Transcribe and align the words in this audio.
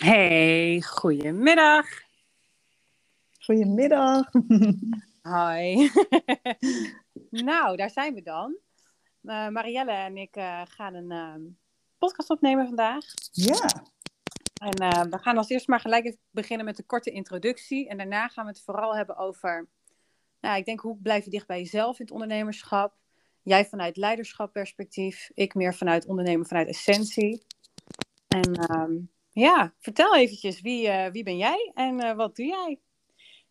Hey, 0.00 0.80
goedemiddag. 0.80 1.86
Goedemiddag. 3.38 4.30
Hi. 5.22 5.90
nou, 7.50 7.76
daar 7.76 7.90
zijn 7.90 8.14
we 8.14 8.22
dan. 8.22 8.56
Uh, 9.22 9.48
Marielle 9.48 9.92
en 9.92 10.16
ik 10.16 10.36
uh, 10.36 10.62
gaan 10.64 10.94
een 10.94 11.10
uh, 11.10 11.52
podcast 11.98 12.30
opnemen 12.30 12.66
vandaag. 12.66 13.04
Ja. 13.32 13.84
En 14.54 15.10
we 15.10 15.18
gaan 15.18 15.36
als 15.36 15.48
eerst 15.48 15.68
maar 15.68 15.80
gelijk 15.80 16.16
beginnen 16.30 16.66
met 16.66 16.78
een 16.78 16.86
korte 16.86 17.10
introductie. 17.10 17.88
En 17.88 17.96
daarna 17.96 18.28
gaan 18.28 18.44
we 18.44 18.50
het 18.50 18.62
vooral 18.62 18.96
hebben 18.96 19.16
over, 19.16 19.68
nou, 20.40 20.58
ik 20.58 20.64
denk 20.64 20.80
hoe 20.80 20.98
blijf 21.02 21.24
je 21.24 21.30
dicht 21.30 21.46
bij 21.46 21.58
jezelf 21.58 21.98
in 21.98 22.04
het 22.04 22.14
ondernemerschap. 22.14 22.94
Jij 23.42 23.66
vanuit 23.66 23.96
leiderschapperspectief, 23.96 25.30
ik 25.34 25.54
meer 25.54 25.74
vanuit 25.74 26.06
ondernemen 26.06 26.46
vanuit 26.46 26.68
essentie. 26.68 27.42
En 28.28 28.74
um, 28.80 29.10
ja, 29.32 29.72
vertel 29.78 30.16
eventjes, 30.16 30.60
wie, 30.60 30.86
uh, 30.86 31.06
wie 31.06 31.22
ben 31.22 31.36
jij 31.36 31.70
en 31.74 32.00
uh, 32.00 32.14
wat 32.16 32.36
doe 32.36 32.46
jij? 32.46 32.80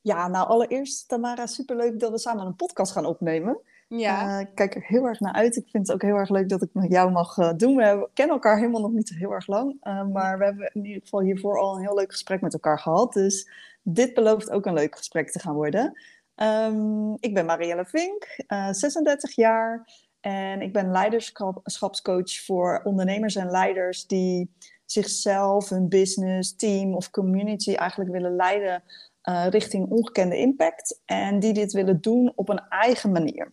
Ja, 0.02 0.28
nou 0.28 0.48
allereerst 0.48 1.08
Tamara, 1.08 1.46
superleuk 1.46 2.00
dat 2.00 2.12
we 2.12 2.18
samen 2.18 2.46
een 2.46 2.56
podcast 2.56 2.92
gaan 2.92 3.06
opnemen. 3.06 3.60
Ja. 3.88 4.36
Uh, 4.36 4.40
ik 4.40 4.56
kijk 4.56 4.76
er 4.76 4.86
heel 4.86 5.06
erg 5.06 5.20
naar 5.20 5.34
uit. 5.34 5.56
Ik 5.56 5.68
vind 5.70 5.88
het 5.88 5.96
ook 5.96 6.02
heel 6.02 6.16
erg 6.16 6.30
leuk 6.30 6.50
dat 6.50 6.62
ik 6.62 6.70
met 6.74 6.92
jou 6.92 7.12
mag 7.12 7.36
doen. 7.56 7.76
We 7.76 7.84
hebben, 7.84 8.10
kennen 8.14 8.36
elkaar 8.36 8.58
helemaal 8.58 8.82
nog 8.82 8.92
niet 8.92 9.10
heel 9.10 9.32
erg 9.32 9.48
lang. 9.48 9.78
maar 10.14 10.38
we 10.38 10.46
hebben 10.46 10.72
in 10.74 10.86
ieder 10.86 11.02
geval 11.02 11.22
hiervoor 11.22 11.60
al 11.60 11.76
een 11.76 11.82
heel 11.82 11.96
leuk 11.96 12.12
gesprek 12.12 12.42
met 12.42 12.54
elkaar 12.54 12.80
gehad. 12.80 13.14
Dus 13.14 13.50
dit 13.82 14.14
belooft 14.14 14.50
ook 14.50 14.66
een 14.66 14.74
leuk 14.74 14.98
gesprek 14.98 15.32
te 15.32 15.40
gaan 15.40 15.56
worden. 15.56 16.00
Um, 16.36 17.18
ik 17.20 17.34
ben 17.34 17.46
Marielle 17.46 17.86
Vink, 17.86 18.44
36 18.72 19.36
jaar. 19.36 19.88
En 20.20 20.62
ik 20.62 20.74
ben 20.74 20.92
leiderschapscoach 20.92 22.46
voor 22.46 22.82
ondernemers 22.84 23.36
en 23.36 23.52
leiders 23.52 24.08
die 24.08 24.52
zichzelf, 24.92 25.70
hun 25.70 25.90
business, 25.90 26.56
team 26.56 26.96
of 26.96 27.10
community 27.10 27.74
eigenlijk 27.74 28.12
willen 28.12 28.36
leiden 28.36 28.84
uh, 29.24 29.48
richting 29.48 29.90
ongekende 29.90 30.38
impact. 30.38 31.00
En 31.06 31.40
die 31.40 31.54
dit 31.54 31.72
willen 31.72 32.02
doen 32.02 32.32
op 32.36 32.50
een 32.50 32.62
eigen 32.70 33.12
manier. 33.12 33.52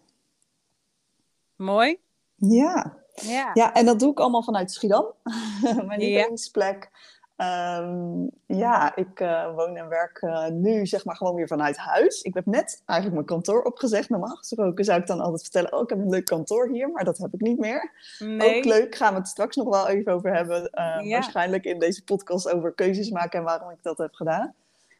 Mooi. 1.56 1.98
Ja. 2.34 3.04
Ja. 3.14 3.50
ja, 3.54 3.74
en 3.74 3.86
dat 3.86 3.98
doe 3.98 4.10
ik 4.10 4.20
allemaal 4.20 4.42
vanuit 4.42 4.72
Schiedam, 4.72 5.12
mijn 5.86 6.00
lievelingsplek. 6.00 6.90
Um, 7.38 8.30
ja, 8.46 8.96
ik 8.96 9.20
uh, 9.20 9.54
woon 9.54 9.76
en 9.76 9.88
werk 9.88 10.22
uh, 10.22 10.46
nu 10.46 10.86
zeg 10.86 11.04
maar 11.04 11.16
gewoon 11.16 11.34
weer 11.34 11.46
vanuit 11.46 11.76
huis. 11.76 12.22
Ik 12.22 12.34
heb 12.34 12.46
net 12.46 12.82
eigenlijk 12.84 13.12
mijn 13.12 13.38
kantoor 13.38 13.62
opgezegd. 13.62 14.08
Normaal 14.08 14.36
gesproken 14.36 14.84
zou 14.84 15.00
ik 15.00 15.06
dan 15.06 15.20
altijd 15.20 15.42
vertellen, 15.42 15.72
oh 15.72 15.82
ik 15.82 15.88
heb 15.88 15.98
een 15.98 16.08
leuk 16.10 16.24
kantoor 16.24 16.68
hier, 16.68 16.90
maar 16.90 17.04
dat 17.04 17.18
heb 17.18 17.34
ik 17.34 17.40
niet 17.40 17.58
meer. 17.58 17.92
Nee. 18.18 18.56
Ook 18.56 18.64
leuk, 18.64 18.94
gaan 18.94 19.12
we 19.12 19.18
het 19.18 19.28
straks 19.28 19.56
nog 19.56 19.68
wel 19.68 19.88
even 19.88 20.12
over 20.12 20.34
hebben. 20.34 20.70
Uh, 20.74 20.98
Ja. 21.02 21.10
Waarschijnlijk 21.10 21.64
in 21.64 21.78
deze 21.78 22.04
podcast 22.04 22.52
over 22.52 22.72
keuzes 22.72 23.10
maken 23.10 23.38
en 23.38 23.44
waarom 23.44 23.70
ik 23.70 23.82
dat 23.82 23.98
heb 23.98 24.14
gedaan. 24.14 24.54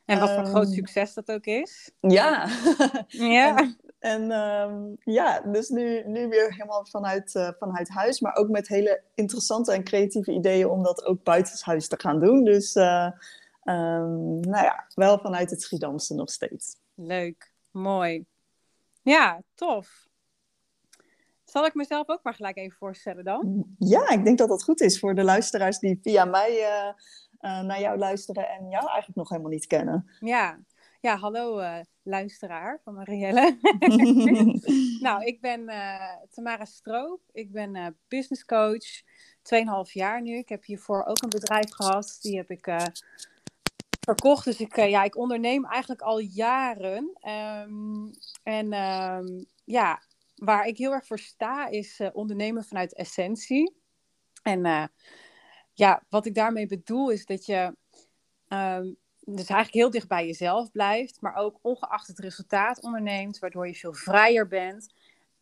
En 0.05 0.21
wat 0.21 0.31
voor 0.31 0.43
Ehm, 0.43 0.51
groot 0.51 0.69
succes 0.69 1.15
dat 1.15 1.31
ook 1.31 1.45
is. 1.45 1.91
Ja, 2.01 2.49
Ja. 3.09 3.57
En 3.59 3.77
ehm, 4.31 4.95
ja, 5.05 5.41
dus 5.41 5.69
nu, 5.69 6.03
nu 6.07 6.29
weer 6.29 6.53
helemaal 6.53 6.87
vanuit, 6.87 7.35
eh, 7.35 7.51
vanuit 7.59 7.89
huis, 7.89 8.21
maar 8.21 8.37
ook 8.37 8.49
met 8.49 8.69
hele 8.69 9.03
interessante 9.15 9.73
en 9.73 9.85
creatieve 9.85 10.33
ideeën 10.33 10.69
om 10.69 10.83
dat 10.83 11.05
ook 11.05 11.23
buitenshuis 11.23 11.89
te 11.89 12.01
gaan 12.01 12.21
doen. 12.21 12.45
Dus 12.45 12.75
eh, 12.75 13.11
ehm, 13.63 14.41
nou 14.41 14.65
ja, 14.65 14.87
wel 14.95 15.19
vanuit 15.19 15.51
het 15.51 15.63
Schiedamse 15.63 16.15
nog 16.15 16.31
steeds. 16.31 16.77
Leuk. 16.95 17.53
Mooi. 17.71 18.25
Ja, 19.03 19.43
tof. 19.55 20.07
Zal 21.45 21.65
ik 21.65 21.75
mezelf 21.75 22.09
ook 22.09 22.23
maar 22.23 22.35
gelijk 22.35 22.57
even 22.57 22.77
voorstellen 22.77 23.25
dan? 23.25 23.65
Ja, 23.79 24.09
ik 24.09 24.25
denk 24.25 24.39
dat 24.39 24.49
dat 24.49 24.63
goed 24.63 24.81
is 24.81 24.99
voor 24.99 25.15
de 25.15 25.25
luisteraars 25.25 25.79
die 25.79 25.99
via 26.03 26.25
mij 26.25 26.63
eh, 27.39 27.61
naar 27.61 27.81
jou 27.81 27.99
luisteren 27.99 28.49
en 28.49 28.69
jou 28.69 28.87
eigenlijk 28.87 29.17
nog 29.17 29.29
helemaal 29.29 29.51
niet 29.51 29.67
kennen. 29.67 30.11
Ja. 30.21 30.59
Ja, 31.01 31.17
hallo 31.17 31.61
luisteraar 32.07 32.81
van 32.85 32.95
Marielle. 32.95 33.59
nou, 35.07 35.25
ik 35.25 35.41
ben 35.41 35.69
eh, 35.69 36.13
Tamara 36.31 36.65
Stroop. 36.65 37.21
Ik 37.33 37.53
ben 37.53 37.75
eh 37.77 37.87
business 38.09 38.45
coach. 38.45 39.03
2,5 39.87 39.93
jaar 39.93 40.23
nu. 40.23 40.37
Ik 40.37 40.49
heb 40.49 40.65
hiervoor 40.65 41.05
ook 41.05 41.23
een 41.23 41.29
bedrijf 41.29 41.71
gehad. 41.71 42.19
Die 42.21 42.37
heb 42.37 42.51
ik 42.51 42.67
eh, 42.67 42.87
verkocht. 44.01 44.45
Dus 44.45 44.61
ik, 44.61 44.77
ja, 44.77 45.03
ik 45.03 45.17
onderneem 45.17 45.65
eigenlijk 45.65 46.01
al 46.01 46.19
jaren. 46.19 47.11
Ehm, 47.21 48.07
en 48.43 48.73
ehm, 48.73 49.45
ja, 49.65 50.03
waar 50.35 50.67
ik 50.67 50.79
heel 50.79 50.93
erg 50.93 51.07
voor 51.07 51.19
sta 51.19 51.67
is 51.67 52.01
ondernemen 52.13 52.65
vanuit 52.65 52.95
essentie. 52.95 53.75
En 54.43 54.91
ja, 55.73 56.03
wat 56.09 56.27
ik 56.27 56.35
daarmee 56.35 56.67
bedoel 56.67 57.11
is 57.11 57.27
dat 57.27 57.47
je 57.47 57.77
ehm, 58.49 58.93
dus 59.35 59.49
eigenlijk 59.49 59.73
heel 59.73 59.91
dicht 59.91 60.09
bij 60.09 60.27
jezelf 60.27 60.71
blijft, 60.71 61.21
maar 61.21 61.35
ook 61.35 61.59
ongeacht 61.63 62.07
het 62.07 62.19
resultaat 62.19 62.81
onderneemt, 62.81 63.39
waardoor 63.39 63.67
je 63.67 63.75
veel 63.75 63.93
vrijer 63.93 64.49
bent. 64.49 64.93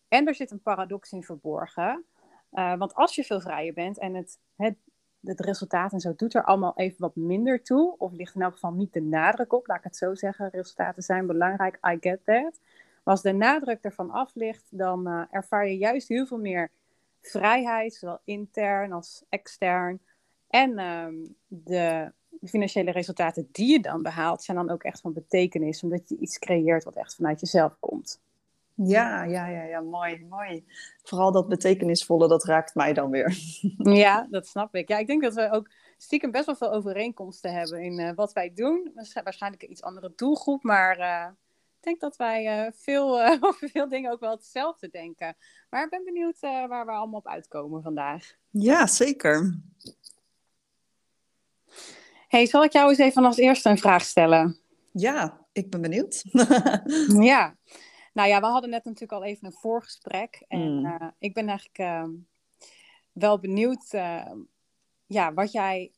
En 0.08 0.26
er 0.26 0.34
zit 0.34 0.50
een 0.50 0.62
paradox 0.62 1.12
in 1.12 1.22
verborgen. 1.22 2.04
Uh, 2.52 2.76
want 2.76 2.94
als 2.94 3.14
je 3.14 3.24
veel 3.24 3.40
vrijer 3.40 3.72
bent 3.72 3.98
en 3.98 4.14
het, 4.14 4.38
het, 4.56 4.76
het 5.20 5.40
resultaat 5.40 5.92
en 5.92 6.00
zo 6.00 6.14
doet 6.16 6.34
er 6.34 6.44
allemaal 6.44 6.72
even 6.76 7.00
wat 7.00 7.16
minder 7.16 7.62
toe, 7.62 7.94
of 7.98 8.12
ligt 8.12 8.34
in 8.34 8.42
elk 8.42 8.52
geval 8.52 8.72
niet 8.72 8.92
de 8.92 9.02
nadruk 9.02 9.52
op, 9.52 9.66
laat 9.66 9.78
ik 9.78 9.84
het 9.84 9.96
zo 9.96 10.14
zeggen. 10.14 10.50
Resultaten 10.50 11.02
zijn 11.02 11.26
belangrijk, 11.26 11.78
I 11.92 11.96
get 12.00 12.20
that. 12.24 12.60
Maar 13.04 13.14
als 13.14 13.22
de 13.22 13.32
nadruk 13.32 13.82
ervan 13.82 14.10
af 14.10 14.34
ligt, 14.34 14.66
dan 14.70 15.08
uh, 15.08 15.22
ervaar 15.30 15.66
je 15.68 15.76
juist 15.76 16.08
heel 16.08 16.26
veel 16.26 16.38
meer 16.38 16.70
vrijheid, 17.20 17.94
zowel 17.94 18.20
intern 18.24 18.92
als 18.92 19.24
extern. 19.28 20.00
En 20.48 20.78
um, 20.78 21.36
de 21.46 22.12
financiële 22.42 22.90
resultaten 22.90 23.48
die 23.52 23.70
je 23.72 23.80
dan 23.80 24.02
behaalt, 24.02 24.42
zijn 24.42 24.56
dan 24.56 24.70
ook 24.70 24.82
echt 24.82 25.00
van 25.00 25.12
betekenis, 25.12 25.82
omdat 25.82 26.08
je 26.08 26.16
iets 26.16 26.38
creëert 26.38 26.84
wat 26.84 26.96
echt 26.96 27.14
vanuit 27.14 27.40
jezelf 27.40 27.76
komt. 27.80 28.20
Ja, 28.76 29.24
ja, 29.24 29.46
ja, 29.46 29.62
ja, 29.62 29.80
mooi, 29.80 30.26
mooi. 30.28 30.64
Vooral 31.02 31.32
dat 31.32 31.48
betekenisvolle, 31.48 32.28
dat 32.28 32.44
raakt 32.44 32.74
mij 32.74 32.92
dan 32.92 33.10
weer. 33.10 33.36
Ja, 33.78 34.26
dat 34.30 34.46
snap 34.46 34.74
ik. 34.74 34.88
Ja, 34.88 34.98
ik 34.98 35.06
denk 35.06 35.22
dat 35.22 35.34
we 35.34 35.50
ook 35.50 35.70
stiekem 35.96 36.30
best 36.30 36.46
wel 36.46 36.56
veel 36.56 36.72
overeenkomsten 36.72 37.52
hebben 37.52 37.82
in 37.82 38.00
uh, 38.00 38.10
wat 38.14 38.32
wij 38.32 38.52
doen. 38.54 38.92
Waarschijnlijk 39.22 39.62
een 39.62 39.70
iets 39.70 39.82
andere 39.82 40.12
doelgroep, 40.16 40.62
maar 40.62 40.98
uh, 40.98 41.26
ik 41.76 41.82
denk 41.82 42.00
dat 42.00 42.16
wij 42.16 42.66
uh, 42.66 42.72
veel, 42.74 43.22
over 43.48 43.68
veel 43.68 43.88
dingen 43.88 44.12
ook 44.12 44.20
wel 44.20 44.30
hetzelfde 44.30 44.88
denken. 44.88 45.36
Maar 45.70 45.84
ik 45.84 45.90
ben 45.90 46.04
benieuwd 46.04 46.40
waar 46.40 46.86
we 46.86 46.92
allemaal 46.92 47.18
op 47.18 47.28
uitkomen 47.28 47.82
vandaag. 47.82 48.32
Ja, 48.50 48.86
zeker. 48.86 49.60
Hey, 52.34 52.46
zal 52.46 52.64
ik 52.64 52.72
jou 52.72 52.88
eens 52.88 52.98
even 52.98 53.24
als 53.24 53.36
eerste 53.36 53.68
een 53.68 53.78
vraag 53.78 54.02
stellen? 54.02 54.58
Ja, 54.92 55.46
ik 55.52 55.70
ben 55.70 55.80
benieuwd. 55.80 56.22
ja, 57.32 57.56
nou 58.12 58.28
ja, 58.28 58.40
we 58.40 58.46
hadden 58.46 58.70
net 58.70 58.84
natuurlijk 58.84 59.12
al 59.12 59.24
even 59.24 59.46
een 59.46 59.52
voorgesprek. 59.52 60.44
En 60.48 60.78
mm. 60.78 60.86
uh, 60.86 61.08
ik 61.18 61.34
ben 61.34 61.48
eigenlijk 61.48 61.78
uh, 61.78 62.04
wel 63.12 63.38
benieuwd 63.38 63.92
uh, 63.92 64.30
ja, 65.06 65.32
wat 65.32 65.52
jij 65.52 65.92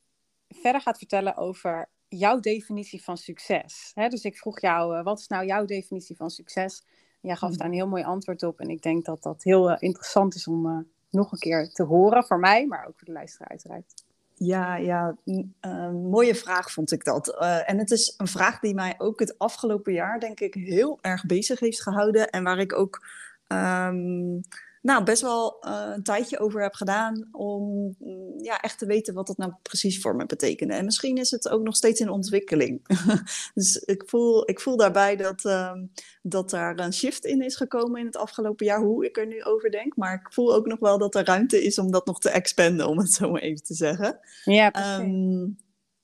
verder 0.48 0.80
gaat 0.80 0.98
vertellen 0.98 1.36
over 1.36 1.88
jouw 2.08 2.40
definitie 2.40 3.02
van 3.02 3.16
succes. 3.16 3.90
Hè? 3.94 4.08
Dus 4.08 4.24
ik 4.24 4.36
vroeg 4.36 4.60
jou, 4.60 5.02
wat 5.02 5.18
is 5.18 5.26
nou 5.26 5.46
jouw 5.46 5.64
definitie 5.64 6.16
van 6.16 6.30
succes? 6.30 6.82
En 7.20 7.28
jij 7.28 7.36
gaf 7.36 7.50
mm. 7.50 7.56
daar 7.56 7.66
een 7.66 7.72
heel 7.72 7.88
mooi 7.88 8.04
antwoord 8.04 8.42
op. 8.42 8.60
En 8.60 8.68
ik 8.68 8.82
denk 8.82 9.04
dat 9.04 9.22
dat 9.22 9.42
heel 9.42 9.78
interessant 9.78 10.34
is 10.34 10.48
om 10.48 10.86
nog 11.10 11.32
een 11.32 11.38
keer 11.38 11.68
te 11.68 11.82
horen 11.82 12.24
voor 12.24 12.38
mij, 12.38 12.66
maar 12.66 12.86
ook 12.86 12.98
voor 12.98 13.06
de 13.06 13.12
luisteraar 13.12 13.48
uiteraard. 13.48 14.04
Ja, 14.38 14.76
ja 14.76 15.16
uh, 15.24 15.90
mooie 15.90 16.34
vraag 16.34 16.72
vond 16.72 16.92
ik 16.92 17.04
dat. 17.04 17.36
Uh, 17.40 17.70
en 17.70 17.78
het 17.78 17.90
is 17.90 18.14
een 18.16 18.26
vraag 18.26 18.58
die 18.58 18.74
mij 18.74 18.94
ook 18.98 19.20
het 19.20 19.38
afgelopen 19.38 19.92
jaar, 19.92 20.20
denk 20.20 20.40
ik, 20.40 20.54
heel 20.54 20.98
erg 21.00 21.26
bezig 21.26 21.60
heeft 21.60 21.82
gehouden. 21.82 22.30
En 22.30 22.44
waar 22.44 22.58
ik 22.58 22.72
ook 22.78 23.06
um, 23.48 24.40
nou, 24.86 25.04
best 25.04 25.22
wel 25.22 25.56
uh, 25.66 25.90
een 25.94 26.02
tijdje 26.02 26.38
over 26.38 26.62
heb 26.62 26.74
gedaan 26.74 27.28
om 27.32 27.94
ja, 28.38 28.60
echt 28.60 28.78
te 28.78 28.86
weten 28.86 29.14
wat 29.14 29.26
dat 29.26 29.36
nou 29.36 29.52
precies 29.62 30.00
voor 30.00 30.16
me 30.16 30.26
betekende. 30.26 30.74
En 30.74 30.84
misschien 30.84 31.16
is 31.16 31.30
het 31.30 31.48
ook 31.48 31.62
nog 31.62 31.76
steeds 31.76 32.00
in 32.00 32.08
ontwikkeling. 32.08 32.86
dus 33.54 33.76
ik 33.76 34.02
voel, 34.06 34.50
ik 34.50 34.60
voel 34.60 34.76
daarbij 34.76 35.16
dat, 35.16 35.44
um, 35.44 35.92
dat 36.22 36.50
daar 36.50 36.78
een 36.78 36.92
shift 36.92 37.24
in 37.24 37.42
is 37.42 37.56
gekomen 37.56 38.00
in 38.00 38.06
het 38.06 38.16
afgelopen 38.16 38.66
jaar, 38.66 38.80
hoe 38.80 39.04
ik 39.04 39.16
er 39.16 39.26
nu 39.26 39.44
over 39.44 39.70
denk. 39.70 39.96
Maar 39.96 40.14
ik 40.14 40.32
voel 40.32 40.54
ook 40.54 40.66
nog 40.66 40.78
wel 40.78 40.98
dat 40.98 41.14
er 41.14 41.24
ruimte 41.24 41.64
is 41.64 41.78
om 41.78 41.90
dat 41.90 42.06
nog 42.06 42.20
te 42.20 42.30
expanden, 42.30 42.88
om 42.90 42.98
het 42.98 43.12
zo 43.12 43.30
maar 43.30 43.42
even 43.42 43.64
te 43.64 43.74
zeggen. 43.74 44.18
Ja, 44.44 44.70
precies. 44.70 44.98
Um, 44.98 45.56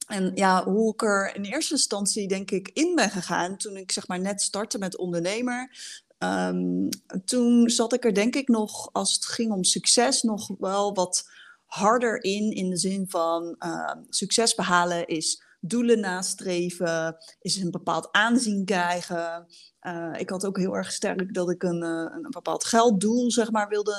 en 0.06 0.32
ja, 0.34 0.64
hoe 0.64 0.92
ik 0.92 1.02
er 1.02 1.34
in 1.34 1.44
eerste 1.44 1.74
instantie 1.74 2.28
denk 2.28 2.50
ik 2.50 2.70
in 2.72 2.94
ben 2.94 3.10
gegaan 3.10 3.56
toen 3.56 3.76
ik 3.76 3.92
zeg 3.92 4.08
maar 4.08 4.20
net 4.20 4.42
startte 4.42 4.78
met 4.78 4.96
ondernemer. 4.96 5.70
Um, 6.22 6.88
toen 7.24 7.70
zat 7.70 7.92
ik 7.92 8.04
er 8.04 8.14
denk 8.14 8.36
ik 8.36 8.48
nog, 8.48 8.92
als 8.92 9.14
het 9.14 9.24
ging 9.24 9.52
om 9.52 9.64
succes, 9.64 10.22
nog 10.22 10.50
wel 10.58 10.94
wat 10.94 11.28
harder 11.64 12.24
in, 12.24 12.50
in 12.50 12.70
de 12.70 12.76
zin 12.76 13.04
van 13.08 13.54
ehm, 13.58 13.98
succes 14.08 14.54
behalen 14.54 15.06
is 15.06 15.42
doelen 15.64 16.00
nastreven, 16.00 17.16
is 17.40 17.56
een 17.56 17.70
bepaald 17.70 18.08
aanzien 18.12 18.64
krijgen. 18.64 19.46
Uh, 19.82 20.12
ik 20.16 20.30
had 20.30 20.46
ook 20.46 20.58
heel 20.58 20.76
erg 20.76 20.92
sterk 20.92 21.34
dat 21.34 21.50
ik 21.50 21.62
een, 21.62 21.82
uh, 21.82 22.14
een 22.14 22.30
bepaald 22.30 22.64
gelddoel 22.64 23.30
zeg 23.30 23.50
maar, 23.50 23.68
wilde, 23.68 23.96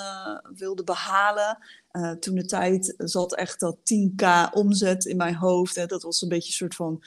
wilde 0.54 0.84
behalen. 0.84 1.58
Uh, 1.92 2.12
toen 2.12 2.36
de 2.36 2.46
tijd 2.46 2.94
zat 2.98 3.36
echt 3.36 3.60
dat 3.60 3.78
10k 3.78 4.26
omzet 4.52 5.06
in 5.06 5.18
mijn 5.18 5.36
hoofd. 5.36 5.76
Hè. 5.76 5.86
Dat 5.86 6.04
was 6.04 6.22
een 6.22 6.30
beetje 6.30 6.48
een 6.48 6.54
soort 6.54 6.76
van, 6.76 7.04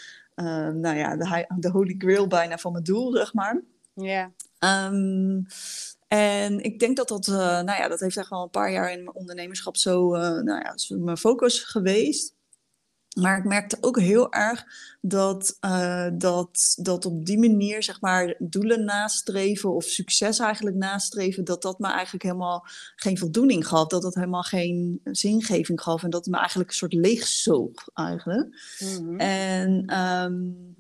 nou 0.81 0.97
ja, 0.97 1.17
de, 1.17 1.47
de 1.59 1.71
holy 1.71 1.95
grail 1.99 2.27
bijna 2.27 2.59
van 2.59 2.73
mijn 2.73 2.85
doel, 2.85 3.17
zeg 3.17 3.35
maar. 3.35 3.63
Ja. 3.95 4.33
Um, 4.59 5.47
en 6.09 6.61
ik 6.61 6.79
denk 6.79 6.97
dat 6.97 7.09
dat, 7.09 7.27
nou 7.27 7.65
ja, 7.65 7.89
dat 7.89 8.01
heeft 8.01 8.17
echt 8.17 8.31
wel 8.31 8.43
een 8.43 8.51
paar 8.51 8.73
jaar 8.73 8.93
in 8.93 9.05
mijn 9.05 9.17
ondernemerschap 9.17 9.77
zo, 9.77 10.11
nou 10.17 10.61
ja, 10.61 10.75
mijn 10.97 11.17
focus 11.17 11.63
geweest. 11.63 12.35
Maar 13.21 13.39
ik 13.39 13.45
merkte 13.45 13.77
ook 13.81 14.01
heel 14.01 14.33
erg 14.33 14.65
dat, 15.01 15.57
uh, 15.61 16.09
dat, 16.13 16.75
dat 16.77 17.05
op 17.05 17.27
die 17.27 17.39
manier, 17.39 17.83
zeg 17.83 18.01
maar, 18.01 18.35
doelen 18.39 18.85
nastreven 18.85 19.75
of 19.75 19.85
succes 19.85 20.39
eigenlijk 20.39 20.77
nastreven, 20.77 21.45
dat 21.45 21.63
dat 21.63 21.79
me 21.79 21.89
eigenlijk 21.89 22.23
helemaal 22.23 22.67
geen 22.97 23.19
voldoening 23.19 23.67
gaf. 23.67 23.87
Dat 23.87 24.03
dat 24.03 24.15
helemaal 24.15 24.43
geen 24.43 25.01
zingeving 25.05 25.81
gaf 25.81 26.03
en 26.03 26.11
dat 26.11 26.25
het 26.25 26.35
me 26.35 26.39
eigenlijk 26.39 26.71
een 26.71 26.77
soort 26.77 26.93
leegzoog 26.93 27.89
eigenlijk. 27.95 28.77
Mm 28.79 28.97
-hmm. 28.97 29.19
En 29.19 30.01
um, 30.01 30.77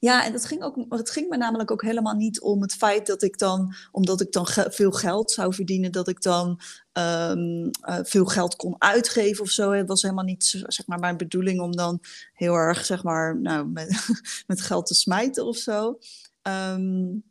ja, 0.00 0.24
en 0.24 0.32
dat 0.32 0.44
ging 0.44 0.62
ook, 0.62 0.76
het 0.88 1.10
ging 1.10 1.28
me 1.28 1.36
namelijk 1.36 1.70
ook 1.70 1.82
helemaal 1.82 2.14
niet 2.14 2.40
om 2.40 2.62
het 2.62 2.74
feit 2.74 3.06
dat 3.06 3.22
ik 3.22 3.38
dan, 3.38 3.74
omdat 3.92 4.20
ik 4.20 4.32
dan 4.32 4.46
veel 4.48 4.90
geld 4.90 5.30
zou 5.30 5.54
verdienen, 5.54 5.92
dat 5.92 6.08
ik 6.08 6.22
dan 6.22 6.60
um, 6.92 7.70
uh, 7.88 7.98
veel 8.02 8.24
geld 8.24 8.56
kon 8.56 8.74
uitgeven 8.78 9.42
of 9.42 9.50
zo. 9.50 9.70
Het 9.70 9.88
was 9.88 10.02
helemaal 10.02 10.24
niet 10.24 10.64
zeg 10.66 10.86
maar, 10.86 10.98
mijn 10.98 11.16
bedoeling 11.16 11.60
om 11.60 11.76
dan 11.76 12.00
heel 12.32 12.54
erg 12.54 12.84
zeg 12.84 13.02
maar, 13.02 13.40
nou, 13.40 13.66
met, 13.66 14.06
met 14.46 14.60
geld 14.60 14.86
te 14.86 14.94
smijten 14.94 15.46
of 15.46 15.56
zo. 15.56 15.98
Um, 16.42 17.24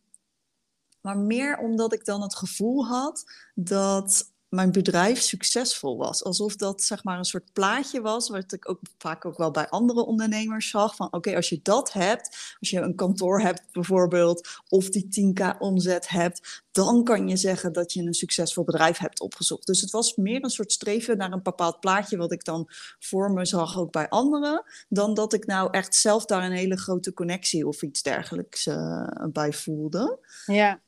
maar 1.01 1.18
meer 1.18 1.57
omdat 1.57 1.94
ik 1.94 2.06
dan 2.06 2.22
het 2.22 2.36
gevoel 2.36 2.86
had 2.86 3.24
dat 3.56 4.31
mijn 4.50 4.72
bedrijf 4.72 5.22
succesvol 5.22 5.98
was. 5.98 6.24
Alsof 6.24 6.56
dat 6.56 6.84
zeg 6.84 7.04
maar 7.04 7.18
een 7.18 7.25
soort 7.25 7.54
plaatje 7.54 8.01
was, 8.01 8.30
wat 8.30 8.51
ik 8.51 8.69
ook 8.69 8.80
vaak 8.98 9.25
ook 9.25 9.38
wel 9.38 9.51
bij 9.51 9.69
andere 9.69 10.06
ondernemers 10.06 10.69
zag. 10.69 10.96
Van 10.96 11.07
oké, 11.12 11.36
als 11.36 11.50
je 11.50 11.60
dat 11.63 11.94
hebt, 11.94 12.56
als 12.60 12.69
je 12.69 12.80
een 12.80 12.96
kantoor 12.96 13.42
hebt 13.42 13.62
bijvoorbeeld, 13.72 14.48
of 14.69 14.90
die 14.90 15.34
10k 15.34 15.57
omzet 15.57 16.10
hebt, 16.10 16.63
dan 16.72 17.04
kan 17.04 17.28
je 17.28 17.38
zeggen 17.38 17.74
dat 17.74 17.94
je 17.94 18.01
een 18.01 18.13
succesvol 18.13 18.63
bedrijf 18.63 18.98
hebt 18.98 19.19
opgezocht. 19.19 19.66
Dus 19.66 19.81
het 19.81 19.92
was 19.92 20.16
meer 20.16 20.44
een 20.44 20.50
soort 20.50 20.72
streven 20.72 21.18
naar 21.18 21.31
een 21.31 21.44
bepaald 21.44 21.80
plaatje 21.80 22.18
wat 22.18 22.31
ik 22.31 22.44
dan 22.44 22.69
voor 23.00 23.31
me 23.31 23.46
zag 23.46 23.78
ook 23.78 23.92
bij 23.92 24.10
anderen, 24.10 24.63
dan 24.90 25.13
dat 25.13 25.34
ik 25.34 25.46
nou 25.46 25.68
echt 25.72 25.96
zelf 25.96 26.25
daar 26.25 26.44
een 26.44 26.51
hele 26.51 26.78
grote 26.78 27.13
connectie 27.13 27.68
of 27.68 27.81
iets 27.81 28.01
dergelijks 28.01 28.66
uh, 28.66 29.07
bij 29.31 29.54
voelde. 29.54 30.19
Ja. 30.46 30.81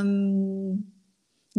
Um, 0.00 0.92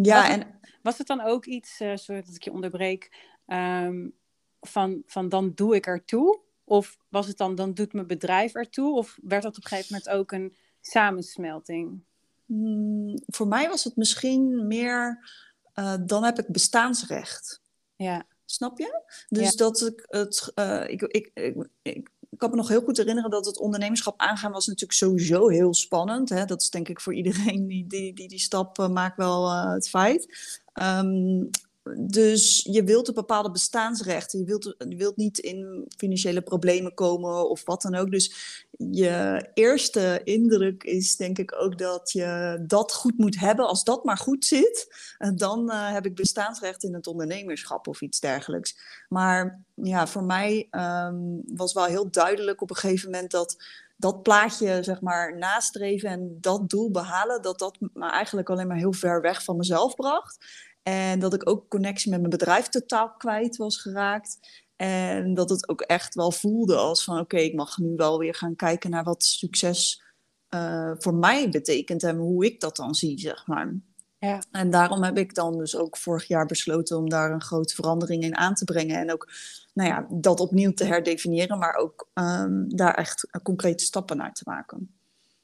ja, 0.02 0.30
en 0.30 0.55
was 0.86 0.98
het 0.98 1.08
dan 1.08 1.22
ook 1.22 1.46
iets, 1.46 1.82
uh, 1.82 1.96
sorry 1.96 2.22
dat 2.22 2.36
ik 2.36 2.44
je 2.44 2.52
onderbreek, 2.52 3.32
um, 3.48 4.14
van, 4.62 5.04
van 5.06 5.30
dan 5.30 5.52
doe 5.56 5.76
ik 5.76 5.86
ertoe? 5.86 6.40
Of 6.64 6.98
was 7.10 7.28
het 7.28 7.38
dan, 7.38 7.56
dan 7.56 7.74
doet 7.74 7.94
mijn 7.94 8.08
bedrijf 8.08 8.54
ertoe? 8.54 8.96
Of 8.98 9.18
werd 9.22 9.44
dat 9.44 9.58
op 9.58 9.64
een 9.64 9.70
gegeven 9.70 9.94
moment 9.94 10.20
ook 10.20 10.32
een 10.32 10.56
samensmelting? 10.82 12.04
Hmm, 12.46 13.20
voor 13.26 13.48
mij 13.48 13.70
was 13.70 13.84
het 13.84 13.96
misschien 13.96 14.68
meer, 14.68 15.30
uh, 15.76 15.96
dan 16.06 16.24
heb 16.24 16.40
ik 16.40 16.48
bestaansrecht. 16.48 17.62
Ja. 17.96 18.26
Snap 18.46 18.78
je? 18.78 19.02
Dus 19.28 19.50
ja. 19.50 19.56
dat 19.56 19.82
ik 19.82 20.06
het, 20.08 20.52
uh, 20.56 20.84
ik, 20.88 21.02
ik, 21.02 21.32
ik, 21.34 21.68
ik, 21.82 22.10
ik 22.36 22.42
kan 22.42 22.50
me 22.50 22.56
nog 22.56 22.68
heel 22.68 22.82
goed 22.82 22.98
herinneren 22.98 23.30
dat 23.30 23.46
het 23.46 23.60
ondernemerschap 23.60 24.20
aangaan 24.20 24.52
was 24.52 24.68
natuurlijk 24.68 24.98
sowieso 24.98 25.48
heel 25.48 25.74
spannend. 25.74 26.30
Hè? 26.30 26.46
Dat 26.46 26.62
is 26.62 26.70
denk 26.70 26.90
ik 26.90 27.02
voor 27.02 27.14
iedereen 27.14 27.68
die 27.68 27.88
die, 27.88 28.14
die, 28.14 28.28
die 28.28 28.40
stap 28.40 28.80
uh, 28.80 28.88
maakt 28.88 29.18
wel 29.18 29.52
uh, 29.52 29.72
het 29.72 29.90
feit. 29.90 30.38
Um, 30.82 31.50
dus 31.94 32.68
je 32.72 32.84
wilt 32.84 33.08
een 33.08 33.14
bepaalde 33.14 33.52
bestaansrechten. 33.52 34.40
Je 34.40 34.46
wilt, 34.46 34.76
je 34.90 34.96
wilt 34.96 35.16
niet 35.16 35.38
in 35.38 35.86
financiële 35.98 36.42
problemen 36.42 36.94
komen 36.94 37.50
of 37.50 37.66
wat 37.66 37.82
dan 37.82 37.96
ook. 37.96 38.12
Dus 38.12 38.34
je 38.78 39.50
eerste 39.54 40.22
indruk 40.24 40.84
is 40.84 41.16
denk 41.16 41.38
ik 41.38 41.56
ook 41.58 41.78
dat 41.78 42.12
je 42.12 42.60
dat 42.68 42.94
goed 42.94 43.18
moet 43.18 43.40
hebben. 43.40 43.68
Als 43.68 43.84
dat 43.84 44.04
maar 44.04 44.18
goed 44.18 44.46
zit, 44.46 44.88
dan 45.36 45.72
uh, 45.72 45.92
heb 45.92 46.06
ik 46.06 46.16
bestaansrecht 46.16 46.84
in 46.84 46.94
het 46.94 47.08
ondernemerschap 47.08 47.88
of 47.88 48.02
iets 48.02 48.20
dergelijks. 48.20 48.78
Maar 49.10 49.64
ja, 49.74 50.08
voor 50.08 50.24
mij 50.24 50.68
um, 50.72 51.42
was 51.56 51.74
wel 51.74 51.86
heel 51.86 52.12
duidelijk 52.12 52.62
op 52.62 52.70
een 52.70 52.76
gegeven 52.76 53.12
moment 53.12 53.32
dat 53.32 53.64
dat 53.98 54.24
plaatje, 54.24 54.84
zeg 54.84 55.02
maar, 55.02 55.38
nastreven 55.38 56.10
en 56.10 56.38
dat 56.42 56.70
doel 56.70 56.92
behalen, 56.92 57.42
dat 57.42 57.60
dat 57.60 57.78
me 57.80 58.10
eigenlijk 58.10 58.50
alleen 58.50 58.68
maar 58.68 58.78
heel 58.78 58.94
ver 58.94 59.22
weg 59.22 59.44
van 59.44 59.58
mezelf 59.58 59.96
bracht. 59.96 60.38
En 60.88 61.20
dat 61.20 61.34
ik 61.34 61.50
ook 61.50 61.70
connectie 61.70 62.10
met 62.12 62.20
mijn 62.20 62.32
bedrijf 62.32 62.68
totaal 62.68 63.12
kwijt 63.12 63.58
was 63.58 63.82
geraakt. 63.82 64.64
En 64.76 65.34
dat 65.34 65.50
het 65.50 65.70
ook 65.70 65.82
echt 65.82 66.16
wel 66.16 66.32
voelde 66.32 66.76
als 66.76 67.04
van 67.04 67.14
oké, 67.14 67.24
okay, 67.24 67.46
ik 67.46 67.56
mag 67.56 67.78
nu 67.78 67.96
wel 67.96 68.20
weer 68.20 68.36
gaan 68.36 68.56
kijken 68.56 68.90
naar 68.90 69.04
wat 69.04 69.24
succes 69.24 70.04
uh, 70.50 70.92
voor 70.98 71.14
mij 71.14 71.50
betekent 71.50 72.04
en 72.04 72.18
hoe 72.18 72.46
ik 72.46 72.60
dat 72.60 72.76
dan 72.76 72.96
zie, 72.96 73.20
zeg 73.20 73.48
maar. 73.48 73.74
Ja. 74.18 74.42
En 74.52 74.70
daarom 74.70 75.04
heb 75.04 75.18
ik 75.18 75.34
dan 75.34 75.58
dus 75.58 75.76
ook 75.76 75.98
vorig 75.98 76.28
jaar 76.28 76.46
besloten 76.46 76.98
om 76.98 77.10
daar 77.10 77.32
een 77.32 77.42
grote 77.42 77.76
verandering 77.76 78.24
in 78.24 78.38
aan 78.38 78.54
te 78.54 78.64
brengen. 78.64 78.98
En 79.00 79.12
ook 79.12 79.32
nou 79.74 79.90
ja, 79.90 80.08
dat 80.10 80.40
opnieuw 80.40 80.74
te 80.74 80.84
herdefiniëren, 80.84 81.58
maar 81.58 81.76
ook 81.76 82.10
um, 82.14 82.76
daar 82.76 82.94
echt 82.94 83.28
concrete 83.44 83.84
stappen 83.84 84.18
naar 84.18 84.34
te 84.34 84.44
maken. 84.46 84.96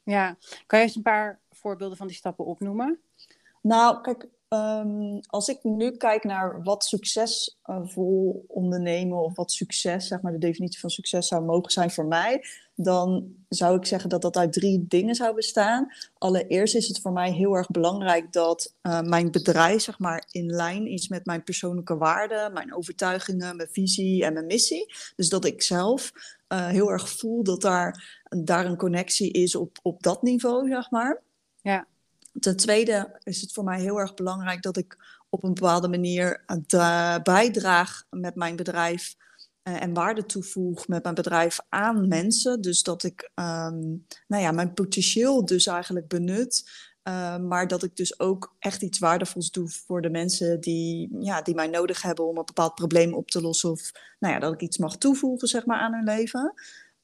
Ja, 0.02 0.36
kan 0.66 0.78
je 0.78 0.84
eens 0.84 0.96
een 0.96 1.02
paar 1.02 1.40
voorbeelden 1.50 1.96
van 1.96 2.06
die 2.06 2.16
stappen 2.16 2.44
opnoemen? 2.44 3.00
Nou, 3.62 4.00
kijk, 4.00 4.28
Um, 4.52 5.20
als 5.26 5.48
ik 5.48 5.58
nu 5.62 5.90
kijk 5.96 6.24
naar 6.24 6.62
wat 6.62 6.84
succesvol 6.84 8.44
ondernemen 8.48 9.24
of 9.24 9.36
wat 9.36 9.52
succes, 9.52 10.06
zeg 10.06 10.20
maar 10.20 10.32
de 10.32 10.38
definitie 10.38 10.80
van 10.80 10.90
succes 10.90 11.28
zou 11.28 11.44
mogen 11.44 11.72
zijn 11.72 11.90
voor 11.90 12.06
mij, 12.06 12.44
dan 12.74 13.34
zou 13.48 13.76
ik 13.76 13.86
zeggen 13.86 14.10
dat 14.10 14.22
dat 14.22 14.36
uit 14.36 14.52
drie 14.52 14.86
dingen 14.88 15.14
zou 15.14 15.34
bestaan. 15.34 15.92
Allereerst 16.18 16.74
is 16.74 16.88
het 16.88 17.00
voor 17.00 17.12
mij 17.12 17.32
heel 17.32 17.54
erg 17.54 17.70
belangrijk 17.70 18.32
dat 18.32 18.74
uh, 18.82 19.00
mijn 19.00 19.30
bedrijf 19.30 19.82
zeg 19.82 19.98
maar 19.98 20.28
in 20.30 20.46
lijn 20.46 20.86
is 20.86 21.08
met 21.08 21.26
mijn 21.26 21.42
persoonlijke 21.42 21.96
waarden, 21.96 22.52
mijn 22.52 22.74
overtuigingen, 22.74 23.56
mijn 23.56 23.68
visie 23.72 24.24
en 24.24 24.32
mijn 24.32 24.46
missie. 24.46 24.94
Dus 25.16 25.28
dat 25.28 25.44
ik 25.44 25.62
zelf 25.62 26.12
uh, 26.48 26.66
heel 26.66 26.90
erg 26.90 27.10
voel 27.10 27.42
dat 27.42 27.60
daar, 27.60 28.22
daar 28.28 28.66
een 28.66 28.76
connectie 28.76 29.30
is 29.30 29.54
op, 29.54 29.78
op 29.82 30.02
dat 30.02 30.22
niveau, 30.22 30.68
zeg 30.68 30.90
maar. 30.90 31.22
Ja. 31.62 31.86
Ten 32.40 32.56
tweede 32.56 33.20
is 33.22 33.40
het 33.40 33.52
voor 33.52 33.64
mij 33.64 33.80
heel 33.80 33.98
erg 33.98 34.14
belangrijk 34.14 34.62
dat 34.62 34.76
ik 34.76 34.96
op 35.28 35.44
een 35.44 35.54
bepaalde 35.54 35.88
manier 35.88 36.44
uh, 36.68 37.16
bijdraag 37.22 38.04
met 38.10 38.34
mijn 38.34 38.56
bedrijf 38.56 39.14
uh, 39.62 39.82
en 39.82 39.94
waarde 39.94 40.26
toevoeg 40.26 40.88
met 40.88 41.02
mijn 41.02 41.14
bedrijf 41.14 41.58
aan 41.68 42.08
mensen. 42.08 42.60
Dus 42.60 42.82
dat 42.82 43.02
ik 43.02 43.30
um, 43.34 44.06
nou 44.26 44.42
ja, 44.42 44.50
mijn 44.50 44.74
potentieel 44.74 45.44
dus 45.44 45.66
eigenlijk 45.66 46.08
benut. 46.08 46.70
Uh, 47.08 47.36
maar 47.38 47.68
dat 47.68 47.82
ik 47.82 47.96
dus 47.96 48.20
ook 48.20 48.54
echt 48.58 48.82
iets 48.82 48.98
waardevols 48.98 49.50
doe 49.50 49.68
voor 49.68 50.00
de 50.00 50.10
mensen 50.10 50.60
die, 50.60 51.16
ja, 51.20 51.42
die 51.42 51.54
mij 51.54 51.66
nodig 51.66 52.02
hebben 52.02 52.26
om 52.26 52.38
een 52.38 52.44
bepaald 52.44 52.74
probleem 52.74 53.14
op 53.14 53.30
te 53.30 53.40
lossen. 53.40 53.70
Of 53.70 53.90
nou 54.18 54.34
ja, 54.34 54.40
dat 54.40 54.52
ik 54.52 54.60
iets 54.60 54.78
mag 54.78 54.96
toevoegen 54.96 55.48
zeg 55.48 55.66
maar, 55.66 55.78
aan 55.78 55.92
hun 55.92 56.04
leven. 56.04 56.54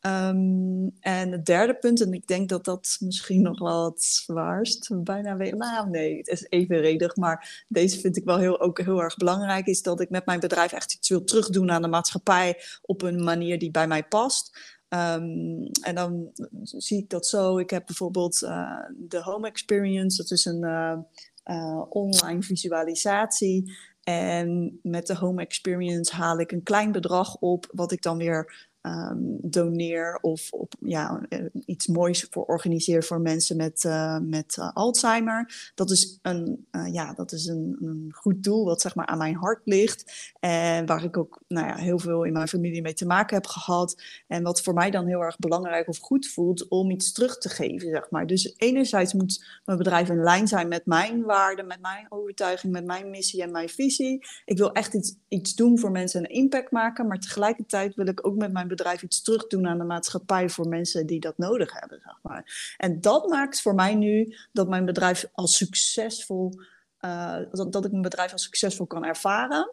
Um, 0.00 0.96
en 1.00 1.32
het 1.32 1.46
derde 1.46 1.74
punt, 1.74 2.00
en 2.00 2.12
ik 2.12 2.26
denk 2.26 2.48
dat 2.48 2.64
dat 2.64 2.96
misschien 3.00 3.42
nog 3.42 3.58
wel 3.58 3.84
het 3.84 4.02
zwaarst, 4.02 5.02
bijna 5.02 5.36
weer, 5.36 5.56
nou 5.56 5.90
nee, 5.90 6.16
het 6.16 6.28
is 6.28 6.46
evenredig, 6.48 7.16
maar 7.16 7.64
deze 7.68 8.00
vind 8.00 8.16
ik 8.16 8.24
wel 8.24 8.38
heel, 8.38 8.60
ook 8.60 8.80
heel 8.80 9.02
erg 9.02 9.16
belangrijk, 9.16 9.66
is 9.66 9.82
dat 9.82 10.00
ik 10.00 10.10
met 10.10 10.26
mijn 10.26 10.40
bedrijf 10.40 10.72
echt 10.72 10.94
iets 10.94 11.08
wil 11.08 11.24
terugdoen 11.24 11.70
aan 11.70 11.82
de 11.82 11.88
maatschappij 11.88 12.56
op 12.82 13.02
een 13.02 13.24
manier 13.24 13.58
die 13.58 13.70
bij 13.70 13.86
mij 13.86 14.04
past. 14.04 14.76
Um, 14.88 15.70
en 15.82 15.94
dan 15.94 16.30
zie 16.62 16.98
ik 16.98 17.10
dat 17.10 17.26
zo. 17.26 17.58
Ik 17.58 17.70
heb 17.70 17.86
bijvoorbeeld 17.86 18.42
uh, 18.42 18.84
de 18.96 19.22
Home 19.22 19.48
Experience, 19.48 20.16
dat 20.16 20.30
is 20.30 20.44
een 20.44 20.64
uh, 20.64 20.96
uh, 21.44 21.82
online 21.88 22.42
visualisatie. 22.42 23.76
En 24.02 24.78
met 24.82 25.06
de 25.06 25.16
Home 25.16 25.42
Experience 25.42 26.14
haal 26.14 26.40
ik 26.40 26.52
een 26.52 26.62
klein 26.62 26.92
bedrag 26.92 27.36
op, 27.36 27.70
wat 27.72 27.92
ik 27.92 28.02
dan 28.02 28.16
weer 28.16 28.67
ehm, 28.88 29.50
doneer 29.50 30.18
of 30.20 30.52
op, 30.52 30.74
ja, 30.80 31.26
eh, 31.28 31.44
iets 31.66 31.86
moois 31.86 32.26
voor 32.30 32.44
organiseer 32.44 33.04
voor 33.04 33.20
mensen 33.20 33.56
met, 33.56 33.84
uh, 33.84 34.18
met 34.18 34.56
uh, 34.58 34.70
Alzheimer. 34.74 35.72
Dat 35.74 35.90
is, 35.90 36.18
een, 36.22 36.66
ja, 36.92 37.12
dat 37.12 37.32
is 37.32 37.46
een, 37.46 37.76
een, 37.80 38.08
goed 38.14 38.42
doel 38.42 38.64
wat 38.64 38.80
zeg 38.80 38.94
maar, 38.94 39.06
aan 39.06 39.18
mijn 39.18 39.34
hart 39.34 39.60
ligt. 39.64 40.32
En 40.40 40.86
waar 40.86 41.04
ik 41.04 41.16
ook 41.16 41.42
nou 41.48 41.66
ja, 41.66 41.76
heel 41.76 41.98
veel 41.98 42.24
in 42.24 42.32
mijn 42.32 42.48
familie 42.48 42.82
mee 42.82 42.94
te 42.94 43.06
maken 43.06 43.36
heb 43.36 43.46
gehad. 43.46 44.02
En 44.26 44.42
wat 44.42 44.62
voor 44.62 44.74
mij 44.74 44.90
dan 44.90 45.06
heel 45.06 45.20
erg 45.20 45.38
belangrijk 45.38 45.88
of 45.88 45.98
goed 45.98 46.28
voelt 46.28 46.68
om 46.68 46.90
iets 46.90 47.12
terug 47.12 47.38
te 47.38 47.48
geven. 47.48 47.88
Zeg 47.88 48.10
maar. 48.10 48.26
Dus 48.26 48.54
enerzijds 48.56 49.12
moet 49.12 49.60
mijn 49.64 49.78
bedrijf 49.78 50.08
in 50.08 50.22
lijn 50.22 50.48
zijn 50.48 50.68
met 50.68 50.86
mijn 50.86 51.22
waarden, 51.22 51.66
met 51.66 51.80
mijn 51.80 52.06
overtuiging, 52.08 52.72
met 52.72 52.84
mijn 52.84 53.10
missie 53.10 53.42
en 53.42 53.50
mijn 53.50 53.68
visie. 53.68 54.26
Ik 54.44 54.58
wil 54.58 54.72
echt 54.72 54.94
iets, 54.94 55.14
iets 55.28 55.54
doen 55.54 55.78
voor 55.78 55.90
mensen 55.90 56.24
en 56.24 56.30
impact 56.30 56.70
maken. 56.70 57.06
Maar 57.06 57.18
tegelijkertijd 57.18 57.94
wil 57.94 58.06
ik 58.06 58.26
ook 58.26 58.36
met 58.36 58.52
mijn 58.52 58.68
bedrijf 58.68 58.77
iets 59.02 59.22
terug 59.22 59.46
doen 59.46 59.66
aan 59.66 59.78
de 59.78 59.84
maatschappij 59.84 60.48
voor 60.48 60.68
mensen 60.68 61.06
die 61.06 61.20
dat 61.20 61.38
nodig 61.38 61.72
hebben. 61.72 62.00
Zeg 62.04 62.18
maar. 62.22 62.74
En 62.76 63.00
dat 63.00 63.28
maakt 63.28 63.62
voor 63.62 63.74
mij 63.74 63.94
nu 63.94 64.36
dat 64.52 64.68
mijn 64.68 64.84
bedrijf 64.84 65.26
als 65.32 65.56
succesvol, 65.56 66.52
uh, 67.00 67.36
dat, 67.50 67.72
dat 67.72 67.84
ik 67.84 67.90
mijn 67.90 68.02
bedrijf 68.02 68.32
als 68.32 68.42
succesvol 68.42 68.86
kan 68.86 69.04
ervaren. 69.04 69.72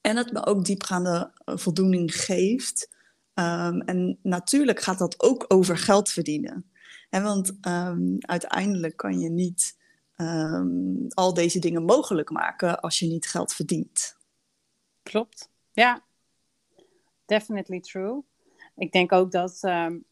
En 0.00 0.16
het 0.16 0.32
me 0.32 0.46
ook 0.46 0.64
diepgaande 0.64 1.32
eh, 1.44 1.56
voldoening 1.56 2.14
geeft. 2.14 2.88
Um, 3.34 3.80
en 3.80 4.18
natuurlijk 4.22 4.80
gaat 4.80 4.98
dat 4.98 5.22
ook 5.22 5.44
over 5.48 5.78
geld 5.78 6.10
verdienen. 6.10 6.70
En 7.10 7.22
want 7.22 7.58
um, 7.68 8.16
uiteindelijk 8.20 8.96
kan 8.96 9.18
je 9.18 9.30
niet 9.30 9.78
um, 10.16 11.06
al 11.08 11.34
deze 11.34 11.58
dingen 11.58 11.84
mogelijk 11.84 12.30
maken 12.30 12.80
als 12.80 12.98
je 12.98 13.06
niet 13.06 13.28
geld 13.28 13.52
verdient. 13.52 14.16
Klopt. 15.02 15.48
Ja, 15.72 16.04
definitely 17.30 17.80
true. 17.80 18.22
Ik 18.76 18.92
denk 18.92 19.12
ook 19.12 19.30
dat, 19.30 19.58
um, 19.62 20.04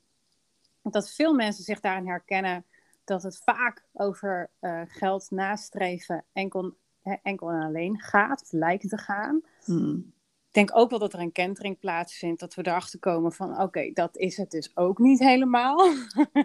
dat 0.83 1.11
veel 1.11 1.35
mensen 1.35 1.65
zich 1.65 1.81
daarin 1.81 2.07
herkennen 2.07 2.65
dat 3.05 3.23
het 3.23 3.41
vaak 3.45 3.85
over 3.93 4.51
uh, 4.61 4.83
geld 4.87 5.31
nastreven 5.31 6.25
enkel, 6.33 6.75
enkel 7.23 7.51
en 7.51 7.63
alleen 7.63 8.01
gaat, 8.01 8.43
of 8.43 8.53
lijkt 8.53 8.89
te 8.89 8.99
gaan. 8.99 9.41
Hmm. 9.65 10.13
Ik 10.49 10.55
denk 10.55 10.77
ook 10.77 10.91
wel 10.91 10.99
dat 10.99 11.13
er 11.13 11.21
een 11.21 11.33
kentering 11.33 11.79
plaatsvindt, 11.79 12.41
dat 12.41 12.55
we 12.55 12.67
erachter 12.67 12.99
komen 12.99 13.33
van 13.33 13.61
oké, 13.61 13.91
dat 13.93 14.17
is 14.17 14.37
het 14.37 14.51
dus 14.51 14.77
ook 14.77 14.99
niet 14.99 15.19
helemaal. 15.19 15.89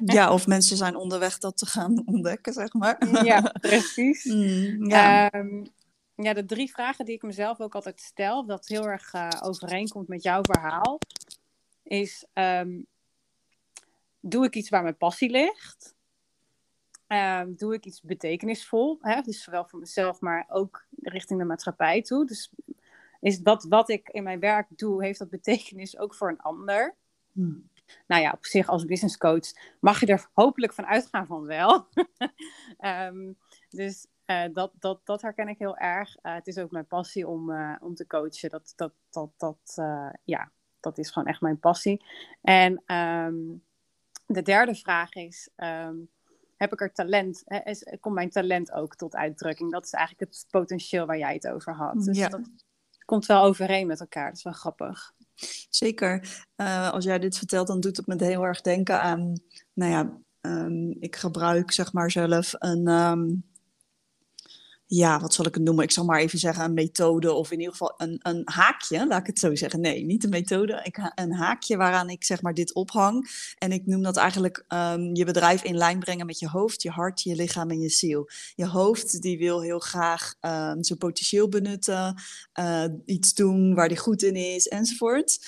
ja, 0.05 0.33
of 0.33 0.47
mensen 0.47 0.77
zijn 0.77 0.95
onderweg 0.95 1.37
dat 1.37 1.57
te 1.57 1.65
gaan 1.65 2.03
ontdekken, 2.05 2.53
zeg 2.53 2.73
maar. 2.73 3.23
ja, 3.25 3.41
precies. 3.61 4.25
Mm, 4.25 4.89
ja. 4.89 5.33
Um, 5.33 5.63
ja, 6.15 6.33
de 6.33 6.45
drie 6.45 6.71
vragen 6.71 7.05
die 7.05 7.15
ik 7.15 7.21
mezelf 7.21 7.59
ook 7.59 7.75
altijd 7.75 8.01
stel, 8.01 8.45
dat 8.45 8.67
heel 8.67 8.87
erg 8.89 9.13
uh, 9.13 9.29
overeenkomt 9.41 10.07
met 10.07 10.23
jouw 10.23 10.41
verhaal, 10.43 10.99
is: 11.83 12.25
um, 12.33 12.85
doe 14.19 14.45
ik 14.45 14.55
iets 14.55 14.69
waar 14.69 14.83
mijn 14.83 14.97
passie 14.97 15.29
ligt? 15.29 15.95
Um, 17.07 17.55
doe 17.55 17.73
ik 17.73 17.85
iets 17.85 18.01
betekenisvol? 18.01 18.97
Hè? 19.01 19.21
Dus 19.21 19.43
zowel 19.43 19.65
voor 19.65 19.79
mezelf, 19.79 20.19
maar 20.19 20.45
ook 20.47 20.85
richting 21.01 21.39
de 21.39 21.45
maatschappij 21.45 22.01
toe. 22.01 22.25
Dus 22.25 22.51
is 23.19 23.39
dat 23.39 23.63
wat 23.63 23.89
ik 23.89 24.09
in 24.09 24.23
mijn 24.23 24.39
werk 24.39 24.67
doe, 24.69 25.03
heeft 25.03 25.19
dat 25.19 25.29
betekenis 25.29 25.97
ook 25.97 26.15
voor 26.15 26.29
een 26.29 26.41
ander? 26.41 26.95
Hmm. 27.31 27.69
Nou 28.07 28.21
ja, 28.21 28.31
op 28.31 28.45
zich 28.45 28.67
als 28.67 28.85
business 28.85 29.17
coach 29.17 29.51
mag 29.79 29.99
je 29.99 30.05
er 30.05 30.29
hopelijk 30.33 30.73
van 30.73 30.85
uitgaan 30.85 31.25
van 31.25 31.43
wel. 31.43 31.87
um, 32.79 33.37
dus 33.69 34.07
uh, 34.25 34.43
dat, 34.53 34.71
dat, 34.79 34.99
dat 35.03 35.21
herken 35.21 35.47
ik 35.47 35.57
heel 35.57 35.77
erg. 35.77 36.15
Uh, 36.21 36.33
het 36.33 36.47
is 36.47 36.57
ook 36.57 36.71
mijn 36.71 36.87
passie 36.87 37.27
om, 37.27 37.49
uh, 37.49 37.75
om 37.79 37.95
te 37.95 38.07
coachen. 38.07 38.49
Dat, 38.49 38.73
dat, 38.75 38.93
dat, 39.09 39.29
dat, 39.37 39.81
ja, 40.23 40.51
dat 40.79 40.97
is 40.97 41.11
gewoon 41.11 41.27
echt 41.27 41.41
mijn 41.41 41.59
passie. 41.59 42.05
En 42.41 42.83
um, 42.95 43.63
de 44.25 44.41
derde 44.41 44.75
vraag 44.75 45.13
is: 45.13 45.49
um, 45.55 46.09
heb 46.57 46.73
ik 46.73 46.81
er 46.81 46.93
talent? 46.93 47.41
Hè, 47.45 47.57
is, 47.57 47.85
komt 47.99 48.15
mijn 48.15 48.29
talent 48.29 48.71
ook 48.71 48.95
tot 48.95 49.15
uitdrukking? 49.15 49.71
Dat 49.71 49.85
is 49.85 49.91
eigenlijk 49.91 50.31
het 50.31 50.45
potentieel 50.49 51.05
waar 51.05 51.17
jij 51.17 51.33
het 51.33 51.47
over 51.47 51.75
had. 51.75 52.03
Dus 52.03 52.17
ja. 52.17 52.27
dat 52.27 52.41
komt 53.05 53.25
wel 53.25 53.43
overeen 53.43 53.87
met 53.87 53.99
elkaar. 53.99 54.27
Dat 54.27 54.37
is 54.37 54.43
wel 54.43 54.53
grappig. 54.53 55.13
Zeker. 55.69 56.43
als 56.91 57.03
jij 57.03 57.19
dit 57.19 57.37
vertelt, 57.37 57.67
dan 57.67 57.79
doet 57.79 57.97
het 57.97 58.07
me 58.07 58.25
heel 58.25 58.43
erg 58.43 58.61
denken 58.61 59.01
aan. 59.01 59.33
Nou 59.73 59.91
ja, 59.91 60.19
um, 60.41 60.95
ik 60.99 61.15
gebruik 61.15 61.71
zeg 61.71 61.93
maar 61.93 62.11
zelf 62.11 62.53
een 62.57 62.87
ja, 64.95 65.19
wat 65.19 65.33
zal 65.33 65.45
ik 65.45 65.53
het 65.53 65.63
noemen? 65.63 65.83
Ik 65.83 65.91
zal 65.91 66.05
maar 66.05 66.19
even 66.19 66.39
zeggen 66.39 66.63
een 66.63 66.73
methode 66.73 67.33
of 67.33 67.51
in 67.51 67.57
ieder 67.57 67.71
geval 67.71 67.93
een, 67.97 68.19
een 68.21 68.41
haakje, 68.45 69.07
laat 69.07 69.19
ik 69.19 69.27
het 69.27 69.39
zo 69.39 69.55
zeggen. 69.55 69.81
Nee, 69.81 70.05
niet 70.05 70.23
een 70.23 70.29
methode, 70.29 70.79
ik, 70.83 71.11
een 71.15 71.33
haakje 71.33 71.77
waaraan 71.77 72.09
ik 72.09 72.23
zeg 72.23 72.41
maar 72.41 72.53
dit 72.53 72.73
ophang. 72.73 73.29
En 73.57 73.71
ik 73.71 73.85
noem 73.85 74.01
dat 74.01 74.17
eigenlijk 74.17 74.65
um, 74.67 75.15
je 75.15 75.25
bedrijf 75.25 75.63
in 75.63 75.77
lijn 75.77 75.99
brengen 75.99 76.25
met 76.25 76.39
je 76.39 76.49
hoofd, 76.49 76.81
je 76.81 76.89
hart, 76.89 77.21
je 77.21 77.35
lichaam 77.35 77.69
en 77.69 77.79
je 77.79 77.89
ziel. 77.89 78.29
Je 78.55 78.67
hoofd 78.67 79.21
die 79.21 79.37
wil 79.37 79.61
heel 79.61 79.79
graag 79.79 80.35
um, 80.41 80.83
zijn 80.83 80.99
potentieel 80.99 81.49
benutten, 81.49 82.21
uh, 82.59 82.83
iets 83.05 83.33
doen 83.33 83.73
waar 83.73 83.87
die 83.87 83.97
goed 83.97 84.23
in 84.23 84.35
is 84.35 84.67
enzovoort. 84.67 85.39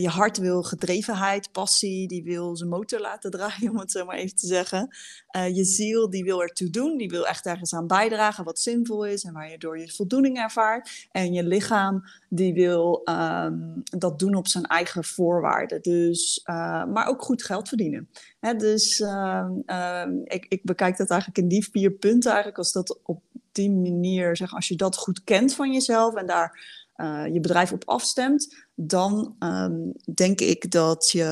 Je 0.00 0.08
hart 0.08 0.38
wil 0.38 0.62
gedrevenheid, 0.62 1.52
passie, 1.52 2.08
die 2.08 2.22
wil 2.22 2.56
zijn 2.56 2.68
motor 2.68 3.00
laten 3.00 3.30
draaien, 3.40 3.70
om 3.70 3.78
het 3.78 3.90
zo 3.90 4.04
maar 4.04 4.16
even 4.16 4.36
te 4.36 4.46
zeggen. 4.46 4.96
Uh, 5.36 5.56
je 5.56 5.64
ziel, 5.64 6.10
die 6.10 6.24
wil 6.24 6.42
ertoe 6.42 6.70
doen, 6.70 6.96
die 6.96 7.08
wil 7.08 7.26
echt 7.26 7.46
ergens 7.46 7.74
aan 7.74 7.86
bijdragen 7.86 8.44
wat 8.44 8.58
zinvol 8.58 9.06
is 9.06 9.24
en 9.24 9.32
waar 9.32 9.50
je 9.50 9.58
door 9.58 9.78
je 9.78 9.92
voldoening 9.92 10.38
ervaart. 10.38 11.08
En 11.10 11.32
je 11.32 11.44
lichaam, 11.44 12.02
die 12.28 12.54
wil 12.54 13.02
um, 13.04 13.82
dat 13.84 14.18
doen 14.18 14.34
op 14.34 14.48
zijn 14.48 14.66
eigen 14.66 15.04
voorwaarden. 15.04 15.82
Dus, 15.82 16.40
uh, 16.44 16.84
maar 16.84 17.06
ook 17.06 17.22
goed 17.22 17.44
geld 17.44 17.68
verdienen. 17.68 18.08
Hè, 18.40 18.54
dus 18.54 19.00
uh, 19.00 19.46
ik, 20.24 20.46
ik 20.48 20.62
bekijk 20.62 20.96
dat 20.96 21.10
eigenlijk 21.10 21.40
in 21.40 21.48
die 21.48 21.68
vier 21.70 21.90
punten 21.90 22.30
eigenlijk, 22.30 22.58
als 22.58 22.72
dat 22.72 22.98
op 23.02 23.22
die 23.52 23.70
manier, 23.70 24.36
zeg, 24.36 24.54
als 24.54 24.68
je 24.68 24.76
dat 24.76 24.96
goed 24.96 25.24
kent 25.24 25.54
van 25.54 25.72
jezelf 25.72 26.14
en 26.14 26.26
daar 26.26 26.81
je 27.32 27.38
bedrijf 27.40 27.72
op 27.72 27.88
afstemt, 27.88 28.66
dan 28.74 29.36
um, 29.38 29.92
denk 30.14 30.40
ik 30.40 30.70
dat 30.70 31.10
je 31.10 31.24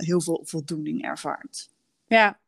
heel 0.00 0.20
veel 0.20 0.40
voldoening 0.44 1.02
ervaart. 1.02 1.70
Ja, 2.06 2.38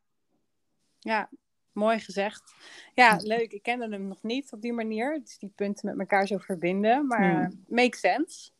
ja, 0.99 1.29
mooi 1.73 1.99
gezegd. 1.99 2.55
Ja, 2.95 3.19
leuk. 3.23 3.53
Ik 3.53 3.63
kende 3.63 3.89
hem 3.89 4.09
nog 4.09 4.23
niet 4.23 4.53
op 4.53 4.63
die 4.63 4.73
manier. 4.73 5.21
Dus 5.21 5.39
die 5.39 5.53
punten 5.55 5.87
met 5.87 5.99
elkaar 5.99 6.27
zo 6.27 6.39
verbinden. 6.39 7.07
Maar 7.07 7.35
hmm. 7.35 7.65
make 7.69 7.97
sense. 7.97 8.51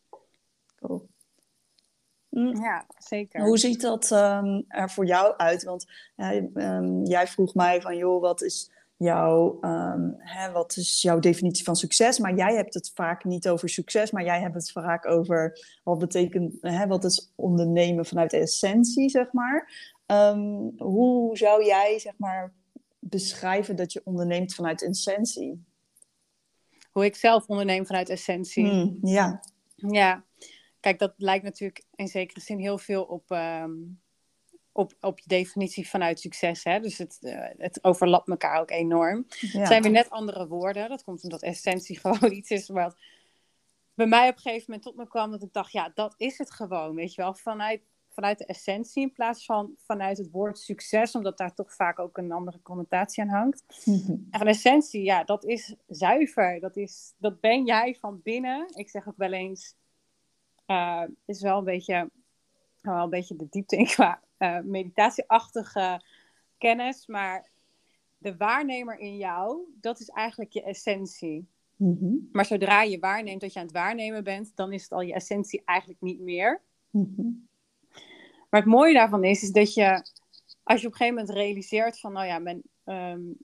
Cool. 0.77 1.09
Mm. 2.29 2.63
Ja, 2.63 2.87
zeker. 2.99 3.41
Hoe 3.43 3.59
ziet 3.59 3.81
dat 3.81 4.11
um, 4.11 4.65
er 4.69 4.91
voor 4.91 5.07
jou 5.07 5.37
uit? 5.37 5.65
Want 5.65 5.87
uh, 6.17 6.35
um, 6.55 7.05
jij 7.05 7.27
vroeg 7.27 7.55
mij 7.55 7.81
van, 7.81 7.97
joh, 7.97 8.21
wat 8.21 8.43
is 8.43 8.71
jouw, 9.03 9.59
um, 9.61 10.15
hè, 10.19 10.53
wat 10.53 10.77
is 10.77 11.03
jouw 11.03 11.19
definitie 11.19 11.65
van 11.65 11.77
succes? 11.77 12.19
Maar 12.19 12.35
jij 12.35 12.55
hebt 12.55 12.75
het 12.75 12.91
vaak 12.95 13.25
niet 13.25 13.49
over 13.49 13.69
succes, 13.69 14.11
maar 14.11 14.25
jij 14.25 14.41
hebt 14.41 14.55
het 14.55 14.73
vaak 14.73 15.07
over 15.07 15.59
wat 15.85 15.99
betekent, 15.99 16.57
hè, 16.61 16.87
wat 16.87 17.05
is 17.05 17.33
ondernemen 17.37 18.07
vanuit 18.07 18.31
de 18.31 18.39
essentie, 18.39 19.09
zeg 19.09 19.33
maar. 19.33 19.91
Um, 20.07 20.73
hoe 20.79 21.37
zou 21.37 21.65
jij, 21.65 21.99
zeg 21.99 22.15
maar, 22.17 22.53
beschrijven 22.99 23.77
dat 23.77 23.93
je 23.93 24.01
onderneemt 24.05 24.55
vanuit 24.55 24.83
essentie? 24.83 25.65
Hoe 26.91 27.05
ik 27.05 27.17
zelf 27.17 27.47
onderneem 27.47 27.87
vanuit 27.87 28.09
essentie? 28.09 28.69
Hmm, 28.69 28.99
ja. 29.03 29.41
Ja, 29.77 30.25
kijk, 30.81 30.99
dat 30.99 31.15
lijkt 31.17 31.45
natuurlijk 31.45 31.85
in 31.95 32.09
zekere 32.09 32.41
zin 32.41 32.59
heel 32.59 32.79
veel 32.79 33.03
op 33.03 33.31
um, 33.31 34.01
op, 34.73 34.93
op 35.01 35.19
je 35.19 35.29
definitie 35.29 35.89
vanuit 35.89 36.21
succes. 36.21 36.65
Hè? 36.65 36.81
Dus 36.81 36.99
het, 36.99 37.19
uh, 37.21 37.47
het 37.59 37.85
overlapt 37.85 38.29
elkaar 38.29 38.61
ook 38.61 38.71
enorm. 38.71 39.27
Het 39.29 39.67
zijn 39.69 39.83
weer 39.83 39.91
net 39.91 40.11
andere 40.11 40.49
woorden. 40.49 40.89
Dat 40.89 41.05
komt 41.05 41.23
omdat 41.23 41.43
essentie 41.43 41.99
gewoon 42.05 42.33
iets 42.33 42.51
is 42.51 42.69
wat 42.69 42.97
bij 43.95 44.07
mij 44.07 44.29
op 44.29 44.35
een 44.35 44.41
gegeven 44.41 44.65
moment 44.67 44.83
tot 44.83 44.97
me 44.97 45.07
kwam. 45.07 45.31
Dat 45.31 45.43
ik 45.43 45.53
dacht, 45.53 45.73
ja, 45.73 45.91
dat 45.95 46.15
is 46.17 46.39
het 46.39 46.51
gewoon. 46.51 46.95
Weet 46.95 47.15
je 47.15 47.23
wel, 47.23 47.35
vanuit, 47.35 47.83
vanuit 48.09 48.39
de 48.39 48.47
essentie 48.47 49.03
in 49.03 49.13
plaats 49.13 49.45
van 49.45 49.75
vanuit 49.77 50.19
het 50.19 50.31
woord 50.31 50.59
succes. 50.59 51.15
Omdat 51.15 51.39
daar 51.39 51.55
toch 51.55 51.75
vaak 51.75 51.99
ook 51.99 52.19
een 52.19 52.33
andere 52.33 52.63
connotatie 52.63 53.23
aan 53.23 53.29
hangt. 53.29 53.65
En 54.31 54.39
van 54.39 54.47
essentie, 54.47 55.03
ja, 55.03 55.25
dat 55.25 55.45
is 55.45 55.75
zuiver. 55.87 56.61
Dat, 56.61 56.77
is, 56.77 57.15
dat 57.19 57.41
ben 57.41 57.65
jij 57.65 57.97
van 58.01 58.21
binnen. 58.23 58.67
Ik 58.75 58.91
zeg 58.91 59.09
ook 59.09 59.17
wel 59.17 59.33
eens, 59.33 59.75
uh, 60.67 61.03
is 61.27 61.43
wel 61.43 61.59
een 61.59 61.65
beetje, 61.65 62.11
wel 62.83 63.03
een 63.03 63.11
beetje 63.11 63.37
de 63.37 63.47
diepte 63.51 63.77
in 63.77 63.87
qua 63.87 64.23
uh, 64.39 64.61
meditatieachtige 64.61 66.03
kennis, 66.59 67.07
maar 67.07 67.51
de 68.19 68.37
waarnemer 68.37 68.99
in 68.99 69.17
jou, 69.17 69.59
dat 69.81 70.01
is 70.01 70.09
eigenlijk 70.09 70.53
je 70.53 70.63
essentie. 70.63 71.47
Mhm. 71.77 72.15
Maar 72.33 72.45
zodra 72.45 72.83
je 72.83 72.99
waarneemt 72.99 73.41
dat 73.41 73.53
je 73.53 73.59
aan 73.59 73.65
het 73.65 73.75
waarnemen 73.75 74.25
bent, 74.25 74.53
dan 74.55 74.73
is 74.73 74.83
het 74.83 74.93
al 74.93 75.01
je 75.01 75.15
essentie 75.15 75.63
eigenlijk 75.65 76.01
niet 76.01 76.21
meer. 76.21 76.61
Mhm. 76.91 77.27
Maar 78.51 78.61
het 78.61 78.71
mooie 78.71 78.95
daarvan 78.95 79.25
is, 79.25 79.43
is 79.43 79.51
dat 79.51 79.75
je, 79.75 80.07
als 80.63 80.81
je 80.81 80.87
op 80.87 80.93
een 80.93 80.99
gegeven 80.99 81.15
moment 81.15 81.31
realiseert 81.31 82.01
van, 82.01 82.13
nou 82.13 82.27
ja, 82.27 82.39
men, 82.39 82.63
um, 82.85 83.37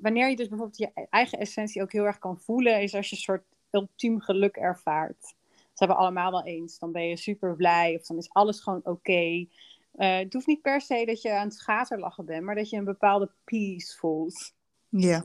wanneer 0.00 0.28
je 0.28 0.36
dus 0.36 0.48
bijvoorbeeld 0.48 0.78
je 0.78 1.06
eigen 1.10 1.38
essentie 1.38 1.82
ook 1.82 1.92
heel 1.92 2.04
erg 2.04 2.18
kan 2.18 2.40
voelen, 2.40 2.82
is 2.82 2.94
als 2.94 3.08
je 3.08 3.16
een 3.16 3.22
soort 3.22 3.44
ultiem 3.70 4.20
geluk 4.20 4.56
ervaart. 4.56 5.34
Ze 5.76 5.84
hebben 5.84 5.96
allemaal 5.96 6.30
wel 6.30 6.44
eens. 6.44 6.78
Dan 6.78 6.92
ben 6.92 7.08
je 7.08 7.16
super 7.16 7.56
blij 7.56 7.96
of 7.96 8.06
dan 8.06 8.16
is 8.16 8.30
alles 8.32 8.60
gewoon 8.60 8.80
oké. 8.84 9.46
Eh, 9.92 10.18
het 10.18 10.32
hoeft 10.32 10.46
niet 10.46 10.62
per 10.62 10.80
se 10.80 11.04
dat 11.04 11.22
je 11.22 11.32
aan 11.32 11.46
het 11.46 11.54
schaterlachen 11.54 12.24
bent, 12.24 12.44
maar 12.44 12.54
dat 12.54 12.70
je 12.70 12.76
een 12.76 12.84
bepaalde 12.84 13.30
peace 13.44 13.96
voelt. 13.96 14.54
Ja. 14.88 15.24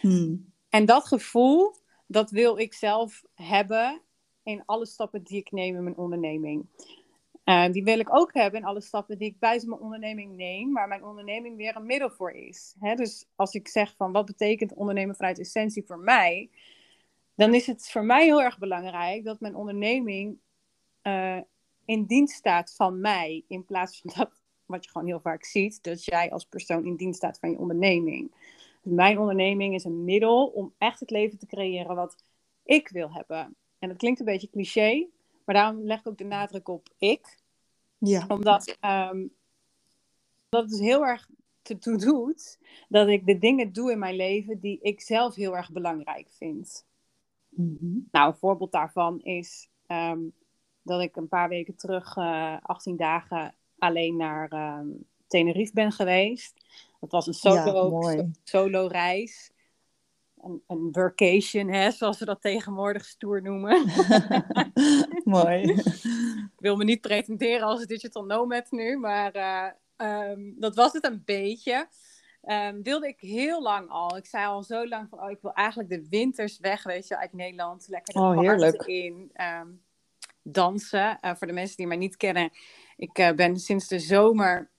Hmm. 0.00 0.52
En 0.68 0.84
dat 0.84 1.06
gevoel, 1.06 1.74
dat 2.06 2.30
wil 2.30 2.58
ik 2.58 2.74
zelf 2.74 3.24
hebben 3.34 4.00
in 4.42 4.62
alle 4.66 4.86
stappen 4.86 5.22
die 5.22 5.38
ik 5.38 5.50
neem 5.50 5.76
in 5.76 5.82
mijn 5.82 5.96
onderneming. 5.96 6.66
Uh, 7.44 7.70
die 7.70 7.84
wil 7.84 7.98
ik 7.98 8.16
ook 8.16 8.34
hebben 8.34 8.60
in 8.60 8.66
alle 8.66 8.80
stappen 8.80 9.18
die 9.18 9.28
ik 9.28 9.38
buiten 9.38 9.68
mijn 9.68 9.80
onderneming 9.80 10.36
neem, 10.36 10.72
waar 10.72 10.88
mijn 10.88 11.04
onderneming 11.04 11.56
weer 11.56 11.76
een 11.76 11.86
middel 11.86 12.10
voor 12.10 12.30
is. 12.30 12.74
Hè? 12.78 12.94
Dus 12.94 13.26
als 13.36 13.54
ik 13.54 13.68
zeg 13.68 13.94
van 13.96 14.12
wat 14.12 14.26
betekent 14.26 14.74
ondernemen 14.74 15.16
vanuit 15.16 15.38
essentie 15.38 15.84
voor 15.86 15.98
mij, 15.98 16.50
dan 17.34 17.54
is 17.54 17.66
het 17.66 17.90
voor 17.90 18.04
mij 18.04 18.24
heel 18.24 18.42
erg 18.42 18.58
belangrijk 18.58 19.24
dat 19.24 19.40
mijn 19.40 19.54
onderneming 19.54 20.38
uh, 21.02 21.40
in 21.84 22.04
dienst 22.04 22.36
staat 22.36 22.74
van 22.74 23.00
mij, 23.00 23.44
in 23.48 23.64
plaats 23.64 24.00
van 24.00 24.12
dat, 24.16 24.30
wat 24.66 24.84
je 24.84 24.90
gewoon 24.90 25.06
heel 25.06 25.20
vaak 25.20 25.44
ziet, 25.44 25.82
dat 25.82 26.04
jij 26.04 26.30
als 26.30 26.44
persoon 26.44 26.84
in 26.84 26.96
dienst 26.96 27.16
staat 27.16 27.38
van 27.38 27.50
je 27.50 27.58
onderneming. 27.58 28.34
Dus 28.82 28.92
mijn 28.92 29.18
onderneming 29.18 29.74
is 29.74 29.84
een 29.84 30.04
middel 30.04 30.46
om 30.46 30.74
echt 30.78 31.00
het 31.00 31.10
leven 31.10 31.38
te 31.38 31.46
creëren 31.46 31.94
wat 31.94 32.24
ik 32.64 32.88
wil 32.88 33.12
hebben. 33.12 33.56
En 33.78 33.88
dat 33.88 33.96
klinkt 33.96 34.20
een 34.20 34.26
beetje 34.26 34.50
cliché, 34.50 35.06
maar 35.44 35.54
daarom 35.54 35.82
leg 35.84 35.98
ik 35.98 36.08
ook 36.08 36.18
de 36.18 36.24
nadruk 36.24 36.68
op 36.68 36.88
ik. 36.98 37.40
Ja. 37.98 38.24
Omdat 38.28 38.76
um, 38.80 39.34
dat 40.48 40.62
het 40.62 40.70
dus 40.70 40.80
heel 40.80 41.06
erg 41.06 41.28
toe 41.62 41.96
doet 41.96 42.58
dat 42.88 43.08
ik 43.08 43.26
de 43.26 43.38
dingen 43.38 43.72
doe 43.72 43.92
in 43.92 43.98
mijn 43.98 44.16
leven 44.16 44.60
die 44.60 44.78
ik 44.82 45.00
zelf 45.00 45.34
heel 45.34 45.56
erg 45.56 45.72
belangrijk 45.72 46.28
vind. 46.30 46.84
Mm 47.54 48.08
Nou, 48.10 48.28
een 48.28 48.38
voorbeeld 48.38 48.72
daarvan 48.72 49.20
is 49.20 49.68
um, 49.86 50.32
dat 50.82 51.00
ik 51.00 51.16
een 51.16 51.28
paar 51.28 51.48
weken 51.48 51.76
terug 51.76 52.16
uh, 52.16 52.52
eh, 52.52 52.58
18 52.62 52.96
dagen 52.96 53.54
alleen 53.78 54.16
naar 54.16 54.52
um, 54.78 55.04
Tenerife 55.26 55.72
ben 55.72 55.92
geweest. 55.92 56.64
Dat 57.00 57.10
was 57.10 57.26
een 57.26 57.34
solo, 57.34 58.10
ja, 58.10 58.26
solo 58.44 58.86
reis. 58.86 59.50
Een, 60.36 60.62
een 60.66 60.88
workation, 60.92 61.68
hè, 61.68 61.90
zoals 61.90 62.18
we 62.18 62.24
dat 62.24 62.40
tegenwoordig 62.40 63.04
stoer 63.04 63.42
noemen. 63.42 63.84
mooi. 65.24 65.62
ik 65.62 66.58
wil 66.58 66.76
me 66.76 66.84
niet 66.84 67.00
pretenderen 67.00 67.66
als 67.66 67.86
digital 67.86 68.24
nomad 68.24 68.70
nu, 68.70 68.98
maar 68.98 69.36
uh, 69.36 70.30
um, 70.30 70.54
dat 70.58 70.74
was 70.74 70.92
het 70.92 71.04
een 71.04 71.22
beetje. 71.24 71.88
Um, 72.42 72.82
wilde 72.82 73.08
ik 73.08 73.20
heel 73.20 73.62
lang 73.62 73.88
al. 73.90 74.16
Ik 74.16 74.26
zei 74.26 74.46
al 74.46 74.62
zo 74.62 74.88
lang 74.88 75.08
van, 75.08 75.22
oh, 75.22 75.30
ik 75.30 75.38
wil 75.40 75.52
eigenlijk 75.52 75.88
de 75.88 76.06
winters 76.08 76.58
weg, 76.58 76.82
weet 76.82 77.08
je, 77.08 77.18
uit 77.18 77.32
Nederland. 77.32 77.88
Lekker 77.88 78.14
de 78.14 78.20
oh, 78.20 78.38
heerlijk. 78.38 78.82
in. 78.82 79.30
Um, 79.34 79.82
dansen. 80.42 81.18
Uh, 81.20 81.34
voor 81.34 81.46
de 81.46 81.52
mensen 81.52 81.76
die 81.76 81.86
mij 81.86 81.96
niet 81.96 82.16
kennen, 82.16 82.50
ik 82.96 83.18
uh, 83.18 83.32
ben 83.32 83.56
sinds 83.56 83.88
de 83.88 83.98
zomer 83.98 84.70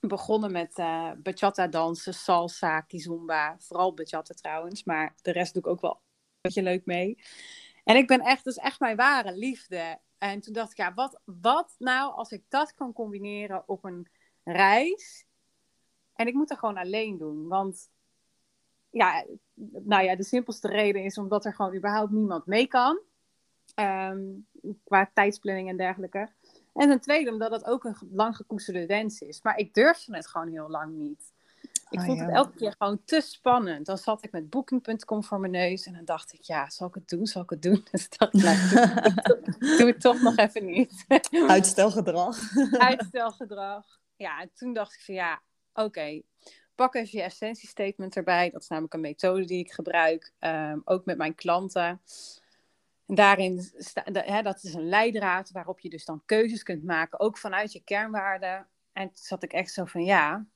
begonnen 0.00 0.52
met 0.52 0.78
uh, 0.78 1.10
bachata 1.22 1.66
dansen, 1.66 2.14
salsa, 2.14 2.80
kizomba. 2.80 3.56
Vooral 3.58 3.94
bachata 3.94 4.34
trouwens, 4.34 4.84
maar 4.84 5.14
de 5.22 5.32
rest 5.32 5.52
doe 5.52 5.62
ik 5.62 5.68
ook 5.68 5.80
wel 5.80 5.90
een 5.90 6.38
beetje 6.40 6.62
leuk 6.62 6.86
mee. 6.86 7.18
En 7.84 7.96
ik 7.96 8.06
ben 8.06 8.20
echt, 8.20 8.44
dat 8.44 8.56
is 8.56 8.62
echt 8.62 8.80
mijn 8.80 8.96
ware 8.96 9.32
liefde. 9.32 9.98
En 10.18 10.40
toen 10.40 10.52
dacht 10.52 10.70
ik, 10.70 10.76
ja, 10.76 10.94
wat, 10.94 11.20
wat 11.24 11.74
nou 11.78 12.14
als 12.14 12.30
ik 12.30 12.42
dat 12.48 12.74
kan 12.74 12.92
combineren 12.92 13.62
op 13.66 13.84
een 13.84 14.08
reis? 14.44 15.26
En 16.18 16.26
ik 16.26 16.34
moet 16.34 16.48
dat 16.48 16.58
gewoon 16.58 16.76
alleen 16.76 17.18
doen. 17.18 17.48
Want 17.48 17.90
ja, 18.90 19.24
nou 19.84 20.04
ja, 20.04 20.16
de 20.16 20.24
simpelste 20.24 20.68
reden 20.68 21.04
is 21.04 21.18
omdat 21.18 21.44
er 21.44 21.54
gewoon 21.54 21.74
überhaupt 21.74 22.12
niemand 22.12 22.46
mee 22.46 22.66
kan. 22.66 23.00
Um, 23.74 24.46
qua 24.84 25.10
tijdsplanning 25.14 25.68
en 25.68 25.76
dergelijke. 25.76 26.28
En 26.74 26.88
ten 26.88 27.00
tweede, 27.00 27.30
omdat 27.30 27.50
het 27.50 27.64
ook 27.64 27.84
een 27.84 27.96
lang 28.10 28.36
gekoesterde 28.36 28.86
wens 28.86 29.20
is. 29.20 29.42
Maar 29.42 29.58
ik 29.58 29.74
durfde 29.74 30.16
het 30.16 30.28
gewoon 30.28 30.48
heel 30.48 30.68
lang 30.68 30.94
niet. 30.94 31.32
Ik 31.90 31.98
ah, 31.98 32.04
vond 32.04 32.20
het 32.20 32.30
elke 32.30 32.56
keer 32.56 32.74
gewoon 32.78 33.04
te 33.04 33.20
spannend. 33.20 33.86
Dan 33.86 33.98
zat 33.98 34.24
ik 34.24 34.32
met 34.32 34.50
Booking.com 34.50 35.24
voor 35.24 35.40
mijn 35.40 35.52
neus 35.52 35.86
en 35.86 35.92
dan 35.92 36.04
dacht 36.04 36.32
ik, 36.32 36.42
ja, 36.42 36.70
zal 36.70 36.88
ik 36.88 36.94
het 36.94 37.08
doen? 37.08 37.26
Zal 37.26 37.42
ik 37.42 37.50
het 37.50 37.62
doen? 37.62 37.84
Dus 37.90 38.08
dat 38.08 38.32
doe, 38.32 39.54
doe 39.58 39.86
het 39.86 40.00
toch 40.00 40.20
nog 40.20 40.36
even 40.36 40.64
niet. 40.64 41.04
Uitstelgedrag. 41.46 42.38
Uitstelgedrag. 42.70 43.84
Ja, 44.16 44.40
en 44.40 44.50
toen 44.54 44.72
dacht 44.72 44.94
ik 44.94 45.00
van 45.00 45.14
ja, 45.14 45.42
oké, 45.74 46.20
pak 46.74 46.94
even 46.94 47.18
je 47.18 47.24
essentiestatement 47.24 48.16
erbij. 48.16 48.50
Dat 48.50 48.62
is 48.62 48.68
namelijk 48.68 48.94
een 48.94 49.00
methode 49.00 49.44
die 49.44 49.58
ik 49.58 49.72
gebruik, 49.72 50.32
um, 50.40 50.82
ook 50.84 51.04
met 51.04 51.16
mijn 51.16 51.34
klanten. 51.34 52.00
En 53.06 53.14
daarin, 53.14 53.70
hè, 54.04 54.42
dat 54.42 54.62
is 54.62 54.74
een 54.74 54.88
leidraad 54.88 55.50
waarop 55.50 55.80
je 55.80 55.88
dus 55.88 56.04
dan 56.04 56.22
keuzes 56.24 56.62
kunt 56.62 56.84
maken, 56.84 57.20
ook 57.20 57.38
vanuit 57.38 57.72
je 57.72 57.82
kernwaarden. 57.84 58.66
En 58.92 59.06
toen 59.06 59.24
zat 59.24 59.42
ik 59.42 59.52
echt 59.52 59.72
zo 59.72 59.84
van 59.84 60.04
ja. 60.04 60.46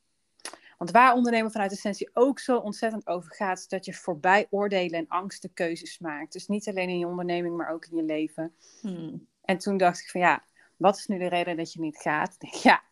Want 0.79 0.91
waar 0.91 1.15
ondernemen 1.15 1.51
vanuit 1.51 1.73
essentie 1.73 2.11
ook 2.13 2.39
zo 2.39 2.59
ontzettend 2.59 3.07
over 3.07 3.35
gaat, 3.35 3.59
is 3.59 3.69
dat 3.69 3.85
je 3.85 3.95
voorbij 3.95 4.47
oordelen 4.51 4.99
en 4.99 5.09
angsten 5.09 5.53
keuzes 5.55 5.99
maakt. 5.99 6.33
Dus 6.33 6.49
niet 6.49 6.69
alleen 6.69 6.89
in 6.89 6.99
je 6.99 7.07
onderneming, 7.07 7.57
maar 7.57 7.71
ook 7.71 7.87
in 7.87 7.97
je 7.97 8.03
leven. 8.03 8.55
Hmm. 8.81 9.27
En 9.45 9.59
toen 9.59 9.77
dacht 9.77 10.01
ik 10.01 10.11
van 10.11 10.21
ja, 10.21 10.43
wat 10.83 10.97
is 10.97 11.07
nu 11.07 11.19
de 11.19 11.29
reden 11.29 11.57
dat 11.57 11.73
je 11.73 11.81
niet 11.81 11.97
gaat? 11.97 12.37
Ja, 12.63 12.83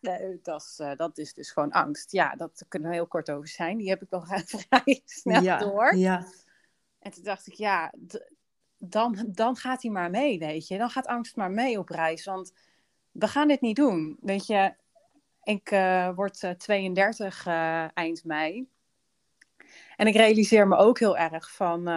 dat 0.42 0.60
is, 0.62 0.78
uh, 0.80 0.96
dat 0.96 1.18
is 1.18 1.34
dus 1.34 1.50
gewoon 1.50 1.70
angst. 1.70 2.12
Ja, 2.12 2.34
dat 2.36 2.64
kunnen 2.68 2.88
we 2.88 2.94
heel 2.94 3.06
kort 3.06 3.30
over 3.30 3.48
zijn. 3.48 3.76
Die 3.76 3.88
heb 3.88 4.02
ik 4.02 4.10
wel 4.16 4.24
vrij 4.26 5.02
snel 5.04 5.42
ja, 5.42 5.58
door. 5.58 5.96
Ja. 5.96 6.26
En 6.98 7.10
toen 7.10 7.24
dacht 7.24 7.46
ik, 7.46 7.52
ja, 7.52 7.92
dan, 8.78 9.28
dan 9.28 9.56
gaat 9.56 9.82
hij 9.82 9.90
maar 9.90 10.10
mee, 10.10 10.38
weet 10.38 10.68
je. 10.68 10.78
Dan 10.78 10.90
gaat 10.90 11.06
angst 11.06 11.36
maar 11.36 11.50
mee 11.50 11.78
op 11.78 11.88
reis, 11.88 12.24
want 12.24 12.52
we 13.10 13.28
gaan 13.28 13.48
dit 13.48 13.60
niet 13.60 13.76
doen. 13.76 14.16
Weet 14.20 14.46
je, 14.46 14.74
ik 15.42 15.70
uh, 15.70 16.14
word 16.14 16.42
uh, 16.42 16.50
32 16.50 17.46
uh, 17.46 17.96
eind 17.96 18.24
mei. 18.24 18.68
En 19.96 20.06
ik 20.06 20.14
realiseer 20.14 20.68
me 20.68 20.76
ook 20.76 20.98
heel 20.98 21.16
erg 21.16 21.54
van... 21.54 21.88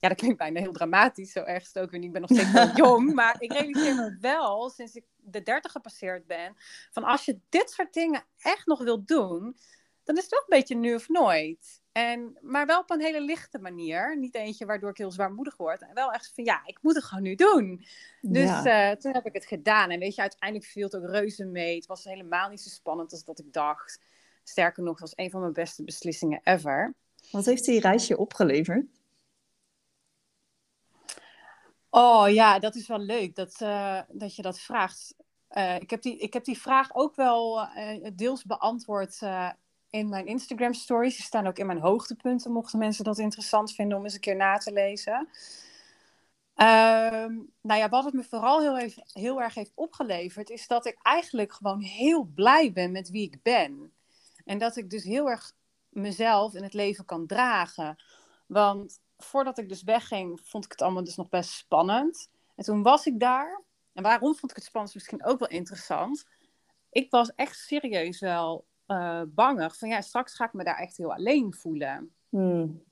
Ja, 0.00 0.08
dat 0.08 0.18
klinkt 0.18 0.38
bijna 0.38 0.60
heel 0.60 0.72
dramatisch, 0.72 1.32
zo 1.32 1.42
erg 1.42 1.74
ook 1.74 1.90
weer 1.90 2.00
niet. 2.00 2.08
Ik 2.08 2.12
ben 2.12 2.20
nog 2.20 2.30
steeds 2.30 2.52
wel 2.52 2.76
jong, 2.86 3.14
maar 3.14 3.36
ik 3.38 3.52
realiseer 3.52 3.94
me 3.94 4.16
wel, 4.20 4.70
sinds 4.70 4.94
ik 4.94 5.04
de 5.16 5.42
30 5.42 5.72
gepasseerd 5.72 6.26
ben... 6.26 6.56
van 6.90 7.04
als 7.04 7.24
je 7.24 7.38
dit 7.48 7.70
soort 7.70 7.92
dingen 7.92 8.24
echt 8.38 8.66
nog 8.66 8.82
wilt 8.82 9.08
doen, 9.08 9.56
dan 10.04 10.16
is 10.16 10.22
het 10.22 10.30
wel 10.30 10.40
een 10.40 10.58
beetje 10.58 10.76
nu 10.76 10.94
of 10.94 11.08
nooit. 11.08 11.82
En, 11.92 12.38
maar 12.40 12.66
wel 12.66 12.80
op 12.80 12.90
een 12.90 13.00
hele 13.00 13.20
lichte 13.20 13.58
manier. 13.58 14.18
Niet 14.18 14.34
eentje 14.34 14.66
waardoor 14.66 14.90
ik 14.90 14.96
heel 14.96 15.10
zwaarmoedig 15.10 15.56
word. 15.56 15.82
En 15.82 15.94
wel 15.94 16.12
echt 16.12 16.32
van, 16.34 16.44
ja, 16.44 16.62
ik 16.64 16.78
moet 16.82 16.94
het 16.94 17.04
gewoon 17.04 17.22
nu 17.22 17.34
doen. 17.34 17.84
Dus 18.20 18.48
ja. 18.48 18.90
uh, 18.90 18.96
toen 18.96 19.12
heb 19.12 19.26
ik 19.26 19.32
het 19.32 19.46
gedaan. 19.46 19.90
En 19.90 19.98
weet 19.98 20.14
je, 20.14 20.20
uiteindelijk 20.20 20.70
viel 20.70 20.84
het 20.84 20.96
ook 20.96 21.10
reuze 21.10 21.44
mee. 21.44 21.76
Het 21.76 21.86
was 21.86 22.04
helemaal 22.04 22.48
niet 22.48 22.60
zo 22.60 22.68
spannend 22.68 23.12
als 23.12 23.24
dat 23.24 23.38
ik 23.38 23.52
dacht. 23.52 24.00
Sterker 24.44 24.82
nog, 24.82 24.92
het 24.92 25.00
was 25.00 25.24
een 25.24 25.30
van 25.30 25.40
mijn 25.40 25.52
beste 25.52 25.84
beslissingen 25.84 26.40
ever. 26.44 26.94
Wat 27.30 27.44
heeft 27.44 27.64
die 27.64 27.80
reisje 27.80 28.18
opgeleverd? 28.18 28.86
Oh 31.90 32.28
ja, 32.28 32.58
dat 32.58 32.74
is 32.74 32.86
wel 32.86 32.98
leuk 32.98 33.34
dat, 33.34 33.60
uh, 33.62 34.00
dat 34.08 34.36
je 34.36 34.42
dat 34.42 34.60
vraagt. 34.60 35.14
Uh, 35.50 35.74
ik, 35.74 35.90
heb 35.90 36.02
die, 36.02 36.18
ik 36.18 36.32
heb 36.32 36.44
die 36.44 36.60
vraag 36.60 36.94
ook 36.94 37.16
wel 37.16 37.68
deels 38.14 38.44
beantwoord 38.44 39.18
in 39.90 40.08
mijn 40.08 40.26
Instagram 40.26 40.72
stories. 40.74 41.16
Die 41.16 41.24
staan 41.24 41.46
ook 41.46 41.58
in 41.58 41.66
mijn 41.66 41.80
hoogtepunten, 41.80 42.52
mochten 42.52 42.78
mensen 42.78 43.04
dat 43.04 43.18
interessant 43.18 43.72
vinden 43.72 43.98
om 43.98 44.04
eens 44.04 44.14
een 44.14 44.20
keer 44.20 44.36
na 44.36 44.56
te 44.56 44.72
lezen. 44.72 45.28
Um, 46.56 47.52
nou 47.60 47.80
ja, 47.80 47.88
wat 47.88 48.04
het 48.04 48.14
me 48.14 48.24
vooral 48.24 48.60
heel, 48.60 48.90
heel 49.12 49.42
erg 49.42 49.54
heeft 49.54 49.72
opgeleverd, 49.74 50.50
is 50.50 50.66
dat 50.66 50.86
ik 50.86 50.98
eigenlijk 51.02 51.52
gewoon 51.52 51.80
heel 51.80 52.24
blij 52.24 52.72
ben 52.72 52.92
met 52.92 53.10
wie 53.10 53.26
ik 53.26 53.42
ben. 53.42 53.92
En 54.44 54.58
dat 54.58 54.76
ik 54.76 54.90
dus 54.90 55.04
heel 55.04 55.30
erg 55.30 55.52
mezelf 55.88 56.54
in 56.54 56.62
het 56.62 56.74
leven 56.74 57.04
kan 57.04 57.26
dragen. 57.26 58.02
Want 58.46 59.00
voordat 59.22 59.58
ik 59.58 59.68
dus 59.68 59.82
wegging, 59.82 60.40
vond 60.42 60.64
ik 60.64 60.70
het 60.70 60.82
allemaal 60.82 61.04
dus 61.04 61.16
nog 61.16 61.28
best 61.28 61.50
spannend. 61.50 62.28
En 62.54 62.64
toen 62.64 62.82
was 62.82 63.06
ik 63.06 63.20
daar. 63.20 63.62
En 63.92 64.02
waarom 64.02 64.34
vond 64.34 64.50
ik 64.50 64.56
het 64.56 64.66
spannend? 64.66 64.94
Misschien 64.94 65.24
ook 65.24 65.38
wel 65.38 65.48
interessant. 65.48 66.26
Ik 66.90 67.10
was 67.10 67.34
echt 67.34 67.58
serieus 67.58 68.20
wel 68.20 68.64
uh, 68.86 69.22
bangig. 69.26 69.76
Van 69.76 69.88
ja, 69.88 70.00
straks 70.00 70.34
ga 70.34 70.44
ik 70.44 70.52
me 70.52 70.64
daar 70.64 70.78
echt 70.78 70.96
heel 70.96 71.14
alleen 71.14 71.54
voelen. 71.54 72.10
Hmm, 72.28 72.82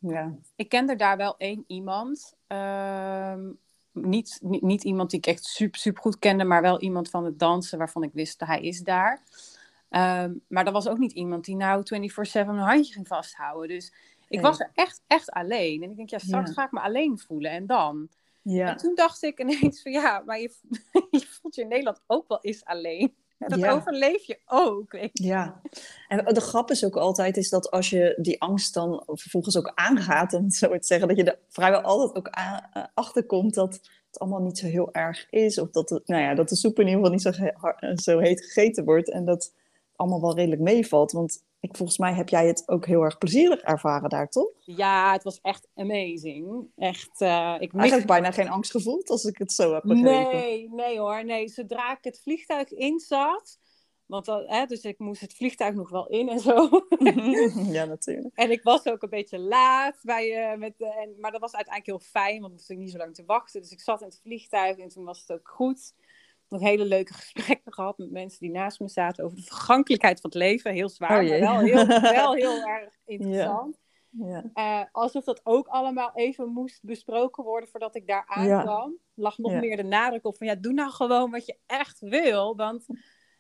Ik 0.56 0.68
kende 0.68 0.96
daar 0.96 1.16
wel 1.16 1.36
één 1.36 1.64
iemand. 1.66 2.36
Uh, 2.48 3.34
niet, 3.92 4.38
niet, 4.42 4.62
niet, 4.62 4.84
iemand 4.84 5.10
die 5.10 5.18
ik 5.18 5.26
echt 5.26 5.44
super, 5.44 5.80
super 5.80 6.02
goed 6.02 6.18
kende, 6.18 6.44
maar 6.44 6.62
wel 6.62 6.80
iemand 6.80 7.10
van 7.10 7.24
het 7.24 7.38
dansen 7.38 7.78
waarvan 7.78 8.02
ik 8.02 8.12
wist 8.12 8.38
dat 8.38 8.48
hij 8.48 8.60
is 8.60 8.80
daar. 8.80 9.22
Um, 9.90 10.40
maar 10.48 10.64
dat 10.64 10.72
was 10.72 10.88
ook 10.88 10.98
niet 10.98 11.12
iemand 11.12 11.44
die 11.44 11.56
nou 11.56 11.82
24-7 11.82 11.86
een 12.32 12.58
handje 12.58 12.92
ging 12.92 13.06
vasthouden. 13.06 13.68
Dus 13.68 13.92
ik 14.28 14.40
was 14.40 14.60
er 14.60 14.70
echt, 14.74 15.02
echt 15.06 15.30
alleen. 15.30 15.82
En 15.82 15.90
ik 15.90 15.96
denk, 15.96 16.10
ja, 16.10 16.18
straks 16.18 16.52
ga 16.52 16.64
ik 16.64 16.72
me 16.72 16.80
alleen 16.80 17.18
voelen. 17.18 17.50
En 17.50 17.66
dan? 17.66 18.08
Ja. 18.42 18.68
En 18.68 18.76
toen 18.76 18.94
dacht 18.94 19.22
ik 19.22 19.40
ineens 19.40 19.82
van 19.82 19.92
ja, 19.92 20.22
maar 20.26 20.40
je, 20.40 20.54
je 21.10 21.26
voelt 21.26 21.54
je 21.54 21.62
in 21.62 21.68
Nederland 21.68 22.00
ook 22.06 22.28
wel 22.28 22.38
eens 22.40 22.64
alleen. 22.64 23.14
En 23.38 23.60
dat 23.60 23.70
overleef 23.70 24.24
je 24.24 24.38
ook. 24.46 24.92
Weet 24.92 25.10
je. 25.12 25.24
Ja, 25.24 25.60
en 26.08 26.34
de 26.34 26.40
grap 26.40 26.70
is 26.70 26.84
ook 26.84 26.96
altijd 26.96 27.36
is 27.36 27.48
dat 27.48 27.70
als 27.70 27.90
je 27.90 28.18
die 28.20 28.40
angst 28.40 28.74
dan 28.74 29.02
vervolgens 29.06 29.56
ook 29.56 29.72
aangaat, 29.74 30.32
om 30.32 30.44
het 30.44 30.54
zo 30.54 30.68
te 30.68 30.86
zeggen, 30.86 31.08
dat 31.08 31.16
je 31.16 31.24
er 31.24 31.38
vrijwel 31.48 31.80
altijd 31.80 32.16
ook 32.16 32.28
aan, 32.28 32.70
uh, 32.76 32.84
achterkomt 32.94 33.54
dat 33.54 33.74
het 34.06 34.18
allemaal 34.18 34.42
niet 34.42 34.58
zo 34.58 34.66
heel 34.66 34.92
erg 34.92 35.30
is. 35.30 35.58
Of 35.58 35.70
dat, 35.70 35.90
het, 35.90 36.08
nou 36.08 36.22
ja, 36.22 36.34
dat 36.34 36.48
de 36.48 36.56
soep 36.56 36.78
in 36.78 36.86
ieder 36.86 37.00
geval 37.00 37.12
niet 37.12 37.22
zo, 37.22 38.12
zo 38.12 38.18
heet 38.18 38.44
gegeten 38.44 38.84
wordt. 38.84 39.10
En 39.10 39.24
dat 39.24 39.44
het 39.44 39.54
allemaal 39.96 40.20
wel 40.20 40.36
redelijk 40.36 40.62
meevalt. 40.62 41.12
Want 41.12 41.42
ik, 41.60 41.76
volgens 41.76 41.98
mij 41.98 42.14
heb 42.14 42.28
jij 42.28 42.46
het 42.46 42.68
ook 42.68 42.86
heel 42.86 43.02
erg 43.02 43.18
plezierig 43.18 43.60
ervaren 43.60 44.08
daar, 44.08 44.28
toch? 44.28 44.50
Ja, 44.64 45.12
het 45.12 45.22
was 45.22 45.40
echt 45.40 45.68
amazing. 45.74 46.70
Echt, 46.76 47.20
uh, 47.20 47.54
ik 47.58 47.72
mis... 47.72 47.80
Eigenlijk 47.80 48.06
bijna 48.06 48.30
geen 48.30 48.48
angst 48.48 48.70
gevoeld, 48.70 49.10
als 49.10 49.24
ik 49.24 49.38
het 49.38 49.52
zo 49.52 49.74
heb 49.74 49.82
begrepen. 49.82 50.36
Nee, 50.36 50.68
nee 50.70 50.98
hoor. 50.98 51.24
Nee, 51.24 51.48
zodra 51.48 51.92
ik 51.92 52.04
het 52.04 52.20
vliegtuig 52.20 52.72
in 52.72 52.98
zat... 52.98 53.58
Want 54.08 54.26
hè, 54.26 54.66
dus 54.66 54.82
ik 54.82 54.98
moest 54.98 55.20
het 55.20 55.34
vliegtuig 55.34 55.74
nog 55.74 55.90
wel 55.90 56.06
in 56.06 56.28
en 56.28 56.40
zo. 56.40 56.68
ja, 57.76 57.84
natuurlijk. 57.84 58.36
En 58.36 58.50
ik 58.50 58.62
was 58.62 58.86
ook 58.86 59.02
een 59.02 59.08
beetje 59.08 59.38
laat. 59.38 59.98
Bij, 60.02 60.52
uh, 60.52 60.58
met, 60.58 60.74
en, 60.78 61.14
maar 61.20 61.30
dat 61.30 61.40
was 61.40 61.54
uiteindelijk 61.54 61.86
heel 61.86 62.10
fijn, 62.10 62.40
want 62.40 62.52
ik 62.52 62.58
hoefde 62.58 62.74
niet 62.74 62.90
zo 62.90 62.98
lang 62.98 63.14
te 63.14 63.24
wachten. 63.26 63.60
Dus 63.60 63.70
ik 63.70 63.80
zat 63.80 64.00
in 64.00 64.06
het 64.06 64.20
vliegtuig 64.22 64.78
en 64.78 64.88
toen 64.88 65.04
was 65.04 65.20
het 65.20 65.32
ook 65.32 65.48
goed 65.48 65.92
nog 66.48 66.60
hele 66.60 66.84
leuke 66.84 67.12
gesprekken 67.14 67.72
gehad 67.72 67.98
met 67.98 68.10
mensen 68.10 68.40
die 68.40 68.50
naast 68.50 68.80
me 68.80 68.88
zaten 68.88 69.24
over 69.24 69.36
de 69.36 69.42
vergankelijkheid 69.42 70.20
van 70.20 70.30
het 70.30 70.38
leven. 70.38 70.72
Heel 70.72 70.88
zwaar, 70.88 71.22
oh 71.22 71.28
maar 71.28 71.40
wel 71.40 71.58
heel, 71.58 71.86
wel 72.20 72.34
heel 72.34 72.62
erg 72.62 72.94
interessant. 73.04 73.78
Ja. 74.10 74.44
Uh, 74.54 74.84
alsof 74.92 75.24
dat 75.24 75.40
ook 75.44 75.66
allemaal 75.66 76.10
even 76.14 76.48
moest 76.48 76.82
besproken 76.82 77.44
worden 77.44 77.68
voordat 77.68 77.96
ik 77.96 78.06
daar 78.06 78.24
aankwam. 78.26 78.90
Ja. 78.90 78.98
Lag 79.14 79.38
nog 79.38 79.52
meer 79.52 79.76
de 79.76 79.82
nadruk 79.82 80.24
op 80.24 80.36
van 80.36 80.46
ja, 80.46 80.54
doe 80.54 80.72
nou 80.72 80.90
gewoon 80.90 81.30
wat 81.30 81.46
je 81.46 81.58
echt 81.66 82.00
wil. 82.00 82.56
Want 82.56 82.86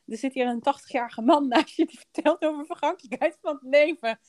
er 0.06 0.16
zit 0.16 0.34
hier 0.34 0.46
een 0.46 0.62
80-jarige 0.62 1.22
man 1.22 1.48
naast 1.48 1.76
je 1.76 1.86
die 1.86 1.98
vertelt 1.98 2.44
over 2.44 2.66
vergankelijkheid 2.66 3.38
van 3.40 3.54
het 3.54 3.62
leven. 3.62 4.20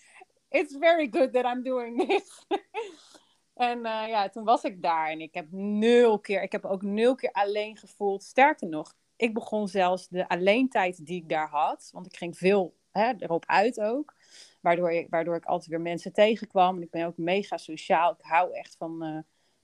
It's 0.50 0.78
very 0.80 1.08
good 1.12 1.34
that 1.34 1.46
I'm 1.46 1.64
doing 1.64 2.08
this. 2.08 2.46
En 3.60 3.78
uh, 3.78 4.04
ja, 4.08 4.30
toen 4.30 4.44
was 4.44 4.64
ik 4.64 4.82
daar 4.82 5.10
en 5.10 5.22
ik 5.22 5.34
heb 5.34 5.52
nul 5.52 6.20
keer, 6.20 6.42
ik 6.42 6.52
heb 6.52 6.66
ook 6.66 6.82
nul 6.82 7.16
keer 7.16 7.32
alleen 7.32 7.78
gevoeld. 7.78 8.24
Sterker 8.24 8.68
nog, 8.68 8.94
ik 9.16 9.34
begon 9.34 9.68
zelfs 9.68 10.08
de 10.08 10.30
alleentijd 10.30 11.06
die 11.06 11.22
ik 11.22 11.30
daar 11.30 11.50
had, 11.50 11.90
want 11.94 12.06
ik 12.06 12.18
ging 12.18 12.38
veel 12.38 12.76
hè, 12.92 13.14
erop 13.18 13.46
uit 13.46 13.80
ook. 13.80 14.16
Waardoor 14.62 14.92
ik, 14.92 15.10
waardoor 15.10 15.36
ik 15.36 15.46
altijd 15.46 15.70
weer 15.70 15.82
mensen 15.82 16.14
tegenkwam. 16.14 16.76
En 16.76 16.82
ik 16.82 16.90
ben 16.90 17.06
ook 17.06 17.18
mega 17.18 17.58
sociaal. 17.58 18.12
Ik 18.12 18.26
hou 18.26 18.54
echt 18.54 18.76
van 18.78 19.06
uh, 19.06 19.18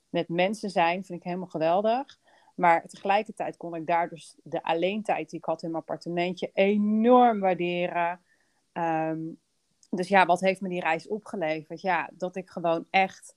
met 0.09 0.29
mensen 0.29 0.69
zijn, 0.69 1.03
vind 1.03 1.19
ik 1.19 1.25
helemaal 1.25 1.47
geweldig. 1.47 2.19
Maar 2.55 2.87
tegelijkertijd 2.87 3.57
kon 3.57 3.75
ik 3.75 3.87
daar 3.87 4.09
dus 4.09 4.35
de 4.43 4.63
alleentijd 4.63 5.29
die 5.29 5.39
ik 5.39 5.45
had 5.45 5.63
in 5.63 5.71
mijn 5.71 5.81
appartementje 5.81 6.49
enorm 6.53 7.39
waarderen. 7.39 8.21
Um, 8.73 9.39
dus 9.89 10.07
ja, 10.07 10.25
wat 10.25 10.39
heeft 10.39 10.61
me 10.61 10.69
die 10.69 10.79
reis 10.79 11.07
opgeleverd? 11.07 11.81
Ja, 11.81 12.09
dat 12.13 12.35
ik 12.35 12.49
gewoon 12.49 12.87
echt 12.89 13.35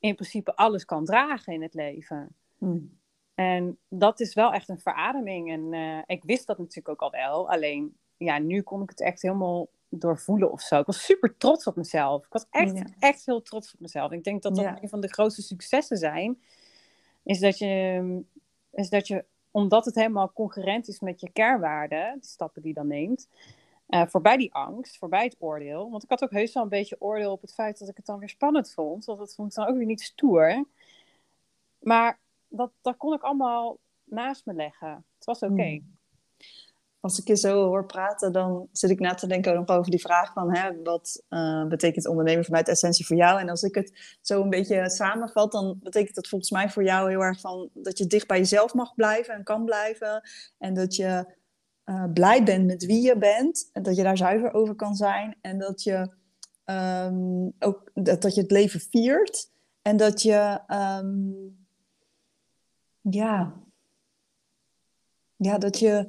in 0.00 0.14
principe 0.14 0.56
alles 0.56 0.84
kan 0.84 1.04
dragen 1.04 1.52
in 1.52 1.62
het 1.62 1.74
leven. 1.74 2.34
Hmm. 2.58 2.98
En 3.34 3.78
dat 3.88 4.20
is 4.20 4.34
wel 4.34 4.52
echt 4.52 4.68
een 4.68 4.80
verademing. 4.80 5.50
En 5.50 5.72
uh, 5.72 6.02
ik 6.06 6.22
wist 6.24 6.46
dat 6.46 6.58
natuurlijk 6.58 6.88
ook 6.88 7.00
al 7.00 7.20
wel. 7.20 7.50
Alleen, 7.50 7.96
ja, 8.16 8.38
nu 8.38 8.62
kon 8.62 8.82
ik 8.82 8.90
het 8.90 9.00
echt 9.00 9.22
helemaal 9.22 9.68
doorvoelen 9.88 10.52
of 10.52 10.60
zo. 10.60 10.78
Ik 10.78 10.86
was 10.86 11.04
super 11.04 11.36
trots 11.36 11.66
op 11.66 11.76
mezelf. 11.76 12.24
Ik 12.24 12.32
was 12.32 12.46
echt, 12.50 12.82
echt 12.98 13.26
heel 13.26 13.42
trots 13.42 13.74
op 13.74 13.80
mezelf. 13.80 14.12
Ik 14.12 14.24
denk 14.24 14.42
dat 14.42 14.56
dat 14.56 14.82
een 14.82 14.88
van 14.88 15.00
de 15.00 15.12
grootste 15.12 15.42
successen 15.42 15.96
zijn. 15.96 16.42
Is 17.22 17.38
dat 17.38 17.58
je, 17.58 18.22
is 18.72 18.88
dat 18.88 19.06
je 19.06 19.24
omdat 19.50 19.84
het 19.84 19.94
helemaal 19.94 20.32
concurrent 20.32 20.88
is 20.88 21.00
met 21.00 21.20
je 21.20 21.30
kernwaarden, 21.30 22.18
de 22.20 22.26
stappen 22.26 22.62
die 22.62 22.70
je 22.70 22.78
dan 22.78 22.86
neemt, 22.86 23.28
uh, 23.90 24.02
voorbij 24.06 24.36
die 24.36 24.54
angst, 24.54 24.98
voorbij 24.98 25.24
het 25.24 25.36
oordeel. 25.38 25.90
Want 25.90 26.02
ik 26.02 26.08
had 26.08 26.22
ook 26.22 26.30
heus 26.30 26.52
wel 26.52 26.62
een 26.62 26.68
beetje 26.68 26.96
oordeel 27.00 27.32
op 27.32 27.40
het 27.40 27.54
feit 27.54 27.78
dat 27.78 27.88
ik 27.88 27.96
het 27.96 28.06
dan 28.06 28.18
weer 28.18 28.28
spannend 28.28 28.72
vond. 28.72 29.04
Want 29.04 29.18
dat 29.18 29.34
vond 29.34 29.50
ik 29.50 29.56
dan 29.56 29.66
ook 29.66 29.76
weer 29.76 29.86
niet 29.86 30.02
stoer. 30.02 30.64
Maar 31.78 32.18
dat, 32.48 32.70
dat 32.80 32.96
kon 32.96 33.14
ik 33.14 33.22
allemaal 33.22 33.78
naast 34.04 34.46
me 34.46 34.54
leggen. 34.54 35.04
Het 35.14 35.24
was 35.24 35.40
oké. 35.40 35.62
Hmm. 35.62 35.98
Als 37.00 37.18
ik 37.18 37.26
je 37.26 37.36
zo 37.36 37.66
hoor 37.66 37.86
praten, 37.86 38.32
dan 38.32 38.68
zit 38.72 38.90
ik 38.90 39.00
na 39.00 39.14
te 39.14 39.26
denken 39.26 39.68
over 39.68 39.90
die 39.90 40.00
vraag 40.00 40.32
van 40.32 40.56
hè, 40.56 40.82
wat 40.82 41.22
uh, 41.30 41.66
betekent 41.66 42.06
ondernemen 42.06 42.44
vanuit 42.44 42.68
essentie 42.68 43.06
voor 43.06 43.16
jou? 43.16 43.40
En 43.40 43.48
als 43.48 43.62
ik 43.62 43.74
het 43.74 44.16
zo 44.20 44.42
een 44.42 44.50
beetje 44.50 44.90
samenvat, 44.90 45.52
dan 45.52 45.78
betekent 45.82 46.16
het 46.16 46.28
volgens 46.28 46.50
mij 46.50 46.70
voor 46.70 46.84
jou 46.84 47.10
heel 47.10 47.20
erg 47.20 47.40
van 47.40 47.70
dat 47.72 47.98
je 47.98 48.06
dicht 48.06 48.26
bij 48.26 48.38
jezelf 48.38 48.74
mag 48.74 48.94
blijven 48.94 49.34
en 49.34 49.44
kan 49.44 49.64
blijven. 49.64 50.28
En 50.58 50.74
dat 50.74 50.96
je 50.96 51.38
uh, 51.84 52.04
blij 52.12 52.44
bent 52.44 52.66
met 52.66 52.86
wie 52.86 53.02
je 53.02 53.18
bent. 53.18 53.70
En 53.72 53.82
dat 53.82 53.96
je 53.96 54.02
daar 54.02 54.16
zuiver 54.16 54.52
over 54.52 54.74
kan 54.74 54.94
zijn. 54.94 55.36
En 55.40 55.58
dat 55.58 55.82
je 55.82 56.10
um, 56.64 57.52
ook 57.58 57.90
dat, 57.94 58.22
dat 58.22 58.34
je 58.34 58.40
het 58.40 58.50
leven 58.50 58.80
viert. 58.80 59.50
En 59.82 59.96
dat 59.96 60.22
je 60.22 60.60
um, 60.68 61.58
ja, 63.00 63.54
ja, 65.36 65.58
dat 65.58 65.78
je, 65.78 66.08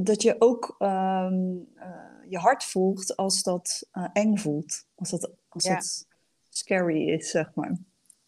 dat 0.00 0.22
je 0.22 0.36
ook 0.38 0.76
um, 0.78 1.68
uh, 1.76 2.30
je 2.30 2.38
hart 2.38 2.64
voelt 2.64 3.16
als 3.16 3.42
dat 3.42 3.88
uh, 3.92 4.06
eng 4.12 4.36
voelt. 4.36 4.86
Als 4.94 5.10
dat, 5.10 5.30
als 5.48 5.64
ja. 5.64 5.74
dat 5.74 6.06
scary 6.48 7.08
is, 7.08 7.30
zeg 7.30 7.54
maar. 7.54 7.78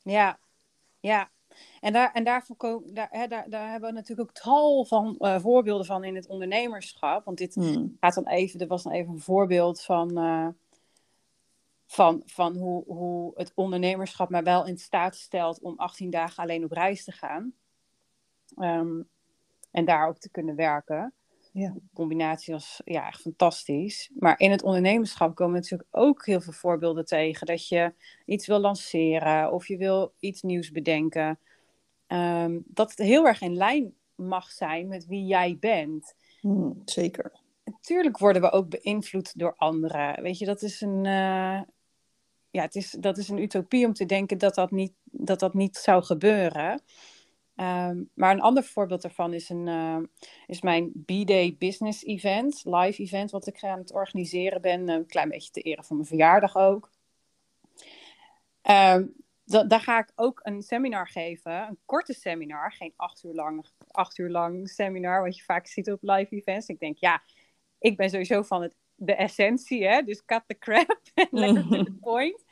Ja, 0.02 0.38
ja. 1.00 1.30
En 1.80 1.92
daar, 1.92 2.12
en 2.12 2.24
daar, 2.24 2.46
daar, 2.84 3.08
hè, 3.10 3.26
daar, 3.26 3.50
daar 3.50 3.70
hebben 3.70 3.88
we 3.88 3.94
natuurlijk 3.94 4.28
ook 4.28 4.34
tal 4.34 4.84
van 4.84 5.16
uh, 5.18 5.40
voorbeelden 5.40 5.86
van 5.86 6.04
in 6.04 6.14
het 6.14 6.26
ondernemerschap. 6.26 7.24
Want 7.24 7.38
dit 7.38 7.54
hmm. 7.54 7.96
gaat 8.00 8.14
dan 8.14 8.26
even, 8.26 8.60
er 8.60 8.66
was 8.66 8.82
dan 8.82 8.92
even 8.92 9.12
een 9.12 9.20
voorbeeld 9.20 9.82
van, 9.82 10.18
uh, 10.18 10.48
van, 11.86 12.22
van 12.26 12.56
hoe, 12.56 12.84
hoe 12.86 13.32
het 13.34 13.52
ondernemerschap 13.54 14.28
mij 14.28 14.42
wel 14.42 14.66
in 14.66 14.78
staat 14.78 15.16
stelt 15.16 15.60
om 15.60 15.74
18 15.76 16.10
dagen 16.10 16.42
alleen 16.42 16.64
op 16.64 16.72
reis 16.72 17.04
te 17.04 17.12
gaan. 17.12 17.52
Um, 18.56 19.08
en 19.70 19.84
daar 19.84 20.08
ook 20.08 20.18
te 20.18 20.30
kunnen 20.30 20.56
werken. 20.56 21.12
Ja. 21.52 21.70
De 21.70 21.80
combinatie 21.94 22.52
was 22.52 22.80
ja, 22.84 23.06
echt 23.06 23.20
fantastisch. 23.20 24.10
Maar 24.18 24.38
in 24.38 24.50
het 24.50 24.62
ondernemerschap 24.62 25.34
komen 25.34 25.54
natuurlijk 25.54 25.88
ook 25.90 26.26
heel 26.26 26.40
veel 26.40 26.52
voorbeelden 26.52 27.04
tegen. 27.04 27.46
Dat 27.46 27.68
je 27.68 27.94
iets 28.24 28.46
wil 28.46 28.58
lanceren 28.58 29.52
of 29.52 29.68
je 29.68 29.76
wil 29.76 30.12
iets 30.18 30.42
nieuws 30.42 30.70
bedenken. 30.70 31.38
Ehm, 32.06 32.58
dat 32.64 32.90
het 32.90 32.98
heel 32.98 33.26
erg 33.26 33.40
in 33.40 33.56
lijn 33.56 33.94
mag 34.14 34.50
zijn 34.50 34.88
met 34.88 35.06
wie 35.06 35.24
jij 35.26 35.56
bent. 35.60 36.14
Hmm, 36.40 36.82
zeker. 36.84 37.40
Natuurlijk 37.64 38.18
worden 38.18 38.42
we 38.42 38.50
ook 38.50 38.68
beïnvloed 38.68 39.38
door 39.38 39.54
anderen. 39.56 40.22
Weet 40.22 40.38
je, 40.38 40.44
dat 40.44 40.62
is 40.62 40.80
een, 40.80 41.04
uh, 41.04 41.60
ja, 42.50 42.62
het 42.62 42.74
is, 42.74 42.90
dat 42.90 43.18
is 43.18 43.28
een 43.28 43.42
utopie 43.42 43.86
om 43.86 43.92
te 43.92 44.06
denken 44.06 44.38
dat 44.38 44.54
dat 44.54 44.70
niet, 44.70 44.92
dat 45.04 45.40
dat 45.40 45.54
niet 45.54 45.76
zou 45.76 46.02
gebeuren. 46.02 46.82
Um, 47.56 48.10
maar 48.14 48.34
een 48.34 48.40
ander 48.40 48.64
voorbeeld 48.64 49.02
daarvan 49.02 49.34
is, 49.34 49.48
een, 49.48 49.66
uh, 49.66 49.98
is 50.46 50.60
mijn 50.60 50.92
B-Day 51.04 51.56
Business 51.58 52.04
Event, 52.04 52.62
live 52.64 53.02
event, 53.02 53.30
wat 53.30 53.46
ik 53.46 53.64
aan 53.64 53.78
het 53.78 53.92
organiseren 53.92 54.60
ben. 54.60 54.88
Een 54.88 55.06
klein 55.06 55.28
beetje 55.28 55.50
te 55.50 55.60
ere 55.60 55.82
van 55.82 55.96
mijn 55.96 56.08
verjaardag 56.08 56.56
ook. 56.56 56.90
Um, 58.62 59.14
daar 59.44 59.80
ga 59.80 59.98
ik 59.98 60.12
ook 60.14 60.40
een 60.42 60.62
seminar 60.62 61.08
geven, 61.08 61.52
een 61.52 61.78
korte 61.84 62.12
seminar, 62.12 62.72
geen 62.72 62.92
acht 62.96 63.24
uur 63.24 63.34
lang, 63.34 63.66
acht 63.90 64.18
uur 64.18 64.30
lang 64.30 64.68
seminar, 64.68 65.22
wat 65.22 65.36
je 65.36 65.42
vaak 65.42 65.66
ziet 65.66 65.90
op 65.90 66.02
live 66.02 66.36
events. 66.36 66.66
Ik 66.66 66.78
denk, 66.78 66.96
ja, 66.96 67.22
ik 67.78 67.96
ben 67.96 68.10
sowieso 68.10 68.42
van 68.42 68.62
het, 68.62 68.76
de 68.94 69.14
essentie, 69.14 69.86
hè? 69.86 70.02
dus 70.02 70.24
cut 70.24 70.42
the 70.46 70.58
crap 70.58 71.00
lekker 71.30 71.68
to 71.68 71.82
the 71.82 71.92
point. 72.10 72.44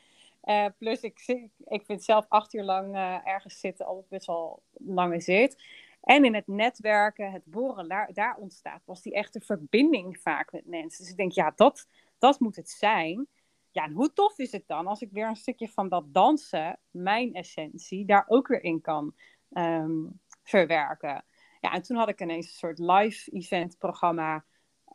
Uh, 0.45 0.67
plus, 0.79 1.01
ik, 1.01 1.23
ik 1.65 1.85
vind 1.85 2.05
zelf 2.05 2.27
acht 2.29 2.55
uur 2.55 2.63
lang 2.63 2.95
uh, 2.95 3.27
ergens 3.27 3.61
zitten 3.61 3.87
al 3.87 4.07
best 4.09 4.27
wel 4.27 4.63
lange 4.73 5.21
zit. 5.21 5.63
En 6.01 6.25
in 6.25 6.35
het 6.35 6.47
netwerken, 6.47 7.33
het 7.33 7.45
boren, 7.45 7.89
daar, 7.89 8.13
daar 8.13 8.37
ontstaat 8.37 8.83
was 8.85 9.03
die 9.03 9.15
echte 9.15 9.41
verbinding 9.41 10.19
vaak 10.21 10.53
met 10.53 10.67
mensen. 10.67 11.03
Dus 11.03 11.11
ik 11.11 11.17
denk, 11.17 11.33
ja, 11.33 11.53
dat, 11.57 11.87
dat 12.19 12.41
moet 12.41 12.57
het 12.57 12.71
zijn. 12.71 13.29
Ja, 13.73 13.85
en 13.85 13.93
hoe 13.93 14.13
tof 14.13 14.39
is 14.39 14.53
het 14.53 14.65
dan 14.67 14.87
als 14.87 15.01
ik 15.01 15.11
weer 15.13 15.29
een 15.29 15.37
stukje 15.37 15.69
van 15.69 15.89
dat 15.89 16.05
dansen, 16.15 16.79
mijn 16.91 17.35
essentie, 17.35 18.05
daar 18.05 18.25
ook 18.27 18.49
weer 18.49 18.63
in 18.63 18.81
kan 18.81 19.15
um, 19.51 20.21
verwerken. 20.43 21.25
Ja, 21.61 21.73
en 21.73 21.83
toen 21.83 21.97
had 21.97 22.09
ik 22.09 22.21
ineens 22.21 22.47
een 22.47 22.53
soort 22.53 22.79
live 22.79 23.31
event 23.31 23.79
programma 23.79 24.45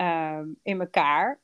um, 0.01 0.59
in 0.63 0.79
elkaar. 0.79 1.41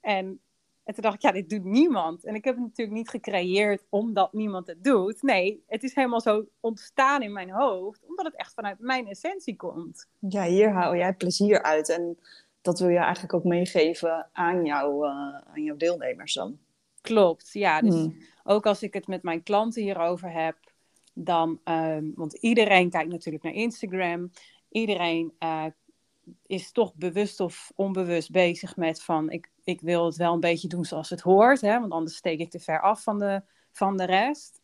En, 0.00 0.40
en 0.84 0.94
toen 0.94 1.02
dacht 1.02 1.14
ik, 1.14 1.22
ja, 1.22 1.32
dit 1.32 1.48
doet 1.48 1.64
niemand. 1.64 2.24
En 2.24 2.34
ik 2.34 2.44
heb 2.44 2.54
het 2.54 2.64
natuurlijk 2.64 2.96
niet 2.96 3.08
gecreëerd 3.08 3.86
omdat 3.88 4.32
niemand 4.32 4.66
het 4.66 4.84
doet. 4.84 5.22
Nee, 5.22 5.64
het 5.66 5.82
is 5.82 5.94
helemaal 5.94 6.20
zo 6.20 6.46
ontstaan 6.60 7.22
in 7.22 7.32
mijn 7.32 7.50
hoofd, 7.50 8.06
omdat 8.06 8.24
het 8.24 8.36
echt 8.36 8.54
vanuit 8.54 8.78
mijn 8.78 9.06
essentie 9.06 9.56
komt. 9.56 10.08
Ja, 10.18 10.44
hier 10.44 10.72
hou 10.72 10.96
jij 10.96 11.14
plezier 11.14 11.62
uit. 11.62 11.88
En 11.88 12.18
dat 12.60 12.78
wil 12.78 12.88
je 12.88 12.98
eigenlijk 12.98 13.34
ook 13.34 13.44
meegeven 13.44 14.28
aan, 14.32 14.64
jou, 14.64 15.06
uh, 15.06 15.12
aan 15.34 15.62
jouw 15.62 15.76
deelnemers 15.76 16.34
dan. 16.34 16.58
Klopt, 17.00 17.52
ja. 17.52 17.80
Dus 17.80 17.94
hmm. 17.94 18.16
ook 18.44 18.66
als 18.66 18.82
ik 18.82 18.94
het 18.94 19.06
met 19.06 19.22
mijn 19.22 19.42
klanten 19.42 19.82
hierover 19.82 20.32
heb, 20.32 20.56
dan, 21.14 21.60
um, 21.64 22.12
want 22.14 22.32
iedereen 22.32 22.90
kijkt 22.90 23.10
natuurlijk 23.10 23.44
naar 23.44 23.52
Instagram. 23.52 24.30
Iedereen 24.68 25.32
uh, 25.38 25.64
is 26.46 26.72
toch 26.72 26.94
bewust 26.94 27.40
of 27.40 27.72
onbewust 27.74 28.30
bezig 28.30 28.76
met 28.76 29.02
van 29.02 29.30
ik, 29.30 29.50
ik 29.64 29.80
wil 29.80 30.04
het 30.04 30.16
wel 30.16 30.32
een 30.32 30.40
beetje 30.40 30.68
doen 30.68 30.84
zoals 30.84 31.10
het 31.10 31.20
hoort, 31.20 31.60
hè, 31.60 31.80
want 31.80 31.92
anders 31.92 32.16
steek 32.16 32.38
ik 32.38 32.50
te 32.50 32.60
ver 32.60 32.80
af 32.80 33.02
van 33.02 33.18
de, 33.18 33.42
van 33.72 33.96
de 33.96 34.04
rest. 34.04 34.60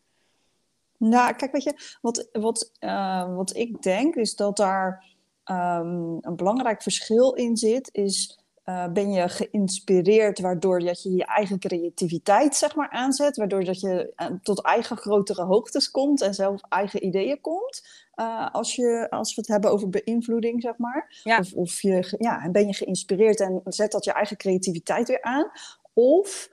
Nou, 0.99 1.35
kijk, 1.35 1.53
weet 1.53 1.63
je, 1.63 1.99
wat, 2.01 2.29
wat, 2.33 2.73
uh, 2.81 3.35
wat 3.37 3.57
ik 3.57 3.83
denk 3.83 4.15
is 4.15 4.35
dat 4.35 4.57
daar 4.57 5.05
um, 5.45 6.19
een 6.21 6.37
belangrijk 6.37 6.83
verschil 6.83 7.33
in 7.33 7.57
zit, 7.57 7.89
is 7.93 8.39
uh, 8.69 8.87
ben 8.93 9.13
je 9.13 9.29
geïnspireerd 9.29 10.41
waardoor 10.41 10.81
dat 10.81 11.03
je 11.03 11.15
je 11.15 11.25
eigen 11.25 11.59
creativiteit 11.59 12.57
zeg 12.57 12.75
maar 12.75 12.91
aanzet, 12.91 13.37
waardoor 13.37 13.65
dat 13.65 13.81
je 13.81 14.13
uh, 14.17 14.27
tot 14.43 14.63
eigen 14.63 14.97
grotere 14.97 15.45
hoogtes 15.45 15.91
komt 15.91 16.21
en 16.23 16.35
zelf 16.35 16.61
eigen 16.69 17.07
ideeën 17.07 17.41
komt. 17.41 18.05
Uh, 18.17 18.49
als, 18.53 18.75
je, 18.75 19.07
als 19.11 19.35
we 19.35 19.41
het 19.41 19.51
hebben 19.51 19.71
over 19.71 19.89
beïnvloeding, 19.89 20.63
zeg 20.63 20.79
maar. 20.79 21.21
Ja. 21.23 21.39
Of, 21.39 21.53
of 21.53 21.83
je, 21.83 22.15
ja, 22.19 22.51
ben 22.51 22.67
je 22.67 22.75
geïnspireerd 22.75 23.41
en 23.41 23.61
zet 23.65 23.93
dat 23.93 24.05
je 24.05 24.13
eigen 24.13 24.37
creativiteit 24.37 25.09
weer 25.09 25.23
aan. 25.23 25.51
Of 25.93 26.51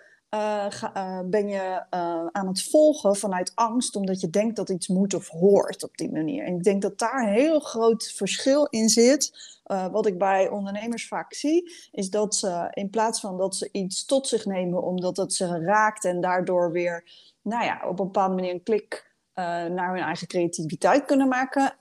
ga, 0.70 0.92
uh, 0.98 1.30
ben 1.30 1.48
je 1.48 1.84
uh, 1.94 2.26
aan 2.32 2.48
het 2.48 2.64
volgen 2.64 3.16
vanuit 3.16 3.52
angst, 3.56 3.96
omdat 3.96 4.22
je 4.22 4.30
denkt 4.30 4.56
dat 4.56 4.70
iets 4.70 4.88
moet 4.88 5.14
of 5.14 5.30
hoort 5.30 5.84
op 5.84 5.98
die 5.98 6.12
manier. 6.12 6.46
En 6.46 6.56
ik 6.56 6.64
denk 6.64 6.82
dat 6.82 7.00
daar 7.00 7.24
een 7.24 7.34
heel 7.34 7.60
groot 7.60 8.12
verschil 8.16 8.66
in 8.66 8.90
zit. 8.90 9.52
wat 9.92 10.06
ik 10.06 10.18
bij 10.18 10.50
ondernemers 10.50 11.08
vaak 11.08 11.34
zie, 11.34 11.72
is 11.92 12.10
dat 12.10 12.36
ze 12.36 12.68
in 12.72 12.90
plaats 12.90 13.20
van 13.20 13.38
dat 13.38 13.56
ze 13.56 13.70
iets 13.72 14.06
tot 14.06 14.28
zich 14.28 14.46
nemen 14.46 14.84
omdat 14.84 15.18
het 15.18 15.34
ze 15.34 15.60
raakt 15.60 16.06
en 16.06 16.22
daardoor 16.22 16.72
weer, 16.72 17.04
nou 17.42 17.64
ja, 17.64 17.82
op 17.84 18.00
een 18.00 18.06
bepaalde 18.06 18.36
manier 18.36 18.54
een 18.54 18.64
klik 18.64 19.12
naar 19.34 19.94
hun 19.94 20.04
eigen 20.04 20.28
creativiteit 20.28 21.06
kunnen 21.06 21.28
maken. 21.28 21.78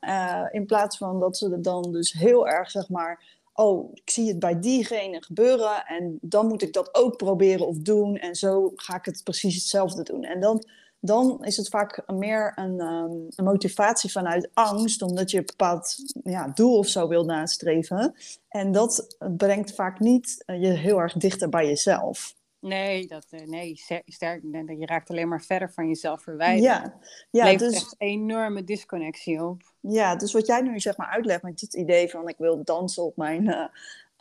in 0.51 0.67
plaats 0.67 0.97
van 0.97 1.21
dat 1.21 1.37
ze 1.37 1.51
er 1.51 1.63
dan 1.63 1.93
dus 1.93 2.13
heel 2.13 2.49
erg, 2.49 2.71
zeg 2.71 2.89
maar, 2.89 3.41
oh, 3.53 3.91
ik 3.95 4.11
zie 4.11 4.29
het 4.29 4.39
bij 4.39 4.61
diegene 4.61 5.23
gebeuren 5.23 5.87
en 5.87 6.19
dan 6.21 6.47
moet 6.47 6.63
ik 6.63 6.73
dat 6.73 6.95
ook 6.95 7.17
proberen 7.17 7.67
of 7.67 7.77
doen 7.77 8.17
en 8.17 8.35
zo 8.35 8.73
ga 8.77 8.97
ik 8.97 9.05
het 9.05 9.21
precies 9.25 9.55
hetzelfde 9.55 10.03
doen. 10.03 10.25
En 10.25 10.41
dan, 10.41 10.65
dan 11.01 11.45
is 11.45 11.57
het 11.57 11.69
vaak 11.69 12.03
meer 12.07 12.53
een, 12.55 12.81
um, 12.81 13.27
een 13.29 13.45
motivatie 13.45 14.11
vanuit 14.11 14.51
angst, 14.55 15.03
omdat 15.03 15.31
je 15.31 15.39
een 15.39 15.47
bepaald 15.47 15.97
ja, 16.23 16.49
doel 16.49 16.79
of 16.79 16.87
zo 16.87 17.09
wil 17.09 17.25
nastreven. 17.25 18.15
En 18.49 18.73
dat 18.73 19.17
brengt 19.37 19.75
vaak 19.75 19.99
niet 19.99 20.45
je 20.47 20.69
heel 20.69 20.99
erg 20.99 21.13
dichter 21.13 21.49
bij 21.49 21.67
jezelf. 21.67 22.35
Nee, 22.61 23.07
dat, 23.07 23.27
eh, 23.31 23.47
nee 23.47 23.81
sterk, 24.05 24.43
je 24.79 24.87
raakt 24.87 25.11
alleen 25.11 25.29
maar 25.29 25.43
verder 25.43 25.73
van 25.73 25.87
jezelf 25.87 26.23
verwijderd. 26.23 26.65
Ja, 26.65 26.99
ja 27.31 27.45
Levert 27.45 27.71
dus 27.71 27.81
echt 27.81 27.95
enorme 27.99 28.65
disconnectie 28.65 29.45
op. 29.45 29.72
Ja, 29.83 30.17
dus 30.17 30.33
wat 30.33 30.47
jij 30.47 30.61
nu 30.61 30.81
zeg 30.81 30.97
maar 30.97 31.09
uitlegt 31.09 31.43
met 31.43 31.61
het 31.61 31.75
idee 31.75 32.11
van 32.11 32.29
ik 32.29 32.37
wil 32.39 32.65
dansen 32.65 33.03
op 33.03 33.17
mijn 33.17 33.45
uh, 33.45 33.67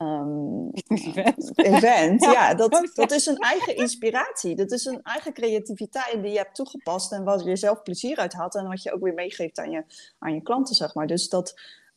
um, 0.07 0.69
event, 0.87 1.51
event 1.57 2.23
ja, 2.37 2.53
dat, 2.53 2.89
dat 2.93 3.11
is 3.11 3.25
een 3.25 3.37
eigen 3.37 3.75
inspiratie. 3.75 4.55
Dat 4.55 4.71
is 4.71 4.85
een 4.85 5.01
eigen 5.03 5.33
creativiteit 5.33 6.21
die 6.21 6.31
je 6.31 6.37
hebt 6.37 6.55
toegepast 6.55 7.11
en 7.11 7.23
wat 7.23 7.43
je 7.43 7.55
zelf 7.55 7.83
plezier 7.83 8.17
uit 8.17 8.33
had 8.33 8.55
en 8.55 8.67
wat 8.67 8.83
je 8.83 8.93
ook 8.93 9.01
weer 9.01 9.13
meegeeft 9.13 9.59
aan 9.59 9.71
je, 9.71 9.83
aan 10.19 10.33
je 10.33 10.41
klanten, 10.41 10.75
zeg 10.75 10.93
maar. 10.93 11.07
Dus 11.07 11.29
dat, 11.29 11.53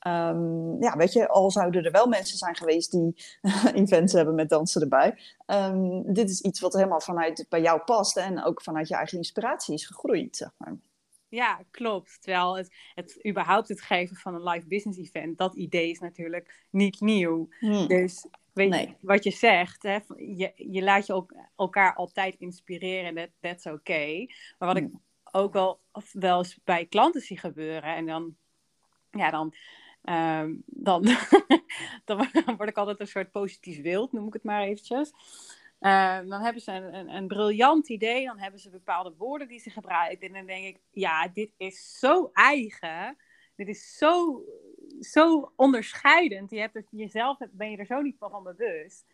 Um, 0.06 0.82
ja, 0.82 0.96
weet 0.96 1.12
je, 1.12 1.28
al 1.28 1.50
zouden 1.50 1.84
er 1.84 1.90
wel 1.90 2.06
mensen 2.06 2.38
zijn 2.38 2.56
geweest 2.56 2.90
die 2.90 3.16
events 3.82 4.12
hebben 4.12 4.34
met 4.34 4.48
dansen 4.48 4.80
erbij. 4.80 5.18
Um, 5.46 6.12
dit 6.12 6.30
is 6.30 6.40
iets 6.40 6.60
wat 6.60 6.72
helemaal 6.72 7.00
vanuit 7.00 7.46
bij 7.48 7.60
jou 7.60 7.80
past 7.80 8.16
en 8.16 8.44
ook 8.44 8.62
vanuit 8.62 8.88
je 8.88 8.94
eigen 8.94 9.18
inspiratie 9.18 9.74
is 9.74 9.86
gegroeid, 9.86 10.36
zeg 10.36 10.50
maar. 10.56 10.76
Ja, 11.34 11.60
klopt. 11.70 12.22
Terwijl 12.22 12.56
het, 12.56 12.74
het 12.94 13.26
überhaupt 13.26 13.68
het 13.68 13.82
geven 13.82 14.16
van 14.16 14.34
een 14.34 14.48
live 14.48 14.66
business 14.66 14.98
event, 14.98 15.38
dat 15.38 15.54
idee 15.54 15.90
is 15.90 15.98
natuurlijk 15.98 16.64
niet 16.70 17.00
nieuw. 17.00 17.48
Hmm. 17.58 17.86
Dus 17.86 18.26
weet 18.52 18.68
nee. 18.68 18.86
je, 18.86 18.94
wat 19.00 19.24
je 19.24 19.30
zegt, 19.30 19.82
hè, 19.82 19.98
je, 20.16 20.52
je 20.56 20.82
laat 20.82 21.06
je 21.06 21.12
ook 21.12 21.34
elkaar 21.56 21.94
altijd 21.94 22.34
inspireren 22.38 23.16
en 23.16 23.30
dat 23.40 23.56
is 23.58 23.66
oké. 23.66 24.26
Maar 24.58 24.68
wat 24.68 24.76
ik 24.76 24.84
hmm. 24.84 25.02
ook 25.32 25.52
wel, 25.52 25.80
wel 26.12 26.38
eens 26.38 26.58
bij 26.64 26.86
klanten 26.86 27.20
zie 27.20 27.38
gebeuren 27.38 27.94
en 27.96 28.06
dan, 28.06 28.36
ja, 29.10 29.30
dan 29.30 29.54
Um, 30.10 30.62
dan, 30.66 31.02
dan 32.04 32.56
word 32.56 32.68
ik 32.68 32.76
altijd 32.76 33.00
een 33.00 33.06
soort 33.06 33.30
positief 33.30 33.82
wild, 33.82 34.12
noem 34.12 34.26
ik 34.26 34.32
het 34.32 34.42
maar 34.42 34.62
eventjes. 34.62 35.12
Uh, 35.84 36.18
dan 36.28 36.40
hebben 36.40 36.62
ze 36.62 36.72
een, 36.72 36.94
een, 36.94 37.14
een, 37.14 37.26
briljant 37.26 37.88
idee, 37.88 38.26
dan 38.26 38.38
hebben 38.38 38.60
ze 38.60 38.70
bepaalde 38.70 39.14
woorden 39.18 39.48
die 39.48 39.60
ze 39.60 39.70
gebruiken. 39.70 40.28
En 40.28 40.34
dan 40.34 40.46
denk 40.46 40.64
ik, 40.64 40.80
ja, 40.90 41.28
dit 41.28 41.54
is 41.56 41.98
zo 41.98 42.30
eigen. 42.32 43.16
Dit 43.56 43.68
is 43.68 43.96
zo, 43.96 44.42
zo 45.00 45.52
onderscheidend. 45.56 46.50
Je 46.50 46.60
hebt 46.60 46.74
het, 46.74 46.86
jezelf 46.90 47.38
ben 47.50 47.70
je 47.70 47.76
er 47.76 47.86
zo 47.86 48.00
niet 48.00 48.16
van 48.18 48.42
bewust. 48.42 49.04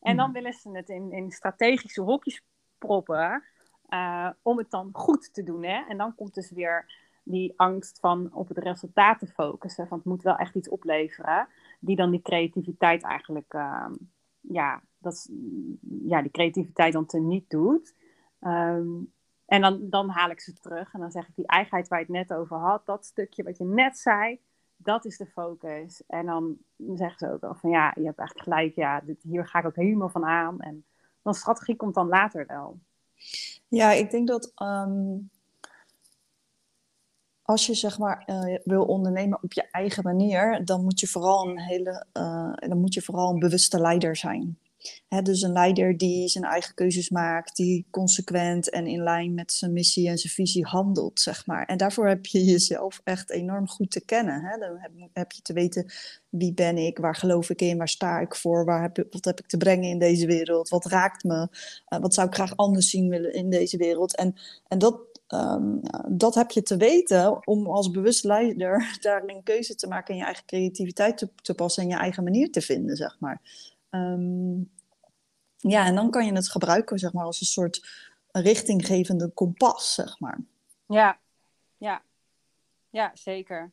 En 0.00 0.16
dan 0.16 0.24
hmm. 0.24 0.34
willen 0.34 0.52
ze 0.52 0.70
het 0.70 0.88
in, 0.88 1.12
in 1.12 1.30
strategische 1.30 2.00
hokjes 2.00 2.42
proppen. 2.78 3.44
Uh, 3.88 4.30
om 4.42 4.58
het 4.58 4.70
dan 4.70 4.88
goed 4.92 5.34
te 5.34 5.42
doen. 5.42 5.64
Hè? 5.64 5.84
En 5.88 5.96
dan 5.96 6.14
komt 6.14 6.34
dus 6.34 6.50
weer 6.50 6.92
die 7.22 7.52
angst 7.56 8.00
van 8.00 8.34
op 8.34 8.48
het 8.48 8.58
resultaat 8.58 9.18
te 9.18 9.26
focussen, 9.26 9.88
van 9.88 9.98
het 9.98 10.06
moet 10.06 10.22
wel 10.22 10.36
echt 10.36 10.54
iets 10.54 10.68
opleveren, 10.68 11.48
die 11.80 11.96
dan 11.96 12.10
die 12.10 12.22
creativiteit 12.22 13.02
eigenlijk, 13.02 13.54
uh, 13.54 13.90
ja, 14.40 14.82
dat, 14.98 15.28
ja, 16.04 16.22
die 16.22 16.30
creativiteit 16.30 16.92
dan 16.92 17.06
te 17.06 17.18
niet 17.18 17.50
doet. 17.50 17.94
Um, 18.40 19.12
en 19.46 19.60
dan, 19.60 19.90
dan 19.90 20.08
haal 20.08 20.30
ik 20.30 20.40
ze 20.40 20.52
terug 20.52 20.94
en 20.94 21.00
dan 21.00 21.10
zeg 21.10 21.28
ik 21.28 21.36
die 21.36 21.46
eigenheid 21.46 21.88
waar 21.88 21.98
je 21.98 22.04
het 22.04 22.14
net 22.14 22.38
over 22.38 22.56
had, 22.56 22.86
dat 22.86 23.04
stukje 23.04 23.42
wat 23.42 23.58
je 23.58 23.64
net 23.64 23.98
zei, 23.98 24.40
dat 24.76 25.04
is 25.04 25.16
de 25.16 25.26
focus. 25.26 26.02
En 26.06 26.26
dan 26.26 26.56
zeggen 26.76 27.18
ze 27.18 27.32
ook 27.32 27.42
al 27.42 27.54
van 27.54 27.70
ja, 27.70 27.92
je 27.94 28.04
hebt 28.04 28.18
echt 28.18 28.40
gelijk, 28.40 28.74
ja, 28.74 29.00
dit, 29.00 29.22
hier 29.22 29.46
ga 29.46 29.58
ik 29.58 29.66
ook 29.66 29.76
helemaal 29.76 30.08
van 30.08 30.24
aan. 30.24 30.60
En 30.60 30.84
dan 31.22 31.34
strategie 31.34 31.76
komt 31.76 31.94
dan 31.94 32.08
later 32.08 32.46
wel. 32.46 32.78
Ja, 33.68 33.90
ik 33.90 34.10
denk 34.10 34.28
dat 34.28 34.52
um, 34.62 35.30
als 37.42 37.66
je 37.66 37.74
zeg 37.74 37.98
maar 37.98 38.22
uh, 38.26 38.58
wil 38.64 38.84
ondernemen 38.84 39.42
op 39.42 39.52
je 39.52 39.70
eigen 39.70 40.02
manier, 40.02 40.64
dan 40.64 40.84
moet 40.84 41.00
je 41.00 41.06
vooral 41.06 41.48
een 41.48 41.60
hele, 41.60 42.06
uh, 42.12 42.52
dan 42.54 42.80
moet 42.80 42.94
je 42.94 43.02
vooral 43.02 43.32
een 43.32 43.38
bewuste 43.38 43.80
leider 43.80 44.16
zijn. 44.16 44.58
Dus 45.22 45.42
een 45.42 45.52
leider 45.52 45.96
die 45.96 46.28
zijn 46.28 46.44
eigen 46.44 46.74
keuzes 46.74 47.10
maakt, 47.10 47.56
die 47.56 47.86
consequent 47.90 48.70
en 48.70 48.86
in 48.86 49.02
lijn 49.02 49.34
met 49.34 49.52
zijn 49.52 49.72
missie 49.72 50.08
en 50.08 50.18
zijn 50.18 50.32
visie 50.32 50.64
handelt, 50.64 51.20
zeg 51.20 51.46
maar. 51.46 51.66
En 51.66 51.76
daarvoor 51.76 52.08
heb 52.08 52.26
je 52.26 52.44
jezelf 52.44 53.00
echt 53.04 53.30
enorm 53.30 53.68
goed 53.68 53.90
te 53.90 54.04
kennen. 54.04 54.58
Dan 54.60 55.08
heb, 55.12 55.32
je 55.32 55.42
te 55.42 55.52
weten 55.52 55.86
wie 56.28 56.54
ben 56.54 56.78
ik, 56.78 56.98
waar 56.98 57.16
geloof 57.16 57.50
ik 57.50 57.60
in, 57.60 57.78
waar 57.78 57.88
sta 57.88 58.20
ik 58.20 58.34
voor, 58.34 58.80
heb, 58.80 59.06
wat 59.10 59.24
heb 59.24 59.40
ik 59.40 59.46
te 59.46 59.56
brengen 59.56 59.88
in 59.88 59.98
deze 59.98 60.26
wereld, 60.26 60.68
wat 60.68 60.86
raakt 60.86 61.24
me, 61.24 61.48
uh, 61.88 61.98
wat 61.98 62.14
zou 62.14 62.26
ik 62.26 62.34
graag 62.34 62.56
anders 62.56 62.90
zien 62.90 63.08
willen 63.08 63.32
in 63.32 63.50
deze 63.50 63.76
wereld. 63.76 64.16
En, 64.16 64.34
en 64.68 64.78
dat, 64.78 65.00
um, 65.28 65.80
dat 66.08 66.34
heb 66.34 66.50
je 66.50 66.62
te 66.62 66.76
weten 66.76 67.46
om 67.46 67.66
als 67.66 67.90
bewust 67.90 68.24
leider 68.24 68.90
daarin 69.00 69.36
een 69.36 69.42
keuze 69.42 69.74
te 69.74 69.88
maken 69.88 70.14
en 70.14 70.20
je 70.20 70.24
eigen 70.24 70.44
creativiteit 70.46 71.18
te, 71.18 71.28
te 71.42 71.54
passen 71.54 71.82
en 71.82 71.88
je 71.88 71.96
eigen 71.96 72.24
manier 72.24 72.50
te 72.50 72.60
vinden, 72.60 72.96
zeg 72.96 73.16
maar. 73.20 73.40
Um, 73.90 74.70
ja, 75.56 75.86
en 75.86 75.94
dan 75.94 76.10
kan 76.10 76.26
je 76.26 76.32
het 76.32 76.50
gebruiken, 76.50 76.98
zeg 76.98 77.12
maar, 77.12 77.24
als 77.24 77.40
een 77.40 77.46
soort 77.46 77.88
richtinggevende 78.30 79.28
kompas, 79.28 79.94
zeg 79.94 80.20
maar. 80.20 80.40
Ja, 80.86 81.18
ja, 81.76 82.02
ja, 82.90 83.10
zeker. 83.14 83.72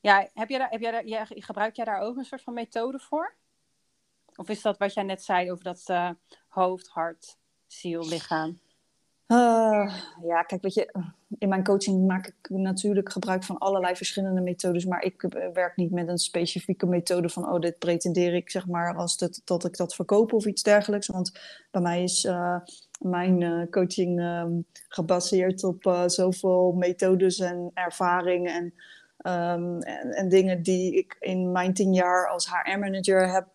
Ja, 0.00 0.28
heb 0.34 0.48
jij 0.48 0.58
daar, 0.58 0.70
heb 0.70 0.80
jij 0.80 0.90
daar, 0.90 1.26
gebruik 1.30 1.76
jij 1.76 1.84
daar 1.84 2.00
ook 2.00 2.16
een 2.16 2.24
soort 2.24 2.42
van 2.42 2.54
methode 2.54 2.98
voor? 2.98 3.34
Of 4.36 4.48
is 4.48 4.62
dat 4.62 4.78
wat 4.78 4.94
jij 4.94 5.02
net 5.02 5.22
zei 5.22 5.52
over 5.52 5.64
dat 5.64 5.84
uh, 5.90 6.10
hoofd, 6.48 6.88
hart, 6.88 7.36
ziel, 7.66 8.08
lichaam? 8.08 8.60
Uh, 9.32 9.94
ja, 10.22 10.42
kijk, 10.42 10.62
weet 10.62 10.74
je, 10.74 10.92
in 11.38 11.48
mijn 11.48 11.64
coaching 11.64 12.06
maak 12.06 12.26
ik 12.26 12.50
natuurlijk 12.50 13.12
gebruik 13.12 13.44
van 13.44 13.58
allerlei 13.58 13.96
verschillende 13.96 14.40
methodes, 14.40 14.84
maar 14.84 15.02
ik 15.02 15.22
eh, 15.22 15.48
werk 15.52 15.76
niet 15.76 15.90
met 15.90 16.08
een 16.08 16.18
specifieke 16.18 16.86
methode 16.86 17.28
van, 17.28 17.52
oh, 17.52 17.60
dit 17.60 17.78
pretendeer 17.78 18.34
ik, 18.34 18.50
zeg 18.50 18.66
maar, 18.66 18.96
als 18.96 19.16
dat, 19.16 19.40
dat 19.44 19.64
ik 19.64 19.76
dat 19.76 19.94
verkoop 19.94 20.32
of 20.32 20.46
iets 20.46 20.62
dergelijks. 20.62 21.06
Want 21.06 21.32
bij 21.70 21.80
mij 21.80 22.02
is 22.02 22.24
uh, 22.24 22.56
mijn 22.98 23.40
uh, 23.40 23.70
coaching 23.70 24.20
um, 24.20 24.64
gebaseerd 24.88 25.64
op 25.64 26.02
zoveel 26.06 26.72
methodes 26.72 27.38
en 27.38 27.70
ervaring 27.74 28.48
en, 28.48 28.64
um, 29.32 29.82
en, 29.82 30.10
en, 30.10 30.28
dingen 30.28 30.62
die 30.62 30.96
ik 30.96 31.16
in 31.20 31.52
mijn 31.52 31.74
tien 31.74 31.94
jaar 31.94 32.28
als 32.28 32.48
HR-manager 32.50 33.32
heb, 33.32 33.48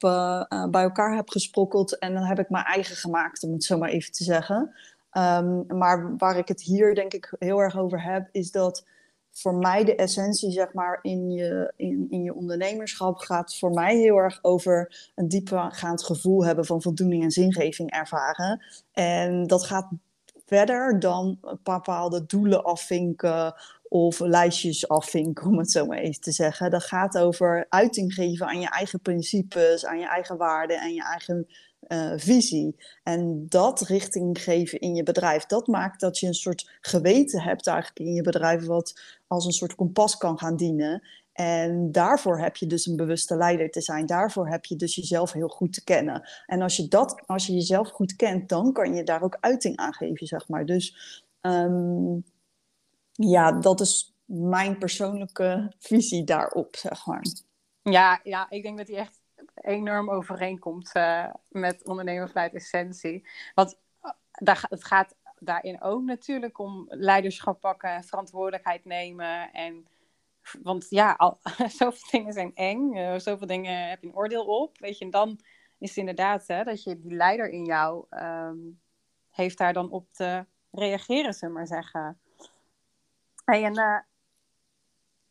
bij 0.72 0.84
elkaar 0.84 1.16
heb 1.16 1.30
gesprokkeld. 1.30 1.98
En 1.98 2.14
dan 2.14 2.24
heb 2.24 2.40
ik 2.40 2.50
mijn 2.50 2.66
eigen 2.66 2.96
gemaakt, 2.96 3.44
om 3.44 3.54
het 3.54 3.64
zo 3.64 3.78
maar 3.78 3.90
even 3.90 4.12
te 4.12 4.24
zeggen. 4.24 4.74
Um, 5.18 5.66
maar 5.78 6.18
waar 6.18 6.38
ik 6.38 6.48
het 6.48 6.62
hier 6.62 6.96
denk 6.96 7.14
ik 7.14 7.34
heel 7.40 7.60
erg 7.60 7.78
over 7.78 8.04
heb, 8.04 8.30
is 8.32 8.52
dat 8.52 8.86
voor 9.32 9.56
mij 9.56 9.84
de 9.84 9.96
essentie, 9.96 10.52
zeg 10.52 10.74
maar, 10.74 11.00
in 11.02 11.32
je, 11.32 11.74
in, 11.76 12.08
in 12.10 12.24
je 12.24 12.34
ondernemerschap 12.34 13.18
gaat 13.18 13.58
voor 13.58 13.72
mij 13.72 13.98
heel 13.98 14.18
erg 14.18 14.40
over 14.42 15.10
een 15.16 15.28
diepgaand 15.28 16.04
gevoel 16.04 16.46
hebben 16.46 16.66
van 16.66 16.82
voldoening 16.82 17.24
en 17.24 17.32
zingeving 17.32 17.92
ervaren. 17.92 18.64
En 18.92 19.48
dat 19.48 19.64
gaat 19.64 19.90
verder 20.46 21.00
dan 21.00 21.40
bepaalde 21.64 22.26
doelen 22.26 22.64
afvinken 22.64 23.54
of 23.90 24.20
lijstjes 24.20 24.88
afvinken, 24.88 25.48
om 25.48 25.58
het 25.58 25.72
zo 25.72 25.86
maar 25.86 25.98
even 25.98 26.22
te 26.22 26.32
zeggen. 26.32 26.72
Dat 26.72 26.84
gaat 26.84 27.18
over 27.18 27.66
uiting 27.70 28.14
geven 28.14 28.48
aan 28.48 28.60
je 28.60 28.70
eigen 28.70 29.00
principes, 29.00 29.86
aan 29.86 30.00
je 30.00 30.08
eigen 30.08 30.38
waarden 30.38 30.80
en 30.80 30.94
je 30.94 31.04
eigen 31.04 31.48
uh, 31.88 32.14
visie. 32.16 32.76
En 33.04 33.46
dat 33.50 33.82
richting 33.82 34.42
geven 34.42 34.80
in 34.80 34.96
je 34.96 35.04
bedrijf, 35.04 35.46
dat 35.46 35.68
maakt 35.68 36.00
dat 36.00 36.20
je 36.20 36.28
een 36.28 36.34
soort 36.34 36.78
geweten 36.82 37.42
hebt 37.42 37.68
eigenlijk 37.68 38.00
in 38.00 38.14
je 38.14 38.22
bedrijf, 38.22 38.66
wat 38.66 39.02
als 39.28 39.46
een 39.46 39.52
soort 39.52 39.76
kompas 39.76 40.18
kan 40.18 40.40
gaan 40.40 40.56
dienen. 40.56 41.02
En 41.34 41.92
daarvoor 41.92 42.40
heb 42.40 42.56
je 42.56 42.68
dus 42.68 42.86
een 42.86 42.96
bewuste 42.96 43.36
leider 43.36 43.72
te 43.72 43.82
zijn. 43.82 44.06
Daarvoor 44.06 44.48
heb 44.50 44.66
je 44.66 44.76
dus 44.76 44.96
jezelf 44.96 45.32
heel 45.32 45.48
goed 45.48 45.74
te 45.74 45.84
kennen. 45.84 46.30
En 46.46 46.62
als 46.62 46.76
je, 46.76 46.88
dat, 46.88 47.24
als 47.26 47.48
je 47.48 47.54
jezelf 47.54 47.90
goed 47.90 48.16
kent, 48.16 48.50
dan 48.50 48.74
kan 48.74 48.94
je 48.94 49.04
daar 49.04 49.22
ook 49.22 49.38
uiting 49.40 49.78
aan 49.78 49.94
geven, 49.94 50.28
zeg 50.28 50.48
maar. 50.48 50.66
Dus 50.66 50.96
um, 51.42 52.24
ja, 53.12 53.52
dat 53.52 53.80
is 53.80 54.16
mijn 54.26 54.78
persoonlijke 54.78 55.74
visie 55.80 56.24
daarop, 56.24 56.76
zeg 56.76 57.06
maar. 57.06 57.26
Ja, 57.82 58.20
ja 58.24 58.50
ik 58.50 58.64
denk 58.64 58.78
dat 58.78 58.88
die 58.88 58.98
echt 58.98 59.17
enorm 59.56 60.10
overeenkomt 60.10 60.92
uh, 60.96 61.34
met 61.50 61.86
ondernemen 61.86 62.30
vanuit 62.30 62.54
essentie. 62.54 63.28
Want 63.56 63.80
uh, 64.04 64.12
daar, 64.32 64.66
het 64.70 64.84
gaat 64.84 65.16
daarin 65.40 65.82
ook 65.82 66.02
natuurlijk 66.02 66.60
om 66.60 66.86
leiderschap 66.90 67.60
pakken, 67.60 68.04
verantwoordelijkheid 68.04 68.86
nemen. 68.86 69.52
En, 69.52 69.88
want 70.62 70.86
ja, 70.90 71.38
zoveel 71.80 72.08
dingen 72.12 72.34
zijn 72.34 72.56
eng, 72.56 72.98
uh, 72.98 73.18
zoveel 73.18 73.48
dingen 73.48 73.90
heb 73.90 74.02
je 74.02 74.08
een 74.08 74.16
oordeel 74.16 74.46
op. 74.46 74.78
Weet 74.80 74.98
je, 74.98 75.06
en 75.06 75.12
dan 75.12 75.40
is 75.78 75.90
het 75.90 75.98
inderdaad 75.98 76.48
hè, 76.48 76.64
dat 76.64 76.84
je 76.84 77.00
die 77.00 77.14
leider 77.14 77.50
in 77.50 77.66
jou 77.66 78.06
um, 78.10 78.82
heeft 79.30 79.58
daar 79.58 79.74
dan 79.74 79.90
op 79.90 80.12
te 80.12 80.46
reageren, 80.72 81.34
zullen 81.34 81.54
we 81.54 81.60
maar 81.60 81.68
zeggen. 81.68 82.20
En, 83.46 84.06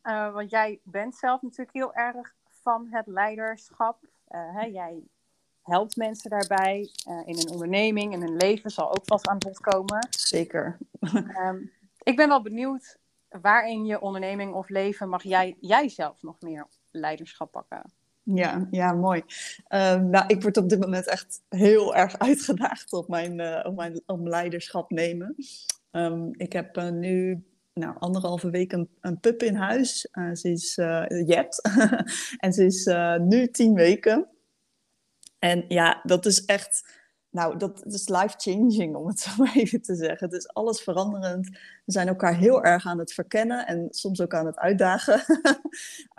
uh, 0.03 0.33
want 0.33 0.49
jij 0.49 0.79
bent 0.83 1.15
zelf 1.15 1.41
natuurlijk 1.41 1.73
heel 1.73 1.93
erg 1.93 2.35
van 2.67 2.87
het 2.89 3.07
leiderschap. 3.07 3.97
Uh, 4.31 4.55
hè, 4.55 4.65
jij 4.65 5.03
helpt 5.61 5.95
mensen 5.95 6.29
daarbij 6.29 6.89
in 7.25 7.37
een 7.37 7.49
onderneming, 7.49 8.13
in 8.13 8.21
een 8.21 8.35
leven 8.35 8.69
zal 8.69 8.89
ook 8.89 9.05
vast 9.05 9.27
aan 9.27 9.37
bod 9.37 9.59
komen. 9.59 10.07
Zeker. 10.09 10.77
Um, 11.45 11.71
ik 12.09 12.15
ben 12.15 12.27
wel 12.27 12.41
benieuwd, 12.41 12.97
waar 13.29 13.67
in 13.67 13.85
je 13.85 14.01
onderneming 14.01 14.53
of 14.53 14.69
leven 14.69 15.09
mag 15.09 15.23
jij, 15.23 15.57
jij 15.59 15.89
zelf 15.89 16.21
nog 16.21 16.41
meer 16.41 16.67
leiderschap 16.91 17.51
pakken? 17.51 17.91
Ja, 18.23 18.67
ja, 18.71 18.93
mooi. 18.93 19.23
Uh, 19.69 19.95
nou, 19.95 20.25
ik 20.27 20.41
word 20.41 20.57
op 20.57 20.69
dit 20.69 20.79
moment 20.79 21.07
echt 21.07 21.41
heel 21.49 21.95
erg 21.95 22.17
uitgedaagd 22.29 22.93
op 22.93 23.07
mijn, 23.07 23.39
uh, 23.39 23.59
op 23.63 23.75
mijn 23.75 24.01
om 24.05 24.27
leiderschap 24.27 24.91
nemen. 24.91 25.35
Um, 25.91 26.29
ik 26.37 26.53
heb 26.53 26.77
uh, 26.77 26.89
nu 26.89 27.43
nou, 27.77 27.95
anderhalve 27.99 28.49
week 28.49 28.71
een, 28.71 28.89
een 29.01 29.19
pup 29.19 29.43
in 29.43 29.55
huis. 29.55 30.07
Uh, 30.11 30.33
ze 30.33 30.49
is 30.49 30.77
uh, 30.77 31.05
Jet 31.27 31.61
en 32.43 32.53
ze 32.53 32.65
is 32.65 32.85
uh, 32.85 33.17
nu 33.17 33.47
tien 33.47 33.73
weken. 33.73 34.27
En 35.39 35.65
ja, 35.67 36.01
dat 36.03 36.25
is 36.25 36.45
echt, 36.45 36.99
nou, 37.29 37.57
dat 37.57 37.85
is 37.85 38.07
life-changing 38.07 38.95
om 38.95 39.07
het 39.07 39.19
zo 39.23 39.29
maar 39.37 39.55
even 39.55 39.81
te 39.81 39.95
zeggen. 39.95 40.29
Het 40.29 40.37
is 40.37 40.53
alles 40.53 40.81
veranderend. 40.81 41.49
We 41.85 41.91
zijn 41.91 42.07
elkaar 42.07 42.35
heel 42.35 42.63
erg 42.63 42.85
aan 42.85 42.99
het 42.99 43.13
verkennen 43.13 43.67
en 43.67 43.87
soms 43.89 44.21
ook 44.21 44.33
aan 44.33 44.45
het 44.45 44.57
uitdagen. 44.57 45.23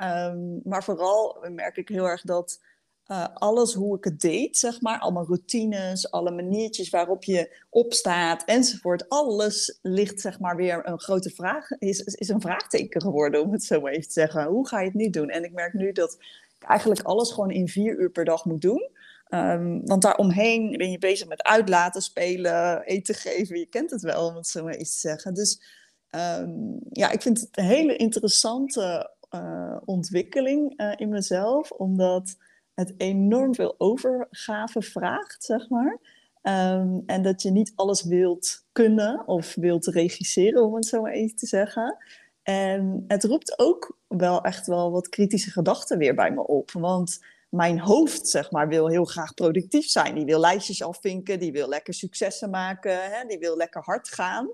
um, 0.03 0.61
maar 0.71 0.85
vooral 0.85 1.47
merk 1.51 1.77
ik 1.77 1.89
heel 1.89 2.09
erg 2.09 2.23
dat 2.23 2.61
uh, 3.09 3.27
alles 3.35 3.75
hoe 3.75 3.97
ik 3.97 4.05
het 4.05 4.21
deed, 4.21 4.57
zeg 4.57 4.81
maar. 4.81 4.99
Allemaal 4.99 5.27
routines, 5.27 6.11
alle 6.11 6.31
maniertjes 6.31 6.91
waarop 6.91 7.25
je 7.25 7.63
opstaat 7.71 8.45
enzovoort. 8.45 9.09
Alles 9.09 9.79
ligt, 9.83 10.21
zeg 10.21 10.41
maar, 10.41 10.57
weer 10.57 10.89
een 10.89 11.01
grote 11.01 11.31
vraag. 11.31 11.71
Is, 11.71 12.01
is 12.01 12.29
een 12.29 12.41
vraagteken 12.41 13.01
geworden, 13.01 13.43
om 13.43 13.53
het 13.53 13.65
zo 13.65 13.81
maar 13.81 13.93
even 13.93 14.07
te 14.07 14.13
zeggen. 14.13 14.47
Hoe 14.47 14.69
ga 14.69 14.81
je 14.81 14.87
het 14.87 14.95
nu 14.95 15.11
doen? 15.11 15.29
En 15.29 15.45
ik 15.45 15.53
merk 15.53 15.73
nu 15.73 15.93
dat 15.93 16.17
ik 16.59 16.69
eigenlijk 16.69 17.03
alles 17.03 17.33
gewoon 17.33 17.51
in 17.51 17.69
vier 17.69 17.99
uur 17.99 18.11
per 18.11 18.25
dag 18.25 18.45
moet 18.45 18.61
doen. 18.61 18.91
Um, 19.31 19.87
want 19.87 20.03
daaromheen 20.03 20.77
ben 20.77 20.91
je 20.91 20.99
bezig 20.99 21.29
met 21.29 21.43
uitlaten, 21.43 22.03
spelen, 22.03 22.83
eten 22.83 23.15
geven. 23.15 23.59
Je 23.59 23.67
kent 23.67 23.91
het 23.91 24.03
wel, 24.03 24.27
om 24.27 24.37
het 24.37 24.47
zo 24.47 24.65
maar 24.65 24.75
eens 24.75 24.93
te 24.93 24.99
zeggen. 25.09 25.35
Dus 25.35 25.63
um, 26.11 26.79
ja, 26.91 27.11
ik 27.11 27.23
vind 27.23 27.41
het 27.41 27.49
een 27.51 27.65
hele 27.65 27.97
interessante 27.97 29.11
uh, 29.35 29.77
ontwikkeling 29.85 30.81
uh, 30.81 30.93
in 30.97 31.09
mezelf. 31.09 31.71
Omdat 31.71 32.37
het 32.79 32.95
enorm 32.97 33.55
veel 33.55 33.75
overgave 33.79 34.83
vraagt, 34.83 35.45
zeg 35.45 35.69
maar. 35.69 35.99
Um, 36.43 37.03
en 37.07 37.23
dat 37.23 37.43
je 37.43 37.51
niet 37.51 37.73
alles 37.75 38.03
wilt 38.03 38.67
kunnen 38.73 39.27
of 39.27 39.55
wilt 39.55 39.87
regisseren, 39.87 40.65
om 40.65 40.75
het 40.75 40.87
zo 40.87 41.03
maar 41.03 41.13
even 41.13 41.37
te 41.37 41.47
zeggen. 41.47 41.97
En 42.43 43.05
het 43.09 43.25
roept 43.25 43.59
ook 43.59 43.99
wel 44.09 44.43
echt 44.43 44.67
wel 44.67 44.91
wat 44.91 45.09
kritische 45.09 45.51
gedachten 45.51 45.99
weer 45.99 46.15
bij 46.15 46.31
me 46.31 46.47
op. 46.47 46.71
Want 46.71 47.25
mijn 47.49 47.81
hoofd, 47.81 48.29
zeg 48.29 48.51
maar, 48.51 48.69
wil 48.69 48.89
heel 48.89 49.05
graag 49.05 49.35
productief 49.35 49.87
zijn. 49.87 50.15
Die 50.15 50.25
wil 50.25 50.41
lijstjes 50.41 50.83
afvinken, 50.83 51.39
die 51.39 51.53
wil 51.53 51.69
lekker 51.69 51.95
successen 51.95 52.51
maken, 52.51 53.11
hè? 53.11 53.27
die 53.27 53.39
wil 53.39 53.57
lekker 53.57 53.83
hard 53.83 54.09
gaan. 54.09 54.49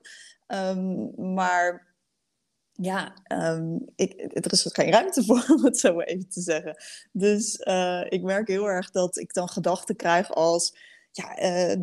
Um, 0.46 1.34
maar 1.34 1.93
ja, 2.76 3.14
ik, 3.96 4.44
er 4.44 4.52
is 4.52 4.68
geen 4.72 4.90
ruimte 4.90 5.24
voor, 5.24 5.44
om 5.56 5.64
het 5.64 5.78
zo 5.78 5.94
maar 5.94 6.06
even 6.06 6.28
te 6.28 6.40
zeggen. 6.40 6.76
Dus 7.12 7.60
uh, 7.64 8.04
ik 8.08 8.22
merk 8.22 8.48
heel 8.48 8.66
erg 8.66 8.90
dat 8.90 9.18
ik 9.18 9.34
dan 9.34 9.48
gedachten 9.48 9.96
krijg 9.96 10.30
als... 10.30 10.92
Ja, 11.10 11.42
uh, 11.42 11.76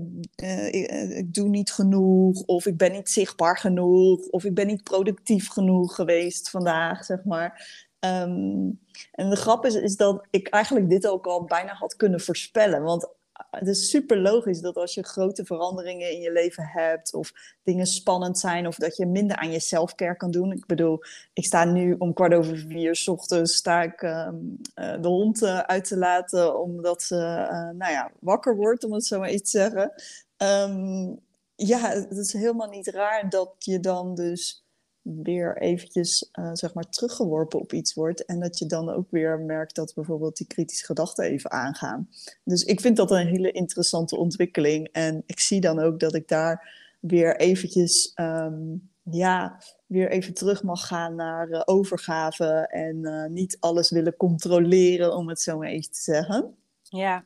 uh, 0.44 1.18
ik, 1.18 1.34
doe 1.34 1.48
niet 1.50 1.72
genoeg, 1.72 2.42
of 2.42 2.66
ik 2.66 2.78
ben 2.78 2.92
niet 2.92 3.10
zichtbaar 3.10 3.58
genoeg, 3.58 4.28
of 4.28 4.44
ik 4.44 4.54
ben 4.54 4.68
niet 4.68 4.84
productief 4.84 5.50
genoeg 5.50 5.96
geweest 5.96 6.50
vandaag, 6.50 7.06
zeg 7.06 7.24
maar. 7.24 7.68
Um, 8.00 8.80
en 9.12 9.30
de 9.30 9.36
grap 9.36 9.66
is, 9.66 9.76
is 9.76 9.96
dat 9.96 10.28
ik 10.30 10.48
eigenlijk 10.48 10.90
dit 10.90 11.08
ook 11.08 11.28
al 11.28 11.44
bijna 11.44 11.74
had 11.74 11.96
kunnen 11.96 12.20
voorspellen. 12.20 12.82
Want 12.82 13.10
het 13.52 13.68
is 13.68 13.90
super 13.90 14.18
logisch 14.18 14.62
dat 14.62 14.76
als 14.76 14.94
je 14.94 15.04
grote 15.04 15.46
veranderingen 15.46 16.12
in 16.12 16.22
je 16.22 16.32
leven 16.32 16.64
hebt, 16.64 17.14
of 17.14 17.32
dingen 17.64 17.86
spannend 17.86 18.40
zijn, 18.40 18.68
of 18.68 18.76
dat 18.76 18.98
je 18.98 19.06
minder 19.06 19.38
aan 19.38 19.52
je 19.52 19.60
selfcare 19.60 20.16
kan 20.16 20.32
doen. 20.32 20.52
Ik 20.52 20.66
bedoel, 20.66 21.00
ik 21.34 21.46
sta 21.46 21.66
nu 21.66 21.96
om 21.98 22.14
kwart 22.14 22.34
over 22.34 22.58
vier 22.58 22.96
s 22.96 23.08
ochtends 23.08 23.56
sta 23.56 23.82
ik 23.82 24.02
um, 24.02 24.62
uh, 24.76 25.02
de 25.02 25.08
hond 25.08 25.42
uh, 25.42 25.60
uit 25.60 25.86
te 25.86 25.98
laten, 25.98 26.60
omdat 26.60 27.02
ze 27.02 27.16
uh, 27.16 27.70
nou 27.70 27.92
ja, 27.92 28.12
wakker 28.20 28.56
wordt, 28.56 28.84
om 28.84 28.94
het 28.94 29.06
zo 29.06 29.20
maar 29.20 29.32
iets 29.32 29.52
te 29.52 29.58
zeggen. 29.58 29.92
Um, 30.38 31.20
ja, 31.56 31.90
het 31.90 32.18
is 32.18 32.34
helemaal 32.34 32.70
niet 32.70 32.88
raar 32.88 33.30
dat 33.30 33.56
je 33.58 33.80
dan 33.80 34.16
dus 34.16 34.66
weer 35.02 35.58
eventjes 35.58 36.30
uh, 36.40 36.50
zeg 36.54 36.74
maar 36.74 36.90
teruggeworpen 36.90 37.60
op 37.60 37.74
iets 37.74 37.94
wordt. 37.94 38.26
En 38.26 38.40
dat 38.40 38.58
je 38.58 38.66
dan 38.66 38.90
ook 38.90 39.12
weer 39.12 39.40
merkt 39.40 39.76
dat 39.76 39.94
bijvoorbeeld 39.96 40.38
die 40.38 40.48
kritische 40.48 40.86
gedachten 40.86 41.26
even 41.26 41.52
aangaan. 41.52 42.10
Dus 42.44 42.64
ik 42.64 42.82
vind 42.82 42.98
dat 42.98 43.12
een 43.12 43.28
hele 43.28 43.52
interessante 43.52 44.18
ontwikkeling. 44.18 44.88
En 44.92 45.24
ik 45.26 45.40
zie 45.40 45.62
dan 45.62 45.80
ook 45.80 46.00
dat 46.00 46.16
ik 46.16 46.28
daar 46.28 46.80
weer 47.00 47.36
eventjes, 47.36 48.12
um, 48.16 48.90
ja, 49.04 49.62
weer 49.86 50.10
even 50.10 50.34
terug 50.34 50.64
mag 50.64 50.88
gaan 50.88 51.16
naar 51.16 51.50
uh, 51.50 51.62
overgave. 51.66 52.68
En 52.68 52.96
uh, 52.96 53.26
niet 53.26 53.58
alles 53.60 53.90
willen 53.90 54.18
controleren, 54.18 55.16
om 55.16 55.30
het 55.30 55.42
zo 55.42 55.58
maar 55.58 55.68
even 55.68 55.92
te 55.92 56.02
zeggen. 56.02 56.56
Ja. 56.82 57.26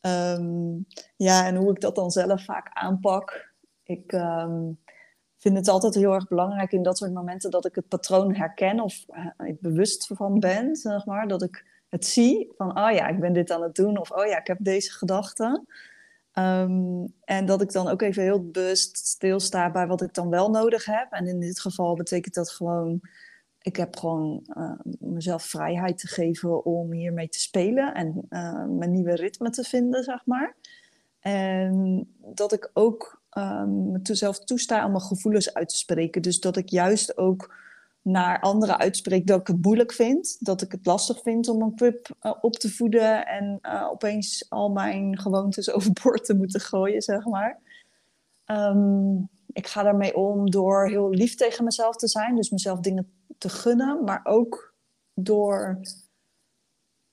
Um, 0.00 0.86
ja, 1.16 1.46
en 1.46 1.56
hoe 1.56 1.70
ik 1.70 1.80
dat 1.80 1.94
dan 1.94 2.10
zelf 2.10 2.44
vaak 2.44 2.70
aanpak. 2.72 3.52
Ik... 3.82 4.12
Um, 4.12 4.84
vind 5.46 5.58
het 5.58 5.68
altijd 5.68 5.94
heel 5.94 6.12
erg 6.12 6.28
belangrijk 6.28 6.72
in 6.72 6.82
dat 6.82 6.98
soort 6.98 7.12
momenten 7.12 7.50
dat 7.50 7.66
ik 7.66 7.74
het 7.74 7.88
patroon 7.88 8.34
herken 8.34 8.80
of 8.80 9.04
uh, 9.08 9.48
ik 9.48 9.60
bewust 9.60 10.06
van 10.06 10.40
ben, 10.40 10.76
zeg 10.76 11.04
maar. 11.04 11.28
Dat 11.28 11.42
ik 11.42 11.64
het 11.88 12.06
zie 12.06 12.52
van, 12.56 12.68
oh 12.68 12.90
ja, 12.90 13.08
ik 13.08 13.20
ben 13.20 13.32
dit 13.32 13.50
aan 13.50 13.62
het 13.62 13.74
doen 13.74 13.98
of 13.98 14.10
oh 14.10 14.26
ja, 14.26 14.38
ik 14.38 14.46
heb 14.46 14.58
deze 14.60 14.92
gedachten. 14.92 15.66
Um, 16.38 17.14
en 17.24 17.46
dat 17.46 17.62
ik 17.62 17.72
dan 17.72 17.88
ook 17.88 18.02
even 18.02 18.22
heel 18.22 18.50
bewust 18.50 18.96
stilsta 18.96 19.70
bij 19.70 19.86
wat 19.86 20.02
ik 20.02 20.14
dan 20.14 20.30
wel 20.30 20.50
nodig 20.50 20.84
heb. 20.84 21.06
En 21.10 21.26
in 21.26 21.40
dit 21.40 21.60
geval 21.60 21.94
betekent 21.94 22.34
dat 22.34 22.50
gewoon, 22.50 23.00
ik 23.62 23.76
heb 23.76 23.96
gewoon 23.96 24.46
uh, 24.56 24.72
mezelf 24.98 25.42
vrijheid 25.42 25.98
te 25.98 26.06
geven 26.06 26.64
om 26.64 26.92
hiermee 26.92 27.28
te 27.28 27.40
spelen 27.40 27.94
en 27.94 28.26
uh, 28.30 28.64
mijn 28.64 28.90
nieuwe 28.90 29.14
ritme 29.14 29.50
te 29.50 29.64
vinden, 29.64 30.02
zeg 30.04 30.22
maar. 30.24 30.56
En 31.20 32.06
dat 32.18 32.52
ik 32.52 32.70
ook 32.72 33.24
um, 33.38 34.00
mezelf 34.02 34.38
toesta 34.38 34.84
om 34.84 34.90
mijn 34.90 35.02
gevoelens 35.02 35.54
uit 35.54 35.68
te 35.68 35.76
spreken. 35.76 36.22
Dus 36.22 36.40
dat 36.40 36.56
ik 36.56 36.68
juist 36.68 37.18
ook 37.18 37.54
naar 38.02 38.40
anderen 38.40 38.78
uitspreek 38.78 39.26
dat 39.26 39.40
ik 39.40 39.46
het 39.46 39.62
moeilijk 39.62 39.92
vind. 39.92 40.36
Dat 40.40 40.62
ik 40.62 40.72
het 40.72 40.86
lastig 40.86 41.22
vind 41.22 41.48
om 41.48 41.62
een 41.62 41.74
pup 41.74 42.16
uh, 42.22 42.32
op 42.40 42.52
te 42.52 42.70
voeden 42.70 43.26
en 43.26 43.58
uh, 43.62 43.88
opeens 43.90 44.46
al 44.48 44.70
mijn 44.70 45.18
gewoontes 45.18 45.70
overboord 45.74 46.24
te 46.24 46.34
moeten 46.34 46.60
gooien, 46.60 47.02
zeg 47.02 47.24
maar. 47.24 47.58
Um, 48.46 49.28
ik 49.52 49.66
ga 49.66 49.82
daarmee 49.82 50.16
om 50.16 50.50
door 50.50 50.88
heel 50.88 51.10
lief 51.10 51.34
tegen 51.34 51.64
mezelf 51.64 51.96
te 51.96 52.08
zijn. 52.08 52.36
Dus 52.36 52.50
mezelf 52.50 52.80
dingen 52.80 53.12
te 53.38 53.48
gunnen, 53.48 54.04
maar 54.04 54.20
ook 54.24 54.74
door 55.14 55.80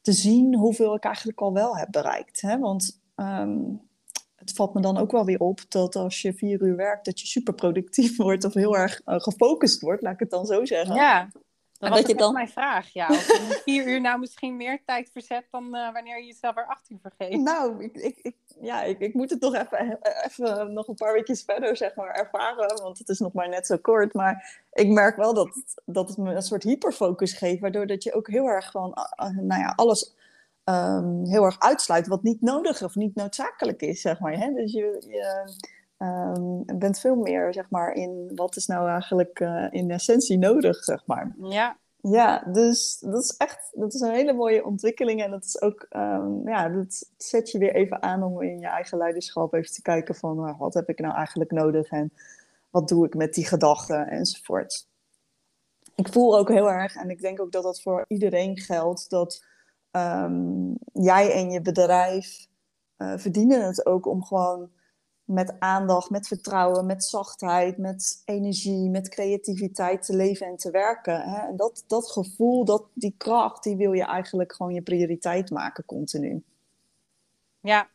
te 0.02 0.12
zien 0.12 0.56
hoeveel 0.56 0.96
ik 0.96 1.04
eigenlijk 1.04 1.42
al 1.42 1.54
wel 1.54 1.78
heb 1.78 1.92
bereikt. 1.92 2.42
Hè? 2.42 2.60
Want 2.60 3.02
um, 3.16 3.82
het 4.46 4.56
valt 4.56 4.74
me 4.74 4.82
dan 4.82 4.98
ook 4.98 5.12
wel 5.12 5.26
weer 5.26 5.40
op 5.40 5.60
dat 5.70 5.96
als 5.96 6.22
je 6.22 6.34
vier 6.34 6.62
uur 6.62 6.76
werkt, 6.76 7.06
dat 7.06 7.20
je 7.20 7.28
super 7.28 7.54
productief 7.54 8.18
wordt 8.28 8.44
of 8.44 8.54
heel 8.54 8.78
erg 8.78 9.02
uh, 9.06 9.20
gefocust 9.20 9.82
wordt, 9.82 10.02
laat 10.02 10.14
ik 10.14 10.20
het 10.20 10.30
dan 10.30 10.46
zo 10.46 10.66
zeggen. 10.66 10.96
Ja, 10.96 11.30
dat 11.90 11.90
was 11.90 12.08
je 12.08 12.16
dan... 12.16 12.34
mijn 12.34 12.50
vraag. 12.50 12.94
Ja, 12.94 13.08
of 13.10 13.28
je 13.28 13.62
vier 13.64 13.88
uur 13.88 14.02
nou 14.02 14.20
misschien 14.20 14.58
meer 14.58 14.82
tijd 14.86 15.10
verzet 15.12 15.46
dan 15.52 15.76
uh, 15.76 15.94
wanneer 15.94 16.20
je 16.20 16.26
jezelf 16.26 16.58
er 16.58 16.68
acht 16.68 16.90
uur 16.90 17.00
vergeet. 17.02 17.42
Nou, 17.42 17.84
ik, 17.84 17.96
ik, 17.96 18.20
ik 18.22 18.36
ja, 18.62 18.84
ik, 18.84 19.00
ik 19.00 19.14
moet 19.14 19.30
het 19.30 19.42
toch 19.42 19.56
even, 19.56 20.00
even 20.26 20.74
nog 20.74 20.88
een 20.88 20.96
paar 20.96 21.14
weekjes 21.14 21.44
verder 21.44 21.78
zeg 21.78 21.96
maar, 21.96 22.10
ervaren, 22.10 22.82
want 22.82 22.98
het 22.98 23.10
is 23.10 23.20
nog 23.20 23.34
maar 23.34 23.50
net 23.50 23.66
zo 23.66 23.78
kort. 23.78 24.14
Maar 24.14 24.62
ik 24.72 24.88
merk 24.88 25.16
wel 25.16 25.34
dat, 25.34 25.80
dat 25.86 26.08
het 26.08 26.18
me 26.18 26.34
een 26.34 26.42
soort 26.42 26.64
hyperfocus 26.64 27.34
geeft, 27.34 27.62
waardoor 27.62 27.88
dat 27.88 28.04
je 28.04 28.14
ook 28.14 28.28
heel 28.28 28.48
erg 28.48 28.70
gewoon, 28.70 28.94
nou 29.42 29.62
ja, 29.62 29.74
alles 29.76 30.16
um, 30.66 31.26
heel 31.26 31.44
erg 31.44 31.60
uitsluit 31.60 32.08
wat 32.08 32.24
niet 32.24 32.42
nodig 32.42 32.84
of 32.84 32.96
niet 32.96 33.16
noodzakelijk 33.16 33.82
is, 33.82 34.02
zeg 34.02 34.20
maar. 34.20 34.38
Hè? 34.38 34.54
Dus 34.54 34.72
je, 34.72 35.04
je 35.08 35.54
um, 36.06 36.64
bent 36.80 37.00
veel 37.00 37.16
meer, 37.16 37.54
zeg 37.54 37.70
maar, 37.70 37.94
in 37.94 38.32
wat 38.36 38.56
is 38.56 38.66
nou 38.66 38.90
eigenlijk 38.90 39.40
uh, 39.40 39.68
in 39.70 39.92
essentie 39.92 40.38
nodig, 40.38 40.84
zeg 40.84 41.06
maar. 41.06 41.36
Ja. 41.42 41.78
Ja, 42.10 42.44
dus 42.52 43.00
dat 43.00 43.24
is 43.24 43.38
echt 43.38 43.70
dat 43.72 43.94
is 43.94 44.02
een 44.02 44.14
hele 44.14 44.34
mooie 44.34 44.66
ontwikkeling. 44.66 45.24
En 45.24 45.32
dat 45.32 45.44
is 45.44 45.62
ook, 45.62 45.88
um, 45.90 46.50
ja, 46.50 46.70
dat 46.70 47.10
zet 47.18 47.52
je 47.52 47.58
weer 47.58 47.76
even 47.76 48.02
aan 48.02 48.24
om 48.24 48.42
in 48.42 48.60
je 48.60 48.68
eigen 48.68 48.98
leiderschap 48.98 49.54
even 49.54 49.72
te 49.72 49.82
kijken 49.82 50.16
van 50.16 50.48
uh, 50.48 50.60
wat 50.60 50.74
heb 50.74 50.90
ik 50.90 51.00
nou 51.00 51.16
eigenlijk 51.16 51.52
nodig 51.52 51.90
en 51.90 52.14
wat 52.70 52.88
doe 52.88 53.06
ik 53.06 53.16
met 53.16 53.34
die 53.34 53.46
gedachten 53.46 54.08
enzovoort. 54.08 54.88
Ik 55.96 56.08
voel 56.08 56.38
ook 56.38 56.50
heel 56.50 56.70
erg, 56.70 56.96
en 56.96 57.10
ik 57.10 57.22
denk 57.22 57.42
ook 57.42 57.52
dat 57.52 57.64
dat 57.64 57.82
voor 57.82 58.06
iedereen 58.08 58.58
geldt, 58.58 59.10
dat 59.10 59.44
um, 59.96 60.78
jij 60.94 61.34
en 61.34 61.52
je 61.52 61.62
bedrijf 61.62 62.48
uh, 62.98 63.18
verdienen 63.18 63.66
het 63.66 63.86
ook 63.86 64.06
om 64.06 64.24
gewoon 64.24 64.72
met 65.24 65.60
aandacht, 65.60 66.10
met 66.10 66.28
vertrouwen, 66.28 66.86
met 66.86 67.04
zachtheid, 67.04 67.78
met 67.78 68.22
energie, 68.26 68.90
met 68.90 69.10
creativiteit 69.10 70.06
te 70.06 70.16
leven 70.16 70.48
en 70.48 70.58
te 70.58 70.72
werken. 70.72 71.22
Hè? 71.22 71.48
En 71.48 71.56
dat, 71.56 71.84
dat 71.88 72.12
gevoel, 72.12 72.66
dat, 72.66 72.86
die 72.94 73.16
kracht, 73.18 73.64
die 73.64 73.76
wil 73.76 73.94
je 73.94 74.06
eigenlijk 74.06 74.54
gewoon 74.54 74.74
je 74.74 74.82
prioriteit 74.82 75.50
maken 75.50 75.86
continu. 75.86 76.44
Ja, 77.60 77.88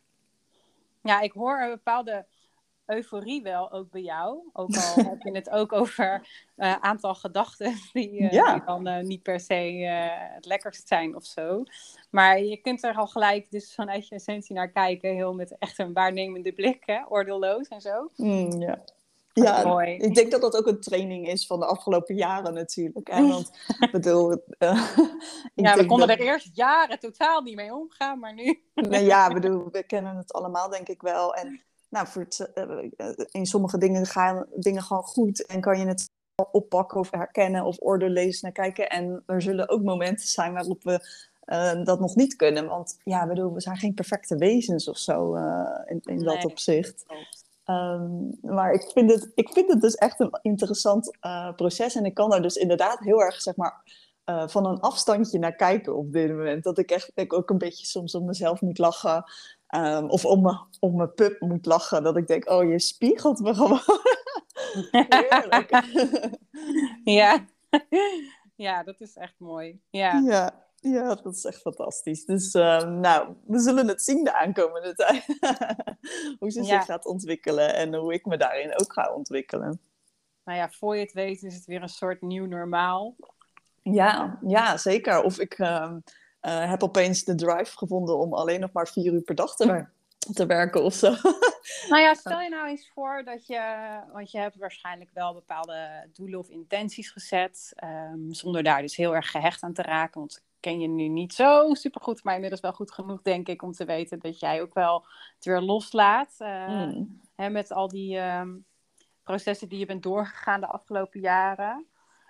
ja 1.03 1.21
ik 1.21 1.33
hoor 1.33 1.61
een 1.61 1.71
bepaalde 1.71 2.27
euforie 2.89 3.43
wel 3.43 3.73
ook 3.73 3.91
bij 3.91 4.01
jou. 4.01 4.49
Ook 4.53 4.77
al 4.77 4.95
heb 5.11 5.23
je 5.23 5.31
het 5.31 5.51
ook 5.51 5.73
over 5.73 6.27
een 6.57 6.67
uh, 6.67 6.75
aantal 6.81 7.15
gedachten 7.15 7.75
die, 7.93 8.21
uh, 8.21 8.31
die 8.31 8.65
dan 8.65 8.89
uh, 8.89 9.01
niet 9.01 9.23
per 9.23 9.41
se 9.41 9.55
het 10.35 10.47
lekkerst 10.47 10.89
zijn 10.89 11.17
of 11.17 11.25
zo. 11.25 11.63
Maar 12.11 12.41
je 12.41 12.57
kunt 12.57 12.85
er 12.85 12.95
al 12.95 13.07
gelijk 13.07 13.51
dus 13.51 13.75
vanuit 13.75 14.09
je 14.09 14.15
essentie 14.15 14.55
naar 14.55 14.71
kijken. 14.71 15.15
Heel 15.15 15.35
met 15.35 15.59
echt 15.59 15.79
een 15.79 15.93
waarnemende 15.93 16.53
blik, 16.53 16.83
hè? 16.87 17.01
oordeelloos 17.09 17.69
en 17.69 17.81
zo. 17.81 18.11
Mm, 18.17 18.61
ja. 18.61 18.85
Ja, 19.43 19.65
mooi. 19.65 19.97
ik 19.97 20.15
denk 20.15 20.31
dat 20.31 20.41
dat 20.41 20.57
ook 20.57 20.67
een 20.67 20.81
training 20.81 21.29
is 21.29 21.47
van 21.47 21.61
de 21.61 21.67
afgelopen 21.67 22.15
jaren 22.15 22.55
natuurlijk. 22.55 23.09
Hè? 23.09 23.27
Want 23.29 23.51
bedoel, 23.91 24.45
ja, 25.55 25.77
we 25.77 25.85
konden 25.87 26.09
er 26.09 26.21
eerst 26.21 26.51
jaren 26.53 26.99
totaal 26.99 27.41
niet 27.41 27.57
mee 27.57 27.75
omgaan, 27.75 28.19
maar 28.19 28.35
nu. 28.35 28.63
nee, 28.75 29.05
ja, 29.05 29.33
bedoel, 29.33 29.69
we 29.71 29.83
kennen 29.83 30.17
het 30.17 30.33
allemaal 30.33 30.69
denk 30.69 30.89
ik 30.89 31.03
wel. 31.03 31.35
En 31.35 31.63
nou, 31.89 32.07
voor 32.07 32.27
uh, 32.55 33.13
in 33.31 33.47
sommige 33.47 33.79
dingen 33.79 34.07
gaan 34.07 34.47
dingen 34.55 34.83
gewoon 34.83 35.03
goed 35.03 35.47
en 35.47 35.61
kan 35.61 35.79
je 35.79 35.87
het 35.87 36.11
oppakken 36.51 37.01
of 37.01 37.11
herkennen 37.11 37.65
of 37.65 37.77
orde 37.79 38.11
lezen 38.11 38.41
naar 38.43 38.53
kijken. 38.53 38.89
En 38.89 39.23
er 39.27 39.43
zullen 39.43 39.69
ook 39.69 39.83
momenten 39.83 40.27
zijn 40.27 40.53
waarop 40.53 40.83
we 40.83 41.27
uh, 41.47 41.85
dat 41.85 42.01
nog 42.01 42.15
niet 42.15 42.37
kunnen. 42.37 42.67
Want 42.67 42.99
ja, 43.05 43.27
bedoel, 43.27 43.55
we 43.55 43.61
zijn 43.61 43.77
geen 43.77 43.95
perfecte 43.95 44.37
wezens 44.37 44.89
of 44.89 44.99
zo 44.99 45.37
uh, 45.37 45.81
in, 45.87 46.01
in 46.03 46.19
dat 46.19 46.45
opzicht. 46.45 47.05
Um, 47.67 48.39
maar 48.41 48.73
ik 48.73 48.91
vind, 48.93 49.11
het, 49.11 49.33
ik 49.35 49.49
vind 49.53 49.73
het 49.73 49.81
dus 49.81 49.95
echt 49.95 50.21
een 50.21 50.39
interessant 50.43 51.17
proces. 51.57 51.95
En 51.95 52.05
ik 52.05 52.15
kan 52.15 52.31
daar 52.31 52.43
dus 52.43 52.57
inderdaad 52.57 52.99
heel 52.99 53.23
erg, 53.23 53.41
zeg 53.41 53.57
maar, 53.57 53.83
van 54.47 54.67
een 54.67 54.81
afstandje 54.81 55.39
naar 55.39 55.57
kijken 55.57 55.97
op 55.97 56.13
dit 56.13 56.29
moment. 56.29 56.65
Dat 56.65 56.79
ik 56.79 56.91
echt 56.91 57.11
ik 57.15 57.33
ook 57.33 57.51
een 57.51 57.59
beetje 57.59 57.87
soms 57.87 58.15
om 58.15 58.25
mezelf 58.25 58.61
moet 58.61 58.79
lachen. 58.79 59.25
Um, 59.77 60.11
of 60.11 60.25
om, 60.25 60.43
me, 60.43 60.59
om 60.81 60.97
mijn 60.97 61.15
pup 61.15 61.41
moet 61.41 61.67
lachen. 61.67 62.03
Dat 62.03 62.17
ik 62.17 62.27
denk, 62.27 62.51
oh, 62.51 62.71
je 62.71 62.79
spiegelt 62.79 63.39
me 63.41 63.55
gewoon. 63.55 63.81
Heerlijk. 65.09 65.83
ja. 67.21 67.47
ja, 68.55 68.83
dat 68.83 69.01
is 69.01 69.17
echt 69.17 69.35
mooi. 69.39 69.81
Ja. 69.91 70.23
ja. 70.25 70.67
Ja, 70.81 71.15
dat 71.15 71.35
is 71.35 71.45
echt 71.45 71.61
fantastisch. 71.61 72.25
Dus 72.25 72.55
um, 72.55 73.01
nou, 73.01 73.35
we 73.47 73.59
zullen 73.59 73.89
het 73.89 74.03
zien 74.03 74.25
de 74.25 74.35
aankomende 74.35 74.95
tijd. 75.05 75.25
hoe 76.39 76.51
ze 76.51 76.65
zich 76.65 76.85
gaat 76.85 77.07
ontwikkelen 77.07 77.75
en 77.75 77.95
hoe 77.95 78.13
ik 78.13 78.27
me 78.27 78.37
daarin 78.37 78.81
ook 78.81 78.93
ga 78.93 79.15
ontwikkelen. 79.15 79.81
Nou 80.45 80.59
ja, 80.59 80.71
voor 80.71 80.97
je 80.97 81.03
het 81.03 81.13
weet 81.13 81.43
is 81.43 81.55
het 81.55 81.65
weer 81.65 81.83
een 81.83 81.89
soort 81.89 82.23
nieuw 82.23 82.47
normaal. 82.47 83.17
Ja, 83.83 84.39
ja 84.43 84.77
zeker. 84.77 85.23
Of 85.23 85.39
ik... 85.39 85.59
Um, 85.59 86.03
uh, 86.49 86.71
heb 86.71 86.83
opeens 86.83 87.25
de 87.25 87.35
drive 87.35 87.77
gevonden 87.77 88.19
om 88.19 88.35
alleen 88.35 88.61
nog 88.61 88.73
maar 88.73 88.89
vier 88.89 89.13
uur 89.13 89.23
per 89.23 89.35
dag 89.35 89.57
te, 89.57 89.87
te 90.33 90.47
werken 90.47 90.83
of 90.83 90.95
zo. 90.95 91.15
Nou 91.89 92.03
ja, 92.03 92.15
stel 92.15 92.41
je 92.41 92.49
nou 92.49 92.69
eens 92.69 92.91
voor 92.95 93.23
dat 93.25 93.47
je, 93.47 93.61
want 94.13 94.31
je 94.31 94.39
hebt 94.39 94.57
waarschijnlijk 94.57 95.11
wel 95.15 95.35
bepaalde 95.35 96.09
doelen 96.13 96.39
of 96.39 96.49
intenties 96.49 97.11
gezet, 97.11 97.73
um, 97.85 98.33
zonder 98.35 98.63
daar 98.63 98.83
dus 98.83 98.97
heel 98.97 99.15
erg 99.15 99.31
gehecht 99.31 99.63
aan 99.63 99.73
te 99.73 99.83
raken. 99.83 100.21
Want 100.21 100.45
ken 100.61 100.81
je 100.81 100.89
nu 100.89 101.09
niet 101.09 101.35
zo 101.35 101.75
super 101.75 102.01
goed, 102.01 102.25
maar 102.25 102.35
inmiddels 102.35 102.61
wel 102.61 102.73
goed 102.73 102.93
genoeg, 102.93 103.23
denk 103.23 103.49
ik, 103.49 103.63
om 103.63 103.73
te 103.73 103.85
weten 103.85 104.19
dat 104.19 104.39
jij 104.39 104.63
ook 104.63 104.75
wel 104.75 105.07
het 105.35 105.45
weer 105.45 105.61
loslaat. 105.61 106.35
Uh, 106.39 106.69
mm. 106.69 107.21
hè, 107.35 107.51
met 107.51 107.73
al 107.73 107.89
die 107.89 108.19
um, 108.19 108.67
processen 109.23 109.69
die 109.69 109.79
je 109.79 109.87
bent 109.87 110.03
doorgegaan 110.03 110.61
de 110.61 110.67
afgelopen 110.67 111.21
jaren. 111.21 111.87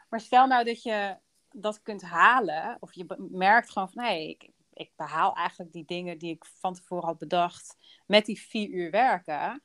Maar 0.08 0.20
stel 0.20 0.46
nou 0.46 0.64
dat 0.64 0.82
je 0.82 1.16
dat 1.50 1.82
kunt 1.82 2.02
halen, 2.02 2.76
of 2.80 2.92
je 2.92 3.28
merkt 3.30 3.70
gewoon 3.70 3.90
van 3.90 4.02
hé, 4.02 4.08
hey, 4.08 4.28
ik, 4.28 4.50
ik 4.72 4.92
behaal 4.96 5.34
eigenlijk 5.34 5.72
die 5.72 5.84
dingen 5.84 6.18
die 6.18 6.34
ik 6.34 6.44
van 6.44 6.74
tevoren 6.74 7.06
had 7.06 7.18
bedacht 7.18 7.76
met 8.06 8.26
die 8.26 8.40
vier 8.40 8.68
uur 8.68 8.90
werken, 8.90 9.62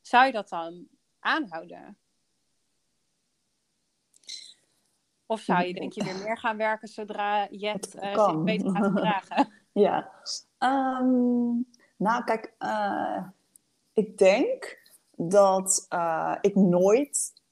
zou 0.00 0.26
je 0.26 0.32
dat 0.32 0.48
dan 0.48 0.88
aanhouden? 1.20 1.98
Of 5.26 5.40
zou 5.40 5.64
je 5.66 5.74
denk 5.74 5.92
je 5.92 6.04
weer 6.04 6.18
meer 6.18 6.38
gaan 6.38 6.56
werken 6.56 6.88
zodra 6.88 7.46
je 7.50 7.68
het 7.68 7.94
uh, 7.94 8.24
zich 8.24 8.42
beter 8.42 8.70
gaat 8.70 8.84
gedragen? 8.84 9.52
ja. 9.72 10.12
Um, 10.58 11.66
nou, 11.96 12.24
kijk, 12.24 12.54
uh, 12.58 13.26
ik 13.92 14.18
denk 14.18 14.78
dat 15.16 15.86
uh, 15.90 16.36
ik 16.40 16.54
nooit 16.54 17.42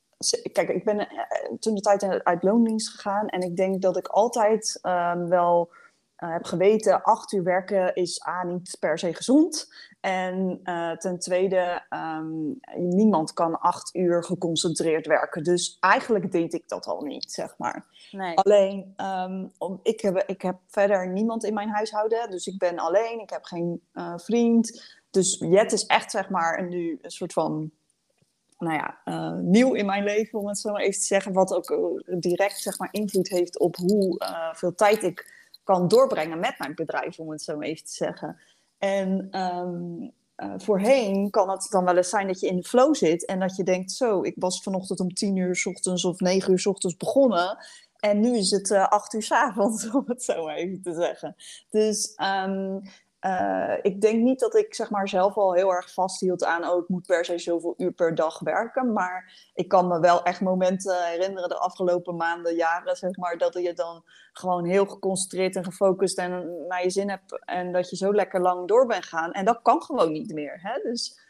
kijk, 0.53 0.69
ik 0.69 0.85
ben 0.85 0.99
eh, 0.99 1.53
toen 1.61 1.75
de 1.75 1.81
tijd 1.81 2.25
uit 2.25 2.43
loondienst 2.43 2.89
gegaan 2.89 3.29
en 3.29 3.41
ik 3.41 3.57
denk 3.57 3.83
dat 3.83 3.97
ik 3.97 4.07
altijd 4.07 4.79
um, 4.83 5.29
wel 5.29 5.71
uh, 6.19 6.33
heb 6.33 6.45
geweten, 6.45 7.03
acht 7.03 7.33
uur 7.33 7.43
werken 7.43 7.95
is 7.95 8.27
A, 8.27 8.45
niet 8.45 8.77
per 8.81 8.99
se 8.99 9.15
gezond. 9.15 9.69
En 10.01 10.61
uh, 10.65 10.91
ten 10.91 11.19
tweede, 11.19 11.83
um, 11.91 12.61
niemand 12.77 13.33
kan 13.33 13.61
acht 13.61 13.95
uur 13.95 14.25
geconcentreerd 14.25 15.07
werken. 15.07 15.45
Dus 15.45 15.77
eigenlijk 15.81 16.33
deed 16.33 16.55
ik 16.55 16.69
dat 16.69 16.87
al 16.87 17.03
niet, 17.03 17.33
zeg 17.33 17.55
maar. 17.59 17.87
Nee. 18.11 18.37
Alleen, 18.37 18.95
um, 18.97 19.53
om, 19.59 19.81
ik, 19.83 20.01
heb, 20.01 20.23
ik 20.27 20.43
heb 20.43 20.57
verder 20.67 21.09
niemand 21.09 21.45
in 21.45 21.55
mijn 21.55 21.69
huishouden. 21.69 22.31
Dus 22.31 22.47
ik 22.47 22.59
ben 22.59 22.79
alleen, 22.79 23.21
ik 23.21 23.31
heb 23.31 23.45
geen 23.45 23.83
uh, 23.95 24.13
vriend. 24.17 24.83
Dus 25.11 25.39
Jet 25.39 25.73
is 25.73 25.87
echt, 25.87 26.11
zeg 26.11 26.29
maar, 26.29 26.69
nu 26.69 26.99
een 27.03 27.11
soort 27.11 27.33
van 27.33 27.71
nou 28.63 28.77
ja, 28.77 28.99
uh, 29.05 29.39
nieuw 29.39 29.73
in 29.73 29.87
mijn 29.87 30.05
leven, 30.05 30.39
om 30.39 30.47
het 30.47 30.59
zo 30.59 30.73
maar 30.73 30.81
even 30.81 31.01
te 31.01 31.07
zeggen. 31.07 31.33
Wat 31.33 31.55
ook 31.55 31.71
uh, 31.71 32.19
direct 32.21 32.59
zeg 32.59 32.79
maar, 32.79 32.89
invloed 32.93 33.29
heeft 33.29 33.59
op 33.59 33.77
hoe 33.77 34.21
uh, 34.23 34.55
veel 34.55 34.75
tijd 34.75 35.03
ik 35.03 35.41
kan 35.65 35.89
doorbrengen 35.89 36.39
met 36.39 36.59
mijn 36.59 36.75
bedrijf, 36.75 37.19
om 37.19 37.31
het 37.31 37.43
zo 37.43 37.57
maar 37.57 37.67
even 37.67 37.85
te 37.85 37.93
zeggen. 37.93 38.41
En 38.79 39.41
um, 39.41 40.13
voorheen 40.57 41.31
kan 41.31 41.51
het 41.51 41.67
dan 41.71 41.85
wel 41.85 41.97
eens 41.97 42.09
zijn 42.09 42.27
dat 42.27 42.41
je 42.41 42.47
in 42.47 42.57
de 42.57 42.65
flow 42.65 42.95
zit 42.95 43.25
en 43.25 43.41
dat 43.41 43.57
je 43.57 43.65
denkt: 43.65 43.93
Zo, 43.93 44.23
ik 44.23 44.35
was 44.37 44.63
vanochtend 44.63 45.01
om 45.01 45.15
tien 45.15 45.37
uur 45.37 45.57
s 45.57 45.67
ochtends 45.67 46.05
of 46.05 46.21
negen 46.21 46.53
uur 46.53 46.59
s 46.59 46.67
ochtends 46.67 46.97
begonnen. 46.97 47.59
En 47.99 48.21
nu 48.21 48.37
is 48.37 48.51
het 48.51 48.71
acht 48.71 49.15
uur 49.15 49.23
s 49.23 49.33
avonds, 49.33 49.91
om 49.95 50.05
het 50.07 50.23
zo 50.23 50.45
maar 50.45 50.57
even 50.57 50.83
te 50.83 50.95
zeggen. 50.95 51.37
Dus 51.71 52.15
um, 52.45 52.83
uh, 53.27 53.75
ik 53.83 54.01
denk 54.01 54.23
niet 54.23 54.41
dat 54.41 54.57
ik 54.57 54.75
zeg 54.75 54.91
maar, 54.91 55.09
zelf 55.09 55.37
al 55.37 55.55
heel 55.55 55.73
erg 55.73 55.93
vasthield 55.93 56.45
aan, 56.45 56.69
oh, 56.69 56.83
ik 56.83 56.89
moet 56.89 57.07
per 57.07 57.25
se 57.25 57.39
zoveel 57.39 57.75
uur 57.77 57.93
per 57.93 58.15
dag 58.15 58.39
werken. 58.39 58.93
Maar 58.93 59.51
ik 59.55 59.69
kan 59.69 59.89
me 59.89 60.01
wel 60.01 60.23
echt 60.23 60.41
momenten 60.41 61.05
herinneren 61.05 61.49
de 61.49 61.59
afgelopen 61.59 62.17
maanden, 62.17 62.55
jaren, 62.55 62.97
zeg 62.97 63.17
maar, 63.17 63.39
dat 63.39 63.55
je 63.55 63.73
dan 63.73 64.05
gewoon 64.33 64.65
heel 64.65 64.87
geconcentreerd 64.87 65.57
en 65.57 65.65
gefocust 65.65 66.19
en 66.19 66.67
naar 66.69 66.83
je 66.83 66.91
zin 66.91 67.11
hebt. 67.11 67.45
En 67.45 67.73
dat 67.73 67.91
je 67.91 67.97
zo 67.97 68.15
lekker 68.15 68.41
lang 68.41 68.69
door 68.69 68.87
bent 68.87 69.05
gaan. 69.05 69.33
En 69.33 69.45
dat 69.45 69.63
kan 69.63 69.83
gewoon 69.83 70.13
niet 70.13 70.33
meer. 70.33 70.59
Hè? 70.63 70.91
Dus 70.91 71.21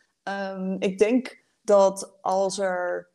um, 0.55 0.77
ik 0.79 0.99
denk 0.99 1.45
dat 1.63 2.19
als 2.21 2.59
er 2.59 3.11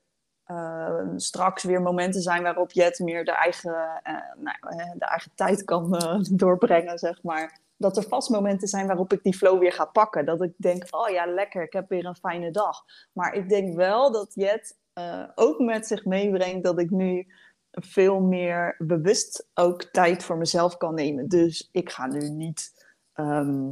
uh, 0.47 1.03
straks 1.15 1.63
weer 1.63 1.81
momenten 1.81 2.21
zijn 2.21 2.43
waarop 2.43 2.71
Jet 2.71 2.99
meer 2.99 3.25
de 3.25 3.31
eigen, 3.31 4.01
uh, 4.03 4.13
nou, 4.35 4.57
de 4.97 5.05
eigen 5.05 5.31
tijd 5.35 5.63
kan 5.63 5.99
doorbrengen, 6.31 6.97
zeg 6.97 7.23
maar 7.23 7.65
dat 7.77 7.97
er 7.97 8.03
vast 8.03 8.29
momenten 8.29 8.67
zijn 8.67 8.87
waarop 8.87 9.13
ik 9.13 9.23
die 9.23 9.37
flow 9.37 9.59
weer 9.59 9.73
ga 9.73 9.85
pakken. 9.85 10.25
Dat 10.25 10.41
ik 10.41 10.53
denk, 10.57 10.87
oh 10.89 11.09
ja, 11.09 11.25
lekker, 11.25 11.63
ik 11.63 11.73
heb 11.73 11.89
weer 11.89 12.05
een 12.05 12.15
fijne 12.15 12.51
dag. 12.51 12.83
Maar 13.13 13.33
ik 13.33 13.49
denk 13.49 13.75
wel 13.75 14.11
dat 14.11 14.33
Jet 14.33 14.77
uh, 14.99 15.23
ook 15.35 15.59
met 15.59 15.87
zich 15.87 16.05
meebrengt 16.05 16.63
dat 16.63 16.79
ik 16.79 16.89
nu 16.89 17.27
veel 17.71 18.19
meer 18.19 18.75
bewust 18.77 19.47
ook 19.53 19.83
tijd 19.83 20.23
voor 20.23 20.37
mezelf 20.37 20.77
kan 20.77 20.93
nemen. 20.93 21.27
Dus 21.27 21.69
ik 21.71 21.89
ga 21.89 22.07
nu 22.07 22.29
niet, 22.29 22.85
ehm, 23.13 23.69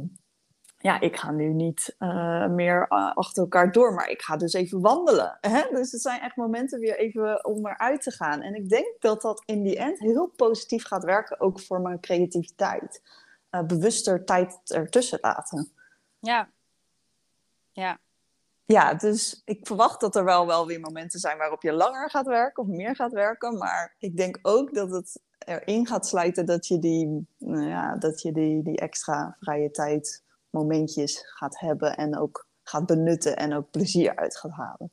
ja, 0.78 1.00
ik 1.00 1.16
ga 1.16 1.30
nu 1.30 1.52
niet 1.52 1.94
uh, 1.98 2.46
meer 2.46 2.86
uh, 2.88 3.16
achter 3.16 3.42
elkaar 3.42 3.72
door, 3.72 3.94
maar 3.94 4.08
ik 4.08 4.22
ga 4.22 4.36
dus 4.36 4.52
even 4.52 4.80
wandelen. 4.80 5.38
Hè? 5.40 5.62
Dus 5.70 5.92
het 5.92 6.00
zijn 6.00 6.20
echt 6.20 6.36
momenten 6.36 6.80
weer 6.80 6.98
even 6.98 7.44
om 7.44 7.66
eruit 7.66 8.02
te 8.02 8.10
gaan. 8.10 8.42
En 8.42 8.54
ik 8.54 8.68
denk 8.68 9.00
dat 9.00 9.22
dat 9.22 9.42
in 9.46 9.62
die 9.62 9.78
end 9.78 9.98
heel 9.98 10.26
positief 10.36 10.86
gaat 10.86 11.04
werken, 11.04 11.40
ook 11.40 11.60
voor 11.60 11.80
mijn 11.80 12.00
creativiteit. 12.00 13.02
Uh, 13.60 13.66
bewuster 13.66 14.24
tijd 14.24 14.60
ertussen 14.64 15.18
laten. 15.20 15.72
Ja. 16.18 16.48
Ja, 17.72 17.98
ja, 18.66 18.94
dus 18.94 19.42
ik 19.44 19.66
verwacht 19.66 20.00
dat 20.00 20.16
er 20.16 20.24
wel, 20.24 20.46
wel 20.46 20.66
weer 20.66 20.80
momenten 20.80 21.20
zijn 21.20 21.38
waarop 21.38 21.62
je 21.62 21.72
langer 21.72 22.10
gaat 22.10 22.26
werken 22.26 22.62
of 22.62 22.68
meer 22.68 22.96
gaat 22.96 23.12
werken. 23.12 23.58
Maar 23.58 23.94
ik 23.98 24.16
denk 24.16 24.38
ook 24.42 24.74
dat 24.74 24.90
het 24.90 25.20
erin 25.38 25.86
gaat 25.86 26.06
sluiten 26.06 26.46
dat 26.46 26.66
je 26.66 26.78
die, 26.78 27.26
nou 27.38 27.68
ja, 27.68 27.96
dat 27.96 28.22
je 28.22 28.32
die, 28.32 28.62
die 28.62 28.78
extra 28.78 29.36
vrije 29.40 29.70
tijd 29.70 30.24
momentjes 30.50 31.22
gaat 31.24 31.58
hebben 31.58 31.96
en 31.96 32.18
ook 32.18 32.46
gaat 32.62 32.86
benutten 32.86 33.36
en 33.36 33.54
ook 33.54 33.70
plezier 33.70 34.16
uit 34.16 34.36
gaat 34.36 34.52
halen. 34.52 34.90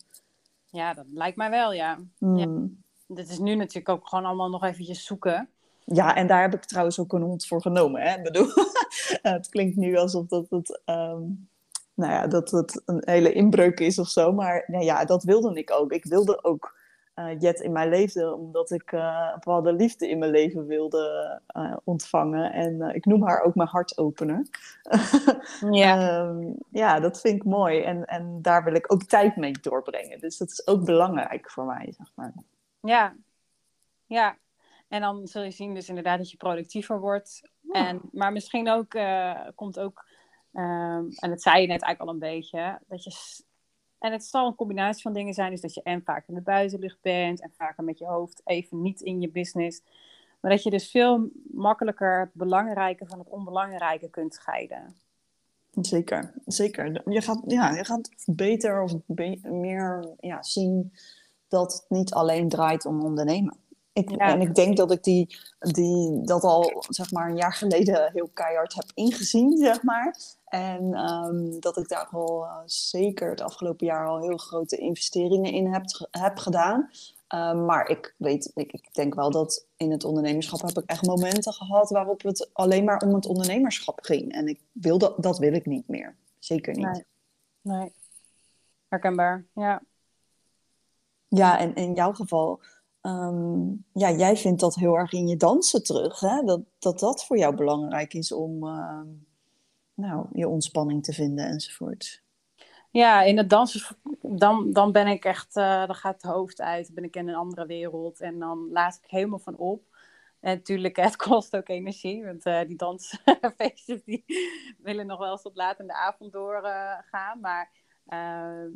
Ja, 0.66 0.94
dat 0.94 1.06
lijkt 1.10 1.38
mij 1.38 1.50
wel, 1.50 1.74
ja. 1.74 2.00
Mm. 2.18 2.38
ja. 2.38 2.68
Dit 3.08 3.30
is 3.30 3.40
nu 3.40 3.56
natuurlijk 3.56 3.90
ook 3.90 4.08
gewoon 4.08 4.26
allemaal 4.26 4.50
nog 4.50 4.64
eventjes 4.64 5.06
zoeken. 5.06 5.50
Ja, 5.86 6.16
en 6.16 6.28
daar 6.28 6.42
heb 6.42 6.54
ik 6.54 6.66
trouwens 6.66 7.00
ook 7.00 7.14
een 7.14 7.22
hond 7.22 7.48
voor 7.48 7.62
genomen. 7.62 8.02
Hè? 8.02 8.18
Ik 8.18 8.24
bedoel, 8.24 8.48
het 9.22 9.50
klinkt 9.50 9.76
nu 9.76 9.98
alsof 9.98 10.28
dat 10.28 10.50
het 10.50 10.82
um, 10.86 11.48
nou 11.94 12.12
ja, 12.12 12.28
dat 12.28 12.52
het 12.52 12.82
een 12.86 13.02
hele 13.06 13.34
inbreuk 13.34 13.80
is 13.80 14.00
of 14.00 14.08
zo. 14.08 14.32
Maar 14.32 14.64
nou 14.68 14.84
ja, 14.84 15.06
dat 15.06 15.24
wilde 15.24 15.54
ik 15.54 15.72
ook. 15.72 15.92
Ik 15.92 16.06
wilde 16.06 16.44
ook 16.44 16.82
uh, 17.16 17.40
Jet 17.40 17.60
in 17.60 17.72
mijn 17.72 17.90
leven, 17.90 18.34
omdat 18.38 18.72
ik 18.72 18.92
uh, 18.92 19.28
een 19.28 19.34
bepaalde 19.34 19.74
liefde 19.74 20.10
in 20.10 20.20
mijn 20.20 20.32
leven 20.32 20.66
wilde 20.66 21.42
uh, 21.58 21.76
ontvangen. 21.84 22.52
En 22.52 22.82
ik 22.96 23.06
noem 23.06 23.24
haar 23.24 23.42
ook 23.42 23.56
mijn 23.56 23.70
hartopener. 23.70 24.48
ja. 25.72 26.20
um, 26.20 26.56
ja, 26.70 27.00
dat 27.00 27.22
vind 27.22 27.36
ik 27.36 27.44
mooi. 27.44 27.82
En, 27.82 28.06
en 28.06 28.42
daar 28.42 28.64
wil 28.64 28.74
ik 28.74 28.94
ook 28.94 29.04
tijd 29.04 29.36
mee 29.36 29.52
doorbrengen. 29.62 30.20
Dus 30.20 30.38
dat 30.38 30.52
is 30.52 30.68
ook 30.68 30.86
belangrijk 30.86 31.52
voor 31.52 31.66
mij, 31.66 31.94
zeg 31.98 32.12
maar. 32.16 32.34
Ja, 32.80 33.16
ja. 34.06 34.38
En 34.94 35.02
dan 35.02 35.28
zul 35.28 35.44
je 35.44 35.52
zien 35.52 35.74
dus 35.74 35.90
inderdaad 35.90 36.18
dat 36.18 36.32
je 36.32 36.38
productiever 36.38 37.00
wordt. 37.00 37.50
En, 37.72 38.02
maar 38.12 38.32
misschien 38.32 38.70
ook 38.70 38.98
komt 39.56 39.80
ook 39.80 40.06
Um, 40.56 41.10
en 41.16 41.30
dat 41.30 41.42
zei 41.42 41.62
je 41.62 41.68
net 41.68 41.82
eigenlijk 41.82 42.02
al 42.02 42.10
een 42.10 42.36
beetje. 42.36 42.80
Dat 42.88 43.04
je, 43.04 43.44
en 44.00 44.12
het 44.12 44.24
zal 44.24 44.48
een 44.48 44.56
combinatie 44.56 45.02
van 45.02 45.14
dingen 45.14 45.34
zijn. 45.34 45.52
Dus 45.52 45.62
dat 45.62 45.74
je 45.74 45.82
en 45.84 46.02
vaak 46.04 46.28
in 46.28 46.34
de 46.34 46.42
buitenlucht 46.42 46.98
bent. 47.02 47.42
En 47.42 47.52
vaker 47.58 47.84
met 47.84 47.98
je 47.98 48.06
hoofd 48.06 48.42
even 48.44 48.82
niet 48.82 49.02
in 49.02 49.22
je 49.22 49.30
business. 49.30 49.82
Maar 50.40 50.52
dat 50.52 50.64
je 50.64 50.70
dus 50.70 50.92
veel 50.92 51.30
makkelijker 51.52 52.20
het 52.20 52.34
belangrijke 52.34 53.06
van 53.06 53.20
het 53.20 53.30
onbelangrijke 53.30 54.10
kunt 54.10 54.34
scheiden. 54.34 54.96
Zeker, 55.72 56.34
zeker. 56.46 57.12
Je 57.12 57.22
gaat, 57.22 57.42
ja, 57.48 57.72
je 57.72 57.86
gaat 57.86 58.10
beter 58.26 58.82
of 58.82 58.94
meer 59.44 60.16
ja, 60.20 60.44
zien 60.44 60.94
dat 61.48 61.74
het 61.74 61.86
niet 61.90 62.14
alleen 62.14 62.50
draait 62.50 62.86
om 62.86 63.04
ondernemen. 63.04 63.58
Ik, 63.94 64.10
En 64.10 64.42
ik 64.42 64.56
denk 64.56 64.78
dat 64.78 64.92
ik 64.92 65.04
die, 65.04 65.38
die, 65.60 66.22
dat 66.22 66.44
al 66.44 66.84
zeg 66.90 67.12
maar, 67.12 67.30
een 67.30 67.36
jaar 67.36 67.54
geleden 67.54 68.12
heel 68.14 68.30
keihard 68.34 68.74
heb 68.74 68.92
ingezien, 68.94 69.58
zeg 69.58 69.84
maar. 69.84 70.18
En 70.46 71.00
um, 71.00 71.60
dat 71.60 71.78
ik 71.78 71.88
daar 71.88 72.08
al 72.12 72.44
uh, 72.44 72.58
zeker 72.66 73.30
het 73.30 73.42
afgelopen 73.42 73.86
jaar 73.86 74.08
al 74.08 74.22
heel 74.22 74.38
grote 74.38 74.78
investeringen 74.78 75.52
in 75.52 75.74
heb, 75.74 75.84
heb 76.12 76.38
gedaan. 76.38 76.90
Um, 77.36 77.66
maar 77.66 77.90
ik 77.90 78.16
weet, 78.18 78.52
ik, 78.56 78.72
ik, 78.72 78.94
denk 78.94 79.16
wel 79.16 79.32
dat 79.32 79.68
in 79.78 79.92
het 79.92 80.04
ondernemerschap 80.04 80.62
heb 80.62 80.78
ik 80.78 80.90
echt 80.90 81.06
momenten 81.06 81.54
gehad 81.54 81.90
waarop 81.90 82.22
het 82.22 82.50
alleen 82.54 82.84
maar 82.84 83.02
om 83.02 83.14
het 83.14 83.26
ondernemerschap 83.26 84.00
ging. 84.02 84.34
En 84.34 84.48
ik 84.48 84.62
wil 84.72 84.98
dat, 84.98 85.24
dat 85.24 85.38
wil 85.38 85.54
ik 85.54 85.66
niet 85.66 85.88
meer. 85.88 86.16
Zeker 86.40 86.76
niet. 86.76 86.86
Nee. 86.86 87.06
nee. 87.62 87.92
Herkenbaar, 88.88 89.46
ja. 89.54 89.82
Ja, 91.28 91.60
en 91.60 91.76
in 91.76 91.94
jouw 91.94 92.14
geval 92.14 92.62
Um, 93.06 93.86
ja, 93.94 94.12
jij 94.12 94.38
vindt 94.38 94.60
dat 94.60 94.76
heel 94.76 94.98
erg 94.98 95.12
in 95.12 95.28
je 95.28 95.38
dansen 95.38 95.84
terug. 95.84 96.20
Hè? 96.20 96.44
Dat, 96.44 96.62
dat 96.80 97.00
dat 97.00 97.26
voor 97.26 97.38
jou 97.38 97.56
belangrijk 97.56 98.14
is 98.14 98.32
om 98.32 98.64
uh, 98.64 99.02
nou, 99.94 100.28
je 100.34 100.48
ontspanning 100.48 101.04
te 101.04 101.14
vinden 101.14 101.46
enzovoort. 101.46 102.24
Ja, 102.92 103.22
in 103.22 103.38
het 103.38 103.50
dansen, 103.50 103.98
dan, 104.22 104.72
dan 104.72 104.92
ben 104.92 105.08
ik 105.08 105.26
echt, 105.26 105.56
uh, 105.56 105.86
dan 105.86 105.96
gaat 105.96 106.22
het 106.22 106.32
hoofd 106.32 106.62
uit, 106.62 106.86
dan 106.86 106.96
ben 106.96 107.04
ik 107.04 107.16
in 107.16 107.28
een 107.28 107.36
andere 107.36 107.66
wereld 107.66 108.22
en 108.22 108.40
dan 108.40 108.70
laat 108.72 109.00
ik 109.04 109.10
helemaal 109.10 109.40
van 109.40 109.58
op. 109.58 109.84
En 110.40 110.56
natuurlijk, 110.56 110.96
het 111.08 111.16
kost 111.16 111.56
ook 111.56 111.70
energie, 111.70 112.26
want 112.26 112.46
uh, 112.46 112.62
die 112.68 112.78
dansfeestjes 112.78 114.04
die 114.04 114.24
willen 114.84 115.06
nog 115.06 115.20
wel 115.20 115.32
eens 115.32 115.42
tot 115.42 115.56
laat 115.56 115.80
in 115.80 115.88
de 115.88 115.94
avond 115.94 116.32
doorgaan. 116.32 117.40
maar 117.40 117.70
Ehm, 117.72 117.83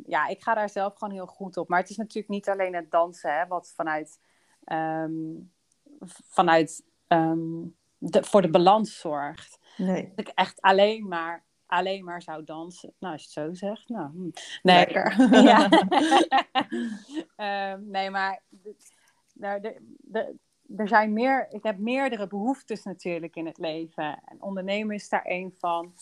ja, 0.04 0.26
ik 0.28 0.42
ga 0.42 0.54
daar 0.54 0.70
zelf 0.70 0.94
gewoon 0.96 1.14
heel 1.14 1.26
goed 1.26 1.56
op. 1.56 1.68
Maar 1.68 1.80
het 1.80 1.90
is 1.90 1.96
natuurlijk 1.96 2.28
niet 2.28 2.48
alleen 2.48 2.74
het 2.74 2.90
dansen, 2.90 3.38
hè, 3.38 3.46
wat 3.46 3.72
vanuit, 3.76 4.20
ehm, 4.64 5.12
vanuit 6.28 6.86
ehm, 7.06 7.66
de, 7.98 8.24
voor 8.24 8.42
de 8.42 8.50
balans 8.50 8.98
zorgt. 8.98 9.58
Nee. 9.76 10.12
Dat 10.14 10.28
ik 10.28 10.32
echt 10.34 10.60
alleen 10.60 11.08
maar, 11.08 11.44
alleen 11.66 12.04
maar 12.04 12.22
zou 12.22 12.44
dansen. 12.44 12.94
Nou, 12.98 13.12
als 13.12 13.22
je 13.22 13.40
het 13.40 13.48
zo 13.48 13.66
zegt. 13.66 13.88
Nou, 13.88 14.10
hm. 14.10 14.30
nee. 14.62 14.86
Ja. 15.50 15.68
nee, 17.96 18.10
maar 18.10 18.42
nou, 19.34 19.60
de, 19.60 19.96
de, 19.98 20.36
er 20.76 20.88
zijn 20.88 21.12
meer, 21.12 21.46
ik 21.50 21.62
heb 21.62 21.78
meerdere 21.78 22.26
behoeftes 22.26 22.82
natuurlijk 22.82 23.36
in 23.36 23.46
het 23.46 23.58
leven. 23.58 24.22
En 24.24 24.42
ondernemen 24.42 24.94
is 24.94 25.08
daar 25.08 25.24
één 25.24 25.52
van 25.58 25.94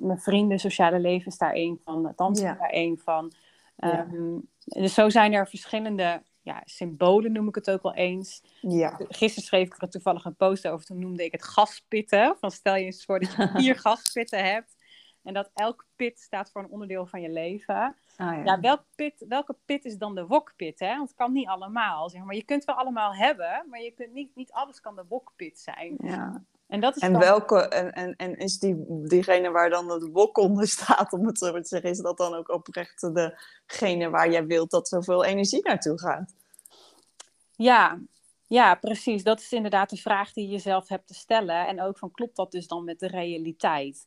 mijn 0.00 0.20
vrienden, 0.20 0.58
sociale 0.58 0.98
leven 0.98 1.26
is 1.26 1.38
daar 1.38 1.52
één 1.52 1.80
van, 1.84 2.12
dansen 2.16 2.50
is 2.50 2.58
daar 2.58 2.70
één 2.70 2.98
van. 2.98 3.32
Um, 3.76 4.48
Dus 4.64 4.94
zo 4.94 5.08
zijn 5.08 5.32
er 5.32 5.48
verschillende 5.48 6.22
ja, 6.42 6.62
symbolen, 6.64 7.32
noem 7.32 7.48
ik 7.48 7.54
het 7.54 7.70
ook 7.70 7.82
wel 7.82 7.94
eens. 7.94 8.42
Ja. 8.60 9.00
Gisteren 9.08 9.44
schreef 9.44 9.66
ik 9.66 9.82
er 9.82 9.90
toevallig 9.90 10.24
een 10.24 10.36
post 10.36 10.68
over, 10.68 10.86
toen 10.86 10.98
noemde 10.98 11.24
ik 11.24 11.32
het 11.32 11.44
gaspitten. 11.44 12.36
Van 12.40 12.50
stel 12.50 12.76
je 12.76 12.84
eens 12.84 13.04
voor 13.04 13.20
dat 13.20 13.32
je 13.32 13.48
vier 13.48 13.78
gaspitten 13.86 14.44
hebt. 14.44 14.76
En 15.22 15.34
dat 15.34 15.50
elk 15.54 15.86
pit 15.96 16.20
staat 16.20 16.50
voor 16.50 16.62
een 16.62 16.70
onderdeel 16.70 17.06
van 17.06 17.20
je 17.20 17.30
leven. 17.30 17.74
Ah, 17.76 17.94
ja. 18.16 18.42
ja 18.44 18.60
welk 18.60 18.84
pit, 18.94 19.24
welke 19.28 19.56
pit 19.64 19.84
is 19.84 19.98
dan 19.98 20.14
de 20.14 20.26
wokpit? 20.26 20.78
Hè? 20.78 20.96
Want 20.96 21.08
het 21.08 21.16
kan 21.16 21.32
niet 21.32 21.48
allemaal. 21.48 22.10
Zeg 22.10 22.24
maar. 22.24 22.34
Je 22.34 22.44
kunt 22.44 22.64
wel 22.64 22.74
allemaal 22.74 23.14
hebben, 23.14 23.66
maar 23.70 23.80
je 23.80 23.90
kunt 23.90 24.12
niet, 24.12 24.34
niet 24.34 24.52
alles 24.52 24.80
kan 24.80 24.96
de 24.96 25.04
wokpit 25.08 25.58
zijn. 25.58 25.94
Ja. 25.98 26.44
En, 26.68 26.80
dat 26.80 26.96
is 26.96 27.02
en 27.02 27.18
welke, 27.18 27.68
en, 27.68 27.92
en, 27.92 28.16
en 28.16 28.36
is 28.36 28.58
die, 28.58 28.84
diegene 28.88 29.50
waar 29.50 29.70
dan 29.70 29.90
het 29.90 30.08
wok 30.12 30.38
onder 30.38 30.68
staat, 30.68 31.12
om 31.12 31.26
het 31.26 31.38
zo 31.38 31.52
te 31.52 31.68
zeggen, 31.68 31.90
is 31.90 31.98
dat 31.98 32.16
dan 32.16 32.34
ook 32.34 32.50
oprecht 32.50 33.14
degene 33.14 34.10
waar 34.10 34.30
jij 34.30 34.46
wilt 34.46 34.70
dat 34.70 34.88
zoveel 34.88 35.24
energie 35.24 35.62
naartoe 35.62 35.98
gaat? 35.98 36.34
Ja, 37.56 37.98
ja, 38.46 38.74
precies. 38.74 39.22
Dat 39.22 39.40
is 39.40 39.52
inderdaad 39.52 39.90
de 39.90 39.96
vraag 39.96 40.32
die 40.32 40.44
je 40.44 40.52
jezelf 40.52 40.88
hebt 40.88 41.06
te 41.06 41.14
stellen. 41.14 41.66
En 41.66 41.82
ook 41.82 41.98
van 41.98 42.10
klopt 42.10 42.36
dat 42.36 42.52
dus 42.52 42.66
dan 42.66 42.84
met 42.84 42.98
de 42.98 43.06
realiteit? 43.06 44.04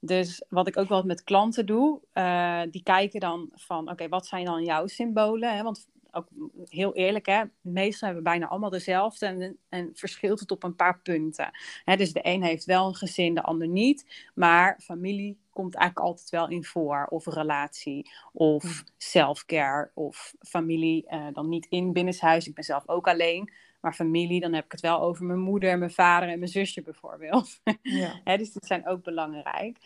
Dus 0.00 0.44
wat 0.48 0.66
ik 0.66 0.76
ook 0.76 0.88
wel 0.88 1.02
met 1.02 1.24
klanten 1.24 1.66
doe, 1.66 2.00
uh, 2.14 2.62
die 2.70 2.82
kijken 2.82 3.20
dan 3.20 3.50
van, 3.52 3.90
oké, 3.90 4.08
wat 4.08 4.26
zijn 4.26 4.44
dan 4.44 4.64
jouw 4.64 4.86
symbolen? 4.86 5.56
Hè? 5.56 5.62
Want 5.62 5.86
ook 6.14 6.28
heel 6.68 6.94
eerlijk, 6.94 7.26
hè, 7.26 7.42
meestal 7.60 8.08
hebben 8.08 8.24
we 8.24 8.30
bijna 8.30 8.48
allemaal 8.48 8.70
dezelfde 8.70 9.26
en, 9.26 9.58
en 9.68 9.90
verschilt 9.94 10.40
het 10.40 10.50
op 10.50 10.62
een 10.62 10.76
paar 10.76 11.00
punten. 11.00 11.50
Hè, 11.84 11.96
dus 11.96 12.12
de 12.12 12.20
een 12.22 12.42
heeft 12.42 12.64
wel 12.64 12.86
een 12.86 12.94
gezin, 12.94 13.34
de 13.34 13.42
ander 13.42 13.68
niet. 13.68 14.28
Maar 14.34 14.80
familie 14.82 15.38
komt 15.50 15.74
eigenlijk 15.74 16.06
altijd 16.06 16.30
wel 16.30 16.48
in 16.48 16.64
voor. 16.64 17.06
Of 17.10 17.26
relatie, 17.26 18.10
of 18.32 18.84
self-care, 18.96 19.90
of 19.94 20.34
familie 20.38 21.04
uh, 21.08 21.26
dan 21.32 21.48
niet 21.48 21.66
in 21.66 21.92
binnenshuis. 21.92 22.46
Ik 22.46 22.54
ben 22.54 22.64
zelf 22.64 22.88
ook 22.88 23.08
alleen. 23.08 23.52
Maar 23.80 23.94
familie, 23.94 24.40
dan 24.40 24.52
heb 24.52 24.64
ik 24.64 24.72
het 24.72 24.80
wel 24.80 25.00
over 25.00 25.24
mijn 25.24 25.38
moeder, 25.38 25.78
mijn 25.78 25.90
vader 25.90 26.28
en 26.28 26.38
mijn 26.38 26.50
zusje 26.50 26.82
bijvoorbeeld. 26.82 27.60
Ja. 27.82 28.20
Hè, 28.24 28.36
dus 28.36 28.52
die 28.52 28.66
zijn 28.66 28.86
ook 28.86 29.02
belangrijk. 29.02 29.78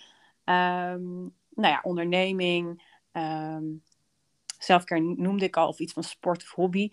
Um, 0.45 1.35
nou 1.55 1.73
ja, 1.73 1.81
onderneming, 1.83 2.83
um, 3.13 3.83
Zelfcare 4.59 5.01
noemde 5.01 5.45
ik 5.45 5.57
al, 5.57 5.69
of 5.69 5.79
iets 5.79 5.93
van 5.93 6.03
sport 6.03 6.43
of 6.43 6.51
hobby. 6.51 6.89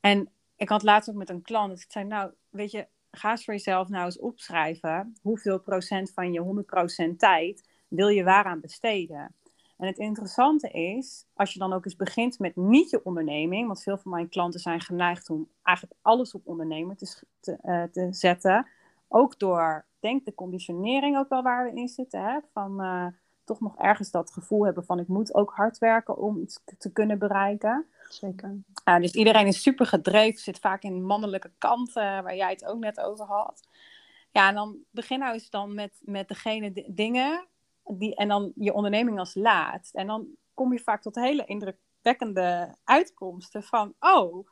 En 0.00 0.28
ik 0.56 0.68
had 0.68 0.82
laatst 0.82 1.10
ook 1.10 1.16
met 1.16 1.28
een 1.28 1.42
klant, 1.42 1.70
dus 1.70 1.82
ik 1.82 1.92
zei, 1.92 2.04
nou, 2.04 2.32
weet 2.48 2.70
je, 2.70 2.86
ga 3.10 3.30
eens 3.30 3.44
voor 3.44 3.54
jezelf 3.54 3.88
nou 3.88 4.04
eens 4.04 4.18
opschrijven. 4.18 5.16
Hoeveel 5.22 5.60
procent 5.60 6.12
van 6.12 6.32
je 6.32 6.64
100% 7.12 7.16
tijd 7.16 7.68
wil 7.88 8.08
je 8.08 8.24
waaraan 8.24 8.60
besteden? 8.60 9.34
En 9.78 9.86
het 9.86 9.98
interessante 9.98 10.68
is, 10.68 11.26
als 11.34 11.52
je 11.52 11.58
dan 11.58 11.72
ook 11.72 11.84
eens 11.84 11.96
begint 11.96 12.38
met 12.38 12.56
niet 12.56 12.90
je 12.90 13.04
onderneming, 13.04 13.66
want 13.66 13.82
veel 13.82 13.98
van 13.98 14.10
mijn 14.10 14.28
klanten 14.28 14.60
zijn 14.60 14.80
geneigd 14.80 15.30
om 15.30 15.48
eigenlijk 15.62 15.98
alles 16.02 16.34
op 16.34 16.46
ondernemen 16.46 16.96
te, 16.96 17.24
te, 17.40 17.58
uh, 17.62 17.82
te 17.82 18.08
zetten, 18.10 18.66
ook 19.08 19.38
door 19.38 19.86
denk 20.00 20.24
de 20.24 20.34
conditionering 20.34 21.18
ook 21.18 21.28
wel 21.28 21.42
waar 21.42 21.64
we 21.64 21.80
in 21.80 21.88
zitten. 21.88 22.22
Hè? 22.22 22.38
Van 22.52 22.82
uh, 22.82 23.06
toch 23.48 23.60
nog 23.60 23.76
ergens 23.76 24.10
dat 24.10 24.30
gevoel 24.30 24.64
hebben 24.64 24.84
van 24.84 24.98
ik 24.98 25.08
moet 25.08 25.34
ook 25.34 25.52
hard 25.54 25.78
werken 25.78 26.16
om 26.16 26.38
iets 26.38 26.60
te 26.78 26.92
kunnen 26.92 27.18
bereiken. 27.18 27.86
Zeker. 28.08 28.56
Uh, 28.84 28.96
dus 28.96 29.12
iedereen 29.12 29.46
is 29.46 29.62
super 29.62 29.86
gedreven, 29.86 30.40
zit 30.40 30.58
vaak 30.58 30.82
in 30.82 31.04
mannelijke 31.04 31.50
kanten, 31.58 32.22
waar 32.22 32.36
jij 32.36 32.50
het 32.50 32.64
ook 32.64 32.78
net 32.78 33.00
over 33.00 33.24
had. 33.24 33.68
Ja, 34.30 34.48
en 34.48 34.54
dan 34.54 34.76
begin 34.90 35.18
nou 35.18 35.32
eens 35.32 35.50
dan 35.50 35.74
met, 35.74 36.00
met 36.00 36.28
degene 36.28 36.84
dingen 36.86 37.46
die, 37.84 38.14
en 38.14 38.28
dan 38.28 38.52
je 38.54 38.72
onderneming 38.72 39.18
als 39.18 39.34
laatst. 39.34 39.94
En 39.94 40.06
dan 40.06 40.26
kom 40.54 40.72
je 40.72 40.78
vaak 40.78 41.02
tot 41.02 41.14
hele 41.14 41.44
indrukwekkende 41.44 42.74
uitkomsten 42.84 43.62
van, 43.62 43.94
oh, 44.00 44.46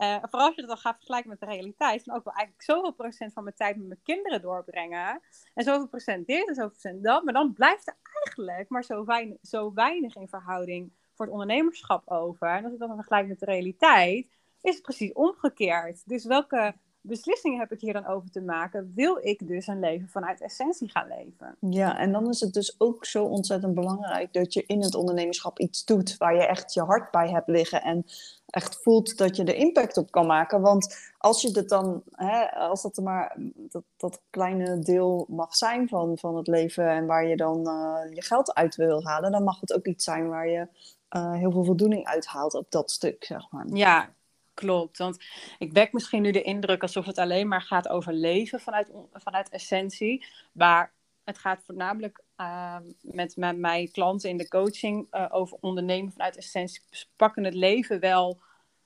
uh, 0.00 0.16
vooral 0.20 0.46
als 0.46 0.54
je 0.54 0.60
het 0.60 0.70
dan 0.70 0.78
gaat 0.78 0.96
vergelijken 0.96 1.30
met 1.30 1.40
de 1.40 1.46
realiteit, 1.46 2.04
dan 2.04 2.16
ook 2.16 2.24
wel 2.24 2.34
eigenlijk 2.34 2.64
zoveel 2.64 2.92
procent 2.92 3.32
van 3.32 3.42
mijn 3.42 3.56
tijd 3.56 3.76
met 3.76 3.86
mijn 3.86 4.00
kinderen 4.02 4.42
doorbrengen. 4.42 5.20
En 5.54 5.64
zoveel 5.64 5.88
procent 5.88 6.26
dit 6.26 6.48
en 6.48 6.54
zoveel 6.54 6.70
procent 6.70 7.04
dat. 7.04 7.24
Maar 7.24 7.34
dan 7.34 7.52
blijft 7.52 7.86
er 7.86 7.96
eigenlijk 8.24 8.68
maar 8.68 8.84
zo 8.84 9.04
weinig, 9.04 9.38
zo 9.42 9.72
weinig 9.74 10.16
in 10.16 10.28
verhouding 10.28 10.92
voor 11.14 11.24
het 11.24 11.34
ondernemerschap 11.34 12.10
over. 12.10 12.48
En 12.48 12.64
als 12.64 12.72
ik 12.72 12.78
dat 12.78 12.88
dan 12.88 12.96
vergelijk 12.96 13.28
met 13.28 13.38
de 13.38 13.44
realiteit, 13.44 14.26
is 14.60 14.74
het 14.74 14.82
precies 14.82 15.12
omgekeerd. 15.12 16.02
Dus 16.08 16.24
welke 16.24 16.74
beslissingen 17.00 17.58
heb 17.58 17.72
ik 17.72 17.80
hier 17.80 17.92
dan 17.92 18.06
over 18.06 18.30
te 18.30 18.40
maken? 18.40 18.92
Wil 18.94 19.18
ik 19.20 19.48
dus 19.48 19.66
een 19.66 19.80
leven 19.80 20.08
vanuit 20.08 20.40
essentie 20.40 20.90
gaan 20.90 21.08
leven? 21.08 21.56
Ja, 21.70 21.98
en 21.98 22.12
dan 22.12 22.28
is 22.28 22.40
het 22.40 22.52
dus 22.52 22.74
ook 22.78 23.04
zo 23.04 23.24
ontzettend 23.24 23.74
belangrijk 23.74 24.32
dat 24.32 24.52
je 24.52 24.64
in 24.66 24.82
het 24.82 24.94
ondernemerschap 24.94 25.58
iets 25.58 25.84
doet 25.84 26.16
waar 26.16 26.34
je 26.34 26.46
echt 26.46 26.74
je 26.74 26.82
hart 26.82 27.10
bij 27.10 27.30
hebt 27.30 27.48
liggen 27.48 27.82
en 27.82 28.04
echt 28.50 28.82
voelt 28.82 29.18
dat 29.18 29.36
je 29.36 29.44
er 29.44 29.54
impact 29.54 29.96
op 29.96 30.10
kan 30.10 30.26
maken. 30.26 30.60
Want 30.60 31.12
als 31.18 31.42
je 31.42 31.50
het 31.52 31.68
dan, 31.68 32.02
hè, 32.10 32.50
als 32.50 32.82
dat 32.82 32.96
maar 32.96 33.36
dat, 33.54 33.84
dat 33.96 34.20
kleine 34.30 34.78
deel 34.78 35.26
mag 35.28 35.56
zijn 35.56 35.88
van, 35.88 36.18
van 36.18 36.36
het 36.36 36.46
leven 36.46 36.88
en 36.88 37.06
waar 37.06 37.26
je 37.26 37.36
dan 37.36 37.68
uh, 37.68 38.14
je 38.14 38.22
geld 38.22 38.54
uit 38.54 38.76
wil 38.76 39.04
halen, 39.04 39.32
dan 39.32 39.44
mag 39.44 39.60
het 39.60 39.72
ook 39.72 39.86
iets 39.86 40.04
zijn 40.04 40.28
waar 40.28 40.48
je 40.48 40.68
uh, 41.16 41.32
heel 41.32 41.50
veel 41.50 41.64
voldoening 41.64 42.04
uithaalt 42.04 42.54
op 42.54 42.70
dat 42.70 42.90
stuk, 42.90 43.24
zeg 43.24 43.50
maar. 43.50 43.66
Ja, 43.72 44.10
klopt. 44.54 44.98
Want 44.98 45.24
ik 45.58 45.72
wek 45.72 45.92
misschien 45.92 46.22
nu 46.22 46.30
de 46.30 46.42
indruk 46.42 46.82
alsof 46.82 47.06
het 47.06 47.18
alleen 47.18 47.48
maar 47.48 47.62
gaat 47.62 47.88
over 47.88 48.12
leven 48.12 48.60
vanuit, 48.60 48.90
vanuit 49.12 49.48
essentie. 49.48 50.26
Maar 50.52 50.92
het 51.24 51.38
gaat 51.38 51.62
voornamelijk 51.64 52.22
uh, 52.40 52.76
met, 53.00 53.36
met 53.36 53.58
mijn 53.58 53.90
klanten 53.90 54.30
in 54.30 54.36
de 54.36 54.48
coaching 54.48 55.06
uh, 55.10 55.26
over 55.30 55.56
ondernemen 55.60 56.12
vanuit 56.12 56.36
essentie. 56.36 56.82
Ze 56.90 57.06
pakken 57.16 57.44
het 57.44 57.54
leven 57.54 58.00
wel 58.00 58.40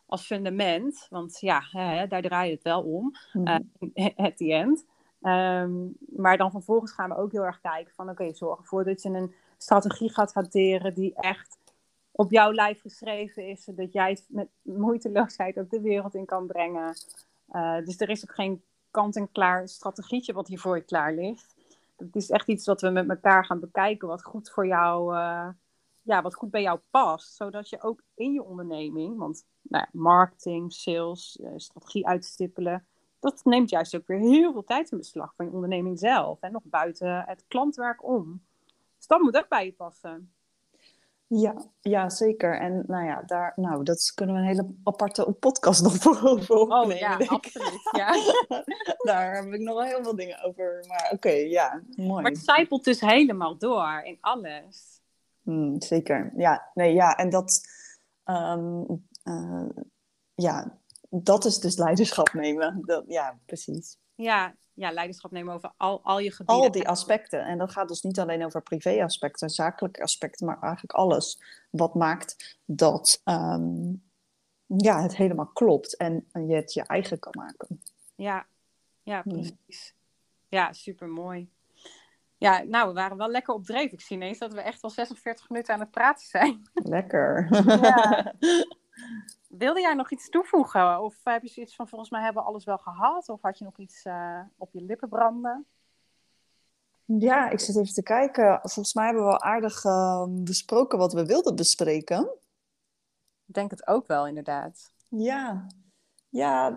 als 0.07 0.27
fundament. 0.27 1.07
Want 1.11 1.41
ja, 1.41 1.63
hè, 1.71 2.07
daar 2.07 2.23
draait 2.23 2.53
het 2.53 2.63
wel 2.63 2.83
om. 2.83 3.15
Mm 3.33 3.47
at 4.17 4.37
the 4.37 4.53
end. 4.53 4.85
Um, 5.23 5.97
maar 6.17 6.37
dan 6.37 6.51
vervolgens 6.51 6.93
gaan 6.93 7.09
we 7.09 7.17
ook 7.17 7.33
heel 7.33 7.45
erg 7.45 7.61
kijken 7.61 7.93
van... 7.95 8.11
oké, 8.11 8.23
okay, 8.23 8.35
zorg 8.35 8.59
ervoor 8.59 8.85
dat 8.85 9.03
je 9.03 9.09
een 9.09 9.35
strategie 9.59 10.13
gaat 10.13 10.33
hanteren... 10.33 10.95
die 10.95 11.15
echt 11.15 11.59
op 12.11 12.31
jouw 12.31 12.53
lijf 12.53 12.81
geschreven 12.81 13.49
is, 13.49 13.65
zodat 13.65 13.93
jij 13.93 14.11
het 14.11 14.25
met 14.29 14.49
moeiteloosheid 14.63 15.59
ook 15.59 15.71
de 15.71 15.81
wereld 15.81 16.15
in 16.15 16.25
kan 16.25 16.47
brengen. 16.47 16.97
Uh, 17.51 17.77
dus 17.85 18.01
er 18.01 18.09
is 18.09 18.23
ook 18.23 18.35
geen 18.35 18.63
kant-en-klaar 18.91 19.69
strategietje 19.69 20.33
wat 20.33 20.49
hier 20.49 20.59
voor 20.59 20.77
je 20.77 20.83
klaar 20.83 21.15
ligt. 21.15 21.54
Het 21.97 22.17
is 22.17 22.31
echt 22.31 22.49
iets 22.49 22.67
wat 22.67 22.81
we 22.81 22.91
met 22.91 23.09
elkaar 23.09 23.45
gaan 23.45 23.61
bekijken, 23.61 24.09
wat 24.09 24.25
goed 24.25 24.51
voor 24.51 24.67
jou, 24.67 25.15
uh, 25.15 25.49
ja, 26.03 26.23
wat 26.23 26.35
goed 26.35 26.51
bij 26.51 26.63
jou 26.63 26.81
past. 26.91 27.35
Zodat 27.35 27.69
je 27.69 27.83
ook 27.83 28.03
in 28.15 28.33
je 28.33 28.43
onderneming, 28.43 29.19
want 29.19 29.47
nou 29.63 29.87
ja, 29.93 30.01
marketing, 30.01 30.73
sales, 30.73 31.39
uh, 31.41 31.51
strategie 31.57 32.07
uitstippelen, 32.07 32.87
dat 33.21 33.45
neemt 33.45 33.71
juist 33.71 33.97
ook 33.97 34.07
weer 34.07 34.19
heel 34.19 34.53
veel 34.53 34.65
tijd 34.65 34.91
in 34.91 34.99
beslag 34.99 35.35
van 35.37 35.47
je 35.47 35.53
onderneming 35.53 35.99
zelf. 35.99 36.41
En 36.41 36.53
nog 36.53 36.63
buiten 36.65 37.25
het 37.27 37.45
klantwerk 37.49 38.05
om. 38.05 38.45
Dus 38.97 39.07
dat 39.07 39.21
moet 39.21 39.37
ook 39.37 39.49
bij 39.49 39.65
je 39.65 39.73
passen. 39.73 40.34
Ja, 41.27 41.55
ja, 41.81 42.09
zeker. 42.09 42.59
En 42.61 42.85
nou 42.87 43.05
ja, 43.05 43.23
daar, 43.27 43.53
nou, 43.57 43.83
dat 43.83 44.13
kunnen 44.15 44.35
we 44.35 44.41
een 44.41 44.47
hele 44.47 44.75
aparte 44.85 45.33
podcast 45.41 45.83
nog 45.83 45.97
voor 45.97 46.21
over 46.31 46.57
opnemen. 46.57 46.95
Oh 46.95 46.99
ja, 46.99 47.17
absoluut. 47.27 47.89
Ja. 47.91 48.13
daar 49.11 49.35
heb 49.35 49.53
ik 49.53 49.61
nog 49.61 49.75
wel 49.75 49.85
heel 49.85 50.03
veel 50.03 50.17
dingen 50.17 50.43
over. 50.43 50.85
Maar 50.89 51.11
oké, 51.13 51.31
ja, 51.31 51.83
mooi. 51.97 52.23
Maar 52.23 52.31
het 52.31 52.45
zijpelt 52.45 52.85
dus 52.85 53.01
helemaal 53.01 53.59
door 53.59 54.01
in 54.05 54.19
alles. 54.21 55.01
Hmm, 55.43 55.81
zeker, 55.81 56.33
ja. 56.37 56.71
Nee, 56.75 56.95
ja, 56.95 57.17
en 57.17 57.31
dat, 57.31 57.69
um, 58.25 59.05
uh, 59.25 59.69
ja, 60.35 60.79
dat 61.09 61.45
is 61.45 61.59
dus 61.59 61.77
leiderschap 61.77 62.33
nemen. 62.33 62.83
Dat, 62.85 63.05
ja, 63.07 63.39
precies. 63.47 63.99
Ja, 64.15 64.55
ja, 64.75 64.93
leiderschap 64.93 65.31
nemen 65.31 65.55
over 65.55 65.73
al, 65.77 66.01
al 66.03 66.19
je 66.19 66.31
gebieden. 66.31 66.65
Al 66.65 66.71
die 66.71 66.89
aspecten. 66.89 67.45
En 67.45 67.59
dat 67.59 67.71
gaat 67.71 67.89
dus 67.89 68.03
niet 68.03 68.19
alleen 68.19 68.45
over 68.45 68.63
privé-aspecten, 68.63 69.51
zakelijke 69.51 70.03
aspecten, 70.03 70.47
maar 70.47 70.61
eigenlijk 70.61 70.93
alles 70.93 71.43
wat 71.71 71.95
maakt 71.95 72.59
dat 72.65 73.23
um, 73.25 74.03
ja, 74.67 75.03
het 75.03 75.17
helemaal 75.17 75.51
klopt 75.53 75.97
en 75.97 76.27
je 76.33 76.55
het 76.55 76.73
je 76.73 76.83
eigen 76.83 77.19
kan 77.19 77.33
maken. 77.37 77.83
Ja, 78.15 78.47
ja 79.03 79.23
precies. 79.23 79.95
Ja, 80.49 80.73
super 80.73 81.09
mooi. 81.09 81.49
Ja, 82.37 82.63
nou, 82.63 82.89
we 82.89 82.95
waren 82.95 83.17
wel 83.17 83.31
lekker 83.31 83.55
op 83.55 83.65
dreef. 83.65 83.93
Ik 83.93 84.01
zie 84.01 84.17
ineens 84.17 84.39
dat 84.39 84.53
we 84.53 84.61
echt 84.61 84.81
wel 84.81 84.91
46 84.91 85.49
minuten 85.49 85.75
aan 85.75 85.81
het 85.81 85.91
praten 85.91 86.27
zijn. 86.27 86.63
Lekker. 86.73 87.49
Ja. 87.67 88.35
Wilde 89.59 89.81
jij 89.81 89.95
nog 89.95 90.11
iets 90.11 90.29
toevoegen? 90.29 91.03
Of 91.03 91.21
heb 91.25 91.43
je 91.43 91.49
zoiets 91.49 91.77
van, 91.77 91.89
volgens 91.89 92.11
mij 92.11 92.23
hebben 92.23 92.43
we 92.43 92.49
alles 92.49 92.65
wel 92.65 92.79
gehad? 92.79 93.29
Of 93.29 93.43
had 93.43 93.59
je 93.59 93.65
nog 93.65 93.79
iets 93.79 94.05
uh, 94.05 94.41
op 94.57 94.73
je 94.73 94.83
lippen 94.83 95.09
branden? 95.09 95.67
Ja, 97.05 97.51
ik 97.51 97.61
zit 97.61 97.77
even 97.77 97.95
te 97.95 98.03
kijken. 98.03 98.59
Volgens 98.63 98.95
mij 98.95 99.05
hebben 99.05 99.23
we 99.23 99.29
wel 99.29 99.41
aardig 99.41 99.85
uh, 99.85 100.25
besproken 100.29 100.99
wat 100.99 101.13
we 101.13 101.27
wilden 101.27 101.57
bespreken. 101.57 102.23
Ik 103.47 103.55
denk 103.55 103.71
het 103.71 103.87
ook 103.87 104.07
wel, 104.07 104.27
inderdaad. 104.27 104.93
Ja, 105.09 105.67
ja. 106.29 106.77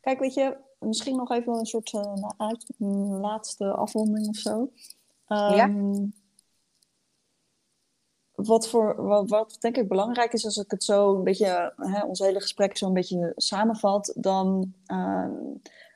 Kijk, 0.00 0.18
weet 0.18 0.34
je, 0.34 0.56
misschien 0.78 1.16
nog 1.16 1.30
even 1.30 1.52
een 1.52 1.66
soort 1.66 1.92
uh, 1.92 2.14
uit, 2.36 2.72
laatste 3.20 3.72
afronding 3.72 4.28
of 4.28 4.36
zo. 4.36 4.58
Um, 4.58 4.70
ja 5.28 5.68
ehm, 5.68 6.06
wat, 8.42 8.68
voor, 8.68 9.02
wat, 9.02 9.28
wat, 9.28 9.56
denk 9.60 9.76
ik 9.76 9.88
belangrijk 9.88 10.32
is, 10.32 10.44
als 10.44 10.56
ik 10.56 10.70
het 10.70 10.84
zo 10.84 11.14
een 11.14 11.24
beetje, 11.24 11.72
hè, 11.76 12.04
ons 12.04 12.18
hele 12.18 12.40
gesprek 12.40 12.76
zo 12.76 12.86
een 12.86 12.92
beetje 12.92 13.32
samenvat, 13.36 14.12
dan 14.16 14.74
uh, 14.86 15.26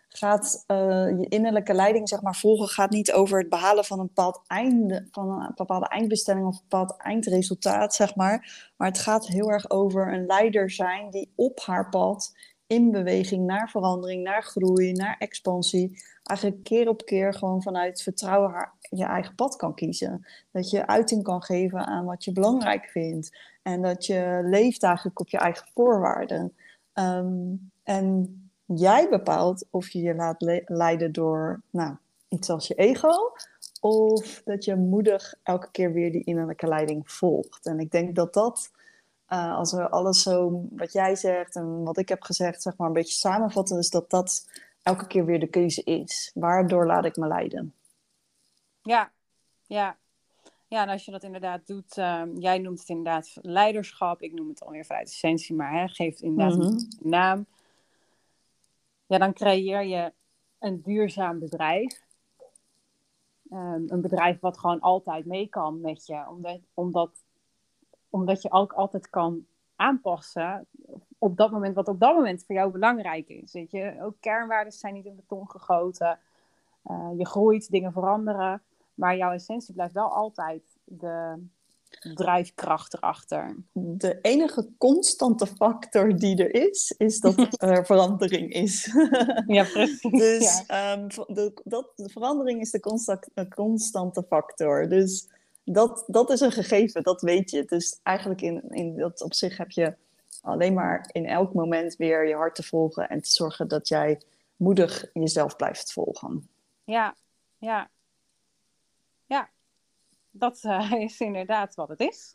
gaat 0.09 0.65
uh, 0.67 0.79
je 1.21 1.27
innerlijke 1.29 1.75
leiding, 1.75 2.09
zeg 2.09 2.23
maar, 2.23 2.37
volgen, 2.37 2.69
gaat 2.69 2.91
niet 2.91 3.13
over 3.13 3.39
het 3.39 3.49
behalen 3.49 3.85
van 3.85 3.99
een 3.99 4.07
bepaald 4.07 4.41
einde, 4.47 5.09
van 5.11 5.29
een 5.29 5.53
bepaalde 5.55 5.89
eindbestelling 5.89 6.47
of 6.47 6.55
een 6.55 6.67
bepaald 6.69 6.97
eindresultaat, 6.97 7.95
zeg 7.95 8.15
maar. 8.15 8.73
Maar 8.77 8.89
het 8.89 8.99
gaat 8.99 9.27
heel 9.27 9.51
erg 9.51 9.71
over 9.71 10.13
een 10.13 10.27
leider 10.27 10.71
zijn 10.71 11.11
die 11.11 11.33
op 11.37 11.61
haar 11.61 11.89
pad 11.89 12.33
in 12.67 12.91
beweging 12.91 13.47
naar 13.47 13.71
verandering, 13.71 14.23
naar 14.23 14.43
groei, 14.43 14.93
naar 14.93 15.17
expansie, 15.19 16.03
eigenlijk 16.23 16.65
keer 16.65 16.89
op 16.89 17.05
keer 17.05 17.35
gewoon 17.35 17.63
vanuit 17.63 18.03
vertrouwen 18.03 18.51
haar, 18.51 18.73
je 18.81 19.05
eigen 19.05 19.35
pad 19.35 19.57
kan 19.57 19.75
kiezen. 19.75 20.27
Dat 20.51 20.71
je 20.71 20.87
uiting 20.87 21.23
kan 21.23 21.43
geven 21.43 21.87
aan 21.87 22.05
wat 22.05 22.25
je 22.25 22.33
belangrijk 22.33 22.85
vindt. 22.85 23.39
En 23.63 23.83
dat 23.83 24.07
je 24.07 24.41
leeft 24.45 24.83
eigenlijk 24.83 25.21
op 25.21 25.29
je 25.29 25.39
eigen 25.39 25.67
voorwaarden. 25.75 26.53
Um, 26.95 27.71
en 27.83 28.39
jij 28.65 29.09
bepaalt 29.09 29.67
of 29.71 29.89
je 29.89 30.01
je 30.01 30.15
laat 30.15 30.43
le 30.43 30.63
leiden 30.67 31.13
door 31.13 31.63
nou, 31.71 31.95
iets 32.29 32.51
als 32.51 32.67
je 32.67 32.75
ego. 32.75 33.33
Of 33.81 34.43
dat 34.45 34.65
je 34.65 34.77
moedig 34.77 35.35
elke 35.43 35.71
keer 35.71 35.93
weer 35.93 36.13
die 36.13 36.25
innerlijke 36.25 36.67
leiding 36.67 37.11
volgt. 37.11 37.67
En 37.67 37.79
ik 37.79 37.91
denk 37.91 38.15
dat 38.15 38.35
dat, 38.35 38.71
uh, 39.29 39.57
als 39.57 39.73
we 39.73 39.91
alles 39.91 40.23
zo 40.23 40.67
wat 40.71 40.93
jij 40.93 41.17
zegt 41.17 41.57
en 41.57 41.83
wat 41.83 41.99
ik 41.99 42.09
heb 42.09 42.23
gezegd, 42.23 42.63
zeg 42.63 42.77
maar 42.77 42.87
een 42.87 42.93
beetje 42.93 43.19
samenvatten, 43.19 43.79
is 43.79 43.91
dat 43.91 44.11
dat 44.11 44.49
elke 44.83 45.07
keer 45.07 45.25
weer 45.25 45.41
de 45.41 45.47
keuze 45.47 45.83
is. 45.83 46.31
Waardoor 46.35 46.87
laat 46.87 47.05
ik 47.05 47.17
me 47.17 47.27
leiden? 47.27 47.75
Ja, 48.83 49.13
ja. 49.67 49.97
Ja, 50.69 50.83
en 50.83 50.89
als 50.89 51.05
je 51.05 51.11
dat 51.11 51.23
inderdaad 51.23 51.67
doet, 51.67 51.97
um, 51.97 52.39
jij 52.39 52.59
noemt 52.59 52.79
het 52.79 52.89
inderdaad 52.89 53.37
leiderschap, 53.43 54.23
ik 54.23 54.33
noem 54.33 54.49
het 54.49 54.65
alweer 54.65 54.85
vanuit 54.85 55.09
essentie, 55.09 55.55
maar 55.55 55.73
hè, 55.73 55.89
geeft 55.89 56.21
inderdaad 56.21 56.57
mm 56.57 56.63
-hmm. 56.63 56.77
een 56.77 56.97
naam. 57.01 57.47
Ja, 59.07 59.19
dan 59.19 59.33
creëer 59.33 59.83
je 59.83 60.13
een 60.59 60.81
duurzaam 60.83 61.39
bedrijf. 61.39 62.03
Um, 63.51 63.85
een 63.89 64.01
bedrijf 64.01 64.41
wat 64.41 64.59
gewoon 64.59 64.81
altijd 64.81 65.25
mee 65.25 65.49
kan 65.49 65.81
met 65.81 66.07
je, 66.07 66.29
omdat, 66.29 66.61
omdat, 66.75 67.24
omdat 68.15 68.43
je 68.43 68.53
ook 68.53 68.73
altijd 68.73 69.11
kan 69.11 69.47
aanpassen 69.77 70.67
op 71.19 71.37
dat 71.37 71.51
moment, 71.51 71.75
wat 71.75 71.89
op 71.89 72.01
dat 72.01 72.15
moment 72.15 72.45
voor 72.47 72.55
jou 72.55 72.71
belangrijk 72.71 73.29
is. 73.29 73.53
Weet 73.53 73.71
je, 73.71 73.97
ook 74.01 74.15
kernwaarden 74.21 74.73
zijn 74.73 74.95
niet 74.95 75.05
in 75.05 75.17
beton 75.17 75.51
gegoten. 75.51 76.19
Uh, 76.91 77.11
je 77.17 77.27
groeit, 77.27 77.71
dingen 77.71 77.93
veranderen. 77.93 78.63
Maar 78.95 79.17
jouw 79.17 79.33
essentie 79.33 79.75
blijft 79.75 79.93
wel 79.93 80.09
altijd 80.09 80.63
de, 80.85 81.43
drijfkracht 82.15 82.95
erachter? 82.95 83.57
De 83.73 84.19
enige 84.21 84.69
constante 84.79 85.47
factor 85.47 86.17
die 86.17 86.45
er 86.45 86.69
is, 86.69 86.95
is 86.99 87.21
dat 87.21 87.37
er 87.63 87.87
verandering 87.87 88.53
is. 88.53 88.85
ja, 89.47 89.65
precies. 89.65 90.11
Dus 90.11 90.67
ehm, 90.67 91.09
de, 91.09 91.61
dat, 91.65 91.93
de 91.97 92.09
verandering 92.09 92.61
is 92.61 92.71
de 92.71 93.49
constante 93.55 94.23
factor. 94.23 94.89
Dus 94.89 95.29
dat, 95.65 96.05
dat 96.07 96.31
is 96.31 96.41
een 96.41 96.53
gegeven, 96.53 97.03
dat 97.03 97.23
weet 97.23 97.51
je. 97.51 97.65
Dus 97.65 98.01
eigenlijk 98.03 98.41
in, 98.41 98.63
in 98.69 98.97
dat 98.97 99.23
op 99.23 99.35
zich 99.35 99.57
heb 99.57 99.71
je 99.71 99.95
alleen 100.43 100.75
maar 100.75 101.09
in 101.13 101.27
elk 101.27 101.55
moment 101.55 101.97
weer 101.97 102.29
je 102.29 102.35
hart 102.35 102.55
te 102.55 102.63
volgen 102.63 103.09
en 103.09 103.21
te 103.21 103.31
zorgen 103.31 103.69
dat 103.69 103.89
jij 103.89 104.21
moedig 104.57 105.05
jezelf 105.13 105.57
blijft 105.57 105.93
volgen. 105.93 106.49
Ja, 106.85 107.15
ja. 107.59 107.91
Ja, 109.27 109.49
dat 110.31 110.61
uh, 110.65 110.93
is 111.07 111.21
inderdaad 111.21 111.75
wat 111.75 111.89
het 111.89 112.01
is. 112.01 112.35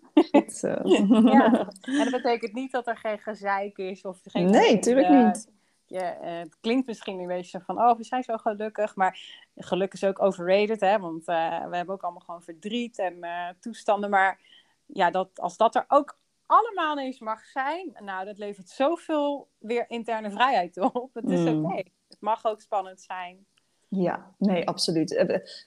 ja. 0.52 0.82
En 1.82 1.98
dat 1.98 2.12
betekent 2.12 2.54
niet 2.54 2.72
dat 2.72 2.88
er 2.88 2.98
geen 2.98 3.20
gezeik 3.20 3.78
is 3.78 4.02
of 4.02 4.20
geen. 4.24 4.50
Nee, 4.50 4.74
natuurlijk 4.74 5.10
uh, 5.10 5.26
niet. 5.26 5.48
Ja, 5.90 6.22
uh, 6.22 6.40
het 6.40 6.58
klinkt 6.62 6.88
misschien 6.88 7.20
een 7.20 7.28
beetje 7.28 7.62
van, 7.62 7.82
oh, 7.82 7.98
we 7.98 8.04
zijn 8.04 8.24
zo 8.24 8.38
gelukkig. 8.38 8.96
Maar 8.96 9.20
geluk 9.56 9.94
is 9.94 10.04
ook 10.04 10.22
overrated, 10.22 10.80
hè? 10.80 11.00
Want 11.00 11.26
we 11.26 11.32
hebben 11.72 11.90
ook 11.90 12.04
allemaal 12.04 12.22
gewoon 12.22 12.44
verdriet 12.44 13.00
en 13.00 13.26
toestanden. 13.60 14.10
Maar 14.10 14.40
ja, 14.86 15.12
dat, 15.12 15.40
als 15.40 15.58
dat 15.58 15.76
er 15.76 15.86
ook 15.88 16.20
allemaal 16.46 17.00
eens 17.00 17.20
mag 17.20 17.46
zijn, 17.46 17.98
nou, 18.00 18.26
dat 18.26 18.38
levert 18.38 18.70
zoveel 18.70 19.50
weer 19.58 19.90
interne 19.90 20.32
vrijheid 20.32 20.78
op. 20.78 21.10
Het 21.20 21.30
is 21.30 21.40
mm. 21.40 21.66
oké. 21.66 21.76
Het 22.08 22.22
mag 22.22 22.46
ook 22.46 22.62
spannend 22.62 23.02
zijn. 23.02 23.46
Ja, 23.92 24.34
nee, 24.38 24.68
absoluut. 24.68 25.12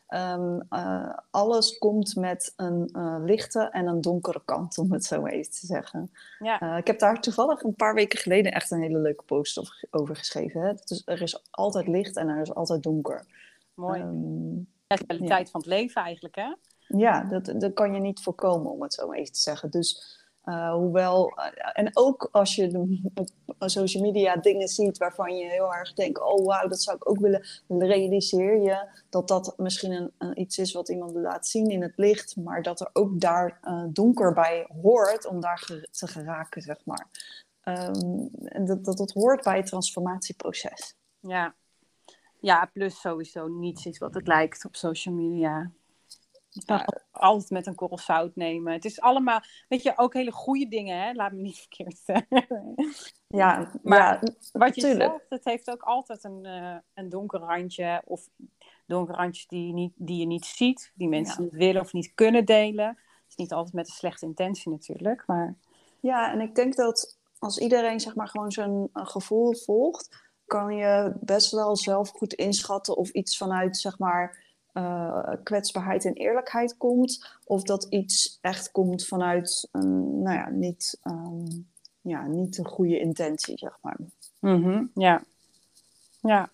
Um, 0.08 0.62
uh, 0.70 1.18
alles 1.30 1.78
komt 1.78 2.16
met 2.16 2.52
een 2.56 2.88
uh, 2.92 3.16
lichte 3.24 3.60
en 3.60 3.86
een 3.86 4.00
donkere 4.00 4.42
kant, 4.44 4.78
om 4.78 4.92
het 4.92 5.04
zo 5.04 5.26
even 5.26 5.52
te 5.52 5.66
zeggen. 5.66 6.10
Ja. 6.38 6.62
Uh, 6.62 6.76
ik 6.76 6.86
heb 6.86 6.98
daar 6.98 7.20
toevallig 7.20 7.62
een 7.62 7.74
paar 7.74 7.94
weken 7.94 8.18
geleden 8.18 8.52
echt 8.52 8.70
een 8.70 8.82
hele 8.82 8.98
leuke 8.98 9.22
post 9.22 9.86
over 9.90 10.16
geschreven. 10.16 10.60
Hè? 10.60 10.72
Dus 10.84 11.02
er 11.04 11.22
is 11.22 11.44
altijd 11.50 11.88
licht 11.88 12.16
en 12.16 12.28
er 12.28 12.40
is 12.40 12.54
altijd 12.54 12.82
donker. 12.82 13.26
Mooi. 13.74 14.00
Um, 14.00 14.68
de 14.86 15.04
kwaliteit 15.06 15.46
ja. 15.46 15.50
van 15.50 15.60
het 15.60 15.68
leven 15.68 16.02
eigenlijk, 16.02 16.34
hè? 16.34 16.54
Ja, 16.98 17.24
dat, 17.24 17.60
dat 17.60 17.72
kan 17.72 17.94
je 17.94 18.00
niet 18.00 18.22
voorkomen, 18.22 18.72
om 18.72 18.82
het 18.82 18.94
zo 18.94 19.12
even 19.12 19.32
te 19.32 19.40
zeggen. 19.40 19.70
Dus 19.70 20.20
hoewel, 20.72 21.32
en 21.72 21.90
ook 21.92 22.28
als 22.32 22.54
je 22.54 23.00
op 23.62 23.68
social 23.68 24.02
media 24.02 24.36
dingen 24.36 24.68
ziet 24.68 24.98
waarvan 24.98 25.36
je 25.36 25.44
heel 25.44 25.74
erg 25.74 25.94
denkt: 25.94 26.20
oh 26.20 26.46
wauw, 26.46 26.68
dat 26.68 26.82
zou 26.82 26.96
ik 26.96 27.08
ook 27.08 27.18
willen, 27.18 27.46
realiseer 27.68 28.62
je 28.62 28.88
dat 29.10 29.28
dat 29.28 29.54
misschien 29.56 30.10
een, 30.18 30.40
iets 30.40 30.58
is 30.58 30.72
wat 30.72 30.88
iemand 30.88 31.14
laat 31.14 31.46
zien 31.46 31.70
in 31.70 31.82
het 31.82 31.92
licht, 31.96 32.36
maar 32.36 32.62
dat 32.62 32.80
er 32.80 32.90
ook 32.92 33.20
daar 33.20 33.60
uh, 33.64 33.84
donker 33.88 34.32
bij 34.32 34.66
hoort 34.82 35.26
om 35.26 35.40
daar 35.40 35.66
te 35.90 36.06
geraken, 36.06 36.62
zeg 36.62 36.84
maar. 36.84 37.08
Um, 37.64 38.30
en 38.44 38.64
dat, 38.64 38.84
dat, 38.84 38.96
dat 38.96 39.12
hoort 39.12 39.42
bij 39.42 39.56
het 39.56 39.66
transformatieproces. 39.66 40.94
Ja. 41.20 41.54
ja, 42.40 42.70
plus 42.72 43.00
sowieso 43.00 43.48
niets 43.48 43.86
is 43.86 43.98
wat 43.98 44.14
het 44.14 44.26
lijkt 44.26 44.64
op 44.64 44.76
social 44.76 45.14
media. 45.14 45.70
Ja. 46.52 46.86
Altijd 47.10 47.50
met 47.50 47.66
een 47.66 47.74
korrel 47.74 47.98
zout 47.98 48.36
nemen. 48.36 48.72
Het 48.72 48.84
is 48.84 49.00
allemaal, 49.00 49.40
weet 49.68 49.82
je, 49.82 49.92
ook 49.96 50.14
hele 50.14 50.32
goede 50.32 50.68
dingen, 50.68 51.02
hè? 51.02 51.12
Laat 51.12 51.32
me 51.32 51.40
niet 51.40 51.58
verkeerd 51.68 51.98
zeggen. 52.04 52.74
Ja, 53.26 53.72
maar 53.82 53.98
ja, 53.98 54.32
wat 54.52 54.74
je 54.74 54.80
tuurlijk. 54.80 55.10
zegt, 55.10 55.24
het 55.28 55.44
heeft 55.44 55.70
ook 55.70 55.82
altijd 55.82 56.24
een, 56.24 56.44
uh, 56.46 56.76
een 56.94 57.08
donker 57.08 57.40
randje. 57.40 58.02
Of 58.04 58.28
donker 58.86 59.14
randjes 59.14 59.46
die 59.46 59.66
je 59.66 59.72
niet, 59.72 59.92
die 59.96 60.18
je 60.18 60.26
niet 60.26 60.44
ziet, 60.44 60.92
die 60.94 61.08
mensen 61.08 61.42
niet 61.42 61.52
willen 61.52 61.82
of 61.82 61.92
niet 61.92 62.14
kunnen 62.14 62.44
delen. 62.44 62.86
Het 62.86 63.28
is 63.28 63.36
niet 63.36 63.52
altijd 63.52 63.74
met 63.74 63.86
een 63.86 63.94
slechte 63.94 64.26
intentie 64.26 64.70
natuurlijk, 64.70 65.26
maar... 65.26 65.56
Ja, 66.00 66.32
en 66.32 66.40
ik 66.40 66.54
denk 66.54 66.76
dat 66.76 67.18
als 67.38 67.58
iedereen 67.58 68.00
zeg 68.00 68.14
maar 68.14 68.28
gewoon 68.28 68.52
zijn 68.52 68.88
gevoel 68.92 69.54
volgt, 69.54 70.30
kan 70.46 70.74
je 70.74 71.12
best 71.20 71.50
wel 71.50 71.76
zelf 71.76 72.10
goed 72.10 72.32
inschatten 72.32 72.96
of 72.96 73.10
iets 73.10 73.36
vanuit 73.36 73.76
zeg 73.76 73.98
maar 73.98 74.41
uh, 74.74 75.32
kwetsbaarheid 75.42 76.04
en 76.04 76.12
eerlijkheid 76.12 76.76
komt, 76.76 77.38
of 77.44 77.62
dat 77.62 77.86
iets 77.90 78.38
echt 78.40 78.70
komt 78.70 79.06
vanuit 79.06 79.68
een, 79.72 80.22
nou 80.22 80.36
ja, 80.36 80.48
niet, 80.48 81.00
um, 81.04 81.68
ja, 82.00 82.26
niet 82.26 82.58
een 82.58 82.68
goede 82.68 83.00
intentie, 83.00 83.58
zeg 83.58 83.78
maar. 83.80 83.96
Mm 84.38 84.62
-hmm, 84.62 84.90
ja. 84.94 85.22
ja. 86.20 86.50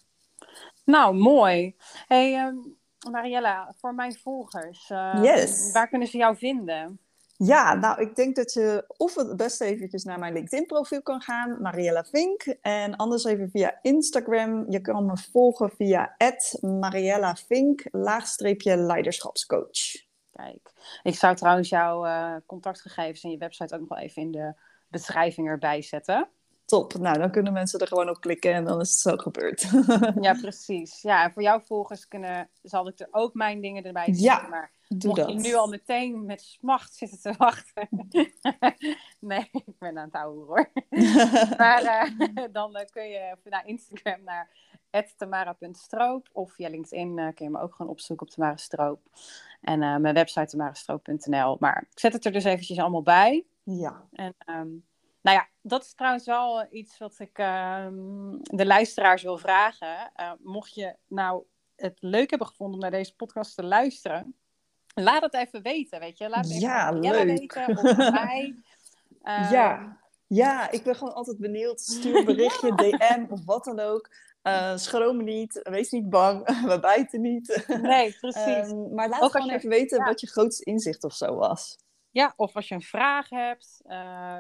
Nou, 0.85 1.15
mooi. 1.17 1.77
Hey, 2.07 2.47
um, 2.47 2.77
Mariella, 3.11 3.75
voor 3.77 3.95
mijn 3.95 4.15
volgers, 4.15 4.91
uh, 4.91 5.19
yes. 5.23 5.73
waar 5.73 5.89
kunnen 5.89 6.09
ze 6.09 6.17
jou 6.17 6.37
vinden? 6.37 6.99
Ja, 7.39 7.75
nou, 7.75 8.01
ik 8.01 8.15
denk 8.17 8.37
dat 8.37 8.53
je 8.53 8.85
of 8.97 9.15
het 9.15 9.37
beste 9.37 9.65
eventjes 9.65 10.05
naar 10.05 10.19
mijn 10.19 10.33
LinkedIn-profiel 10.33 11.03
kan 11.03 11.21
gaan, 11.21 11.63
Mariella 11.63 12.05
Vink. 12.05 12.43
En 12.61 12.97
anders 12.97 13.25
even 13.25 13.51
via 13.51 13.79
Instagram. 13.83 14.71
Je 14.71 14.81
kan 14.81 15.07
me 15.07 15.17
volgen 15.33 15.71
via 15.71 16.17
Mariella 16.61 17.35
Vink, 17.35 17.85
laagstreepje 17.91 18.77
leiderschapscoach. 18.77 20.07
Kijk, 20.33 20.71
ik 21.03 21.15
zou 21.15 21.37
trouwens 21.37 21.69
jouw 21.69 22.07
uh, 22.07 22.37
contactgegevens 22.47 23.23
en 23.23 23.31
je 23.31 23.39
website 23.39 23.75
ook 23.75 23.81
nog 23.81 23.89
wel 23.89 23.99
even 23.99 24.23
in 24.23 24.31
de 24.31 24.55
beschrijving 24.89 25.49
erbij 25.49 25.83
zetten. 25.83 26.29
Top, 26.69 26.95
nou 26.95 27.19
dan 27.19 27.31
kunnen 27.31 27.53
mensen 27.53 27.81
er 27.81 27.87
gewoon 27.87 28.09
op 28.09 28.21
klikken 28.21 28.53
en 28.53 28.65
dan 28.65 28.81
is 28.81 28.91
het 28.91 28.99
zo 28.99 29.17
gebeurd. 29.17 29.71
ja, 30.27 30.35
precies. 30.41 31.03
Ja, 31.03 31.25
en 31.25 31.33
voor 31.33 31.43
jouw 31.43 31.61
volgers 31.61 32.09
kunnen, 32.09 32.51
zal 32.63 32.89
ik 32.89 32.99
er 33.01 33.09
ook 33.11 33.35
mijn 33.35 33.61
dingen 33.61 33.85
erbij 33.85 34.05
zetten. 34.05 34.23
Ja. 34.23 34.47
Maar 34.49 34.71
Doe 34.89 35.09
Mocht 35.09 35.21
dat. 35.21 35.31
je 35.31 35.49
nu 35.49 35.55
al 35.55 35.69
meteen 35.69 36.25
met 36.25 36.41
smacht 36.41 36.95
zitten 36.95 37.21
te 37.21 37.35
wachten. 37.39 37.89
nee, 39.19 39.49
ik 39.53 39.79
ben 39.79 39.99
aan 39.99 40.05
het 40.05 40.15
houden 40.15 40.47
hoor. 40.47 40.71
maar 41.59 41.83
uh, 41.83 42.45
dan 42.53 42.77
uh, 42.77 42.85
kun 42.91 43.09
je 43.09 43.37
naar 43.45 43.67
Instagram 43.67 44.25
naar 44.25 44.49
tamara.stroop. 45.17 46.29
Of 46.33 46.53
via 46.53 46.69
LinkedIn 46.69 47.19
uh, 47.19 47.29
kun 47.35 47.45
je 47.45 47.51
me 47.51 47.61
ook 47.61 47.75
gewoon 47.75 47.93
opzoeken 47.93 48.27
op 48.27 48.33
Tamara 48.33 48.57
Stroop. 48.57 49.01
En 49.61 49.79
mijn 49.79 50.15
website 50.15 50.47
tamarastroop.nl. 50.47 51.57
Maar 51.61 51.87
ik 51.91 51.99
zet 51.99 52.13
het 52.13 52.25
er 52.25 52.33
dus 52.33 52.45
eventjes 52.45 52.79
allemaal 52.79 53.03
bij. 53.03 53.45
Ja. 53.63 54.09
En 54.13 54.35
um, 54.47 54.85
nou 55.21 55.37
ja, 55.37 55.49
dat 55.63 55.83
is 55.83 55.95
trouwens 55.95 56.27
wel 56.27 56.67
iets 56.71 56.99
wat 56.99 57.19
ik 57.19 57.39
ehm, 57.39 58.37
de 58.41 58.67
luisteraars 58.67 59.23
wil 59.23 59.39
vragen. 59.39 60.13
mocht 60.43 60.75
je 60.75 60.97
nou 61.07 61.45
het 61.77 61.97
leuk 62.01 62.31
hebben 62.31 62.49
gevonden 62.49 62.75
om 62.75 62.81
naar 62.81 62.99
deze 62.99 63.17
podcast 63.17 63.55
te 63.55 63.65
luisteren 63.65 64.37
Laat 65.01 65.23
het 65.23 65.35
even 65.35 65.63
weten, 65.63 66.01
weet 66.01 66.19
je. 66.19 66.29
Laat 66.29 66.49
het 66.49 66.61
ja, 66.61 66.91
leuk. 66.91 67.25
weten 67.25 67.79
of 67.79 68.11
mij. 68.25 68.55
Uh, 69.23 69.51
ja. 69.51 69.99
ja, 70.27 70.71
ik 70.71 70.83
ben 70.83 70.97
gewoon 70.97 71.15
altijd 71.15 71.39
benieuwd. 71.39 71.81
Stuur 71.81 72.17
een 72.17 72.25
berichtje, 72.25 72.75
DM 72.83 73.27
of 73.29 73.45
wat 73.45 73.65
dan 73.65 73.81
ook. 73.81 74.11
Uh, 74.43 74.77
schroom 74.77 75.25
niet, 75.25 75.61
wees 75.63 75.91
niet 75.91 76.11
bang, 76.11 76.47
we 76.73 76.81
bijten 76.81 77.21
niet. 77.21 77.65
Nee, 77.83 78.17
precies. 78.21 78.71
Um, 78.71 78.95
maar 78.95 79.09
laat 79.09 79.23
ook 79.23 79.31
gewoon 79.31 79.47
je, 79.47 79.53
even 79.53 79.69
weten 79.69 79.99
ja. 79.99 80.05
wat 80.05 80.21
je 80.21 80.27
grootste 80.27 80.65
inzicht 80.65 81.05
of 81.05 81.15
zo 81.15 81.35
was. 81.35 81.79
Ja, 82.11 82.33
of 82.37 82.55
als 82.55 82.69
je 82.69 82.75
een 82.75 82.83
vraag 82.83 83.29
hebt, 83.29 83.81
uh, 83.87 84.39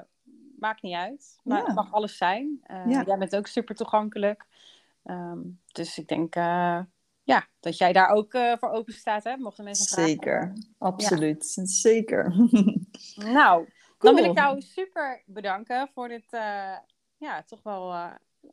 maakt 0.60 0.82
niet 0.82 0.94
uit. 0.94 1.40
Maar 1.44 1.58
ja. 1.58 1.64
het 1.64 1.74
mag 1.74 1.92
alles 1.92 2.16
zijn. 2.16 2.60
Ja. 2.66 3.02
Jij 3.02 3.18
bent 3.18 3.36
ook 3.36 3.46
super 3.46 3.74
toegankelijk. 3.74 4.46
Um, 5.04 5.60
dus 5.72 5.98
ik 5.98 6.08
denk, 6.08 6.34
ja, 7.22 7.46
dat 7.60 7.78
jij 7.78 7.92
daar 7.92 8.08
ook 8.08 8.34
uh, 8.34 8.52
voor 8.58 8.70
open 8.70 8.92
staat, 8.92 9.24
hè? 9.24 9.36
Mochten 9.36 9.64
mensen 9.64 9.86
vragen. 9.86 10.10
Zeker, 10.10 10.52
absoluut. 10.78 11.52
Ja. 11.54 11.66
Zeker. 11.66 12.34
nou, 13.38 13.64
cool. 13.64 13.68
dan 13.98 14.14
wil 14.14 14.24
ik 14.24 14.36
jou 14.36 14.60
super 14.60 15.22
bedanken 15.26 15.90
voor 15.94 16.08
dit, 16.08 16.30
ja, 17.16 17.42
toch 17.46 17.62
wel, 17.62 17.92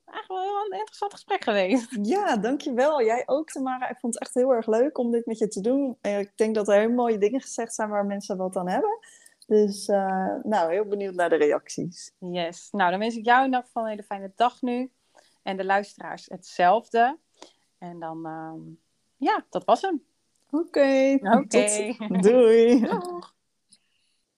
eigenlijk 0.06 0.28
wel 0.28 0.66
een 0.66 0.78
interessant 0.78 1.14
gesprek 1.14 1.44
geweest. 1.44 1.98
Ja, 2.02 2.38
dankjewel. 2.38 3.04
Jij 3.04 3.24
ook, 3.26 3.50
Tamara. 3.50 3.90
Ik 3.90 4.00
vond 4.00 4.14
het 4.14 4.24
echt 4.24 4.34
heel 4.34 4.54
erg 4.54 4.68
leuk 4.68 4.98
om 4.98 5.12
dit 5.12 5.26
met 5.26 5.38
je 5.38 5.48
te 5.48 5.62
doen. 5.62 5.98
Ik 6.02 6.32
denk 6.36 6.56
dat 6.56 6.68
er 6.68 6.80
heel 6.80 6.90
mooie 6.90 7.18
dingen 7.18 7.42
gezegd 7.42 7.74
zijn 7.74 7.90
waar 7.90 8.06
mensen 8.06 8.38
wat 8.38 8.56
aan 8.56 8.70
hebben. 8.70 9.00
Dus, 9.46 9.88
nou, 10.44 10.72
heel 10.72 10.86
benieuwd 10.86 11.14
naar 11.14 11.30
de 11.30 11.36
reacties. 11.36 12.12
Yes. 12.20 12.68
Nou, 12.72 12.90
dan 12.90 13.00
wens 13.00 13.16
ik 13.16 13.26
jou 13.26 13.40
in 13.40 13.46
ieder 13.46 13.64
geval 13.64 13.84
een 13.84 13.90
hele 13.90 14.04
fijne 14.04 14.32
dag 14.36 14.62
nu. 14.62 14.92
En 15.44 15.58
de 15.58 15.66
luisteraars 15.66 16.26
hetzelfde. 16.26 17.18
En 17.78 18.00
dan, 18.00 18.26
um, 18.26 18.80
ja, 19.18 19.46
dat 19.50 19.66
was 19.66 19.82
hem. 19.82 20.04
Oké. 20.52 20.66
Okay. 20.66 21.14
Okay. 21.44 21.98
Doei. 22.22 22.80
Doeg. 22.80 23.35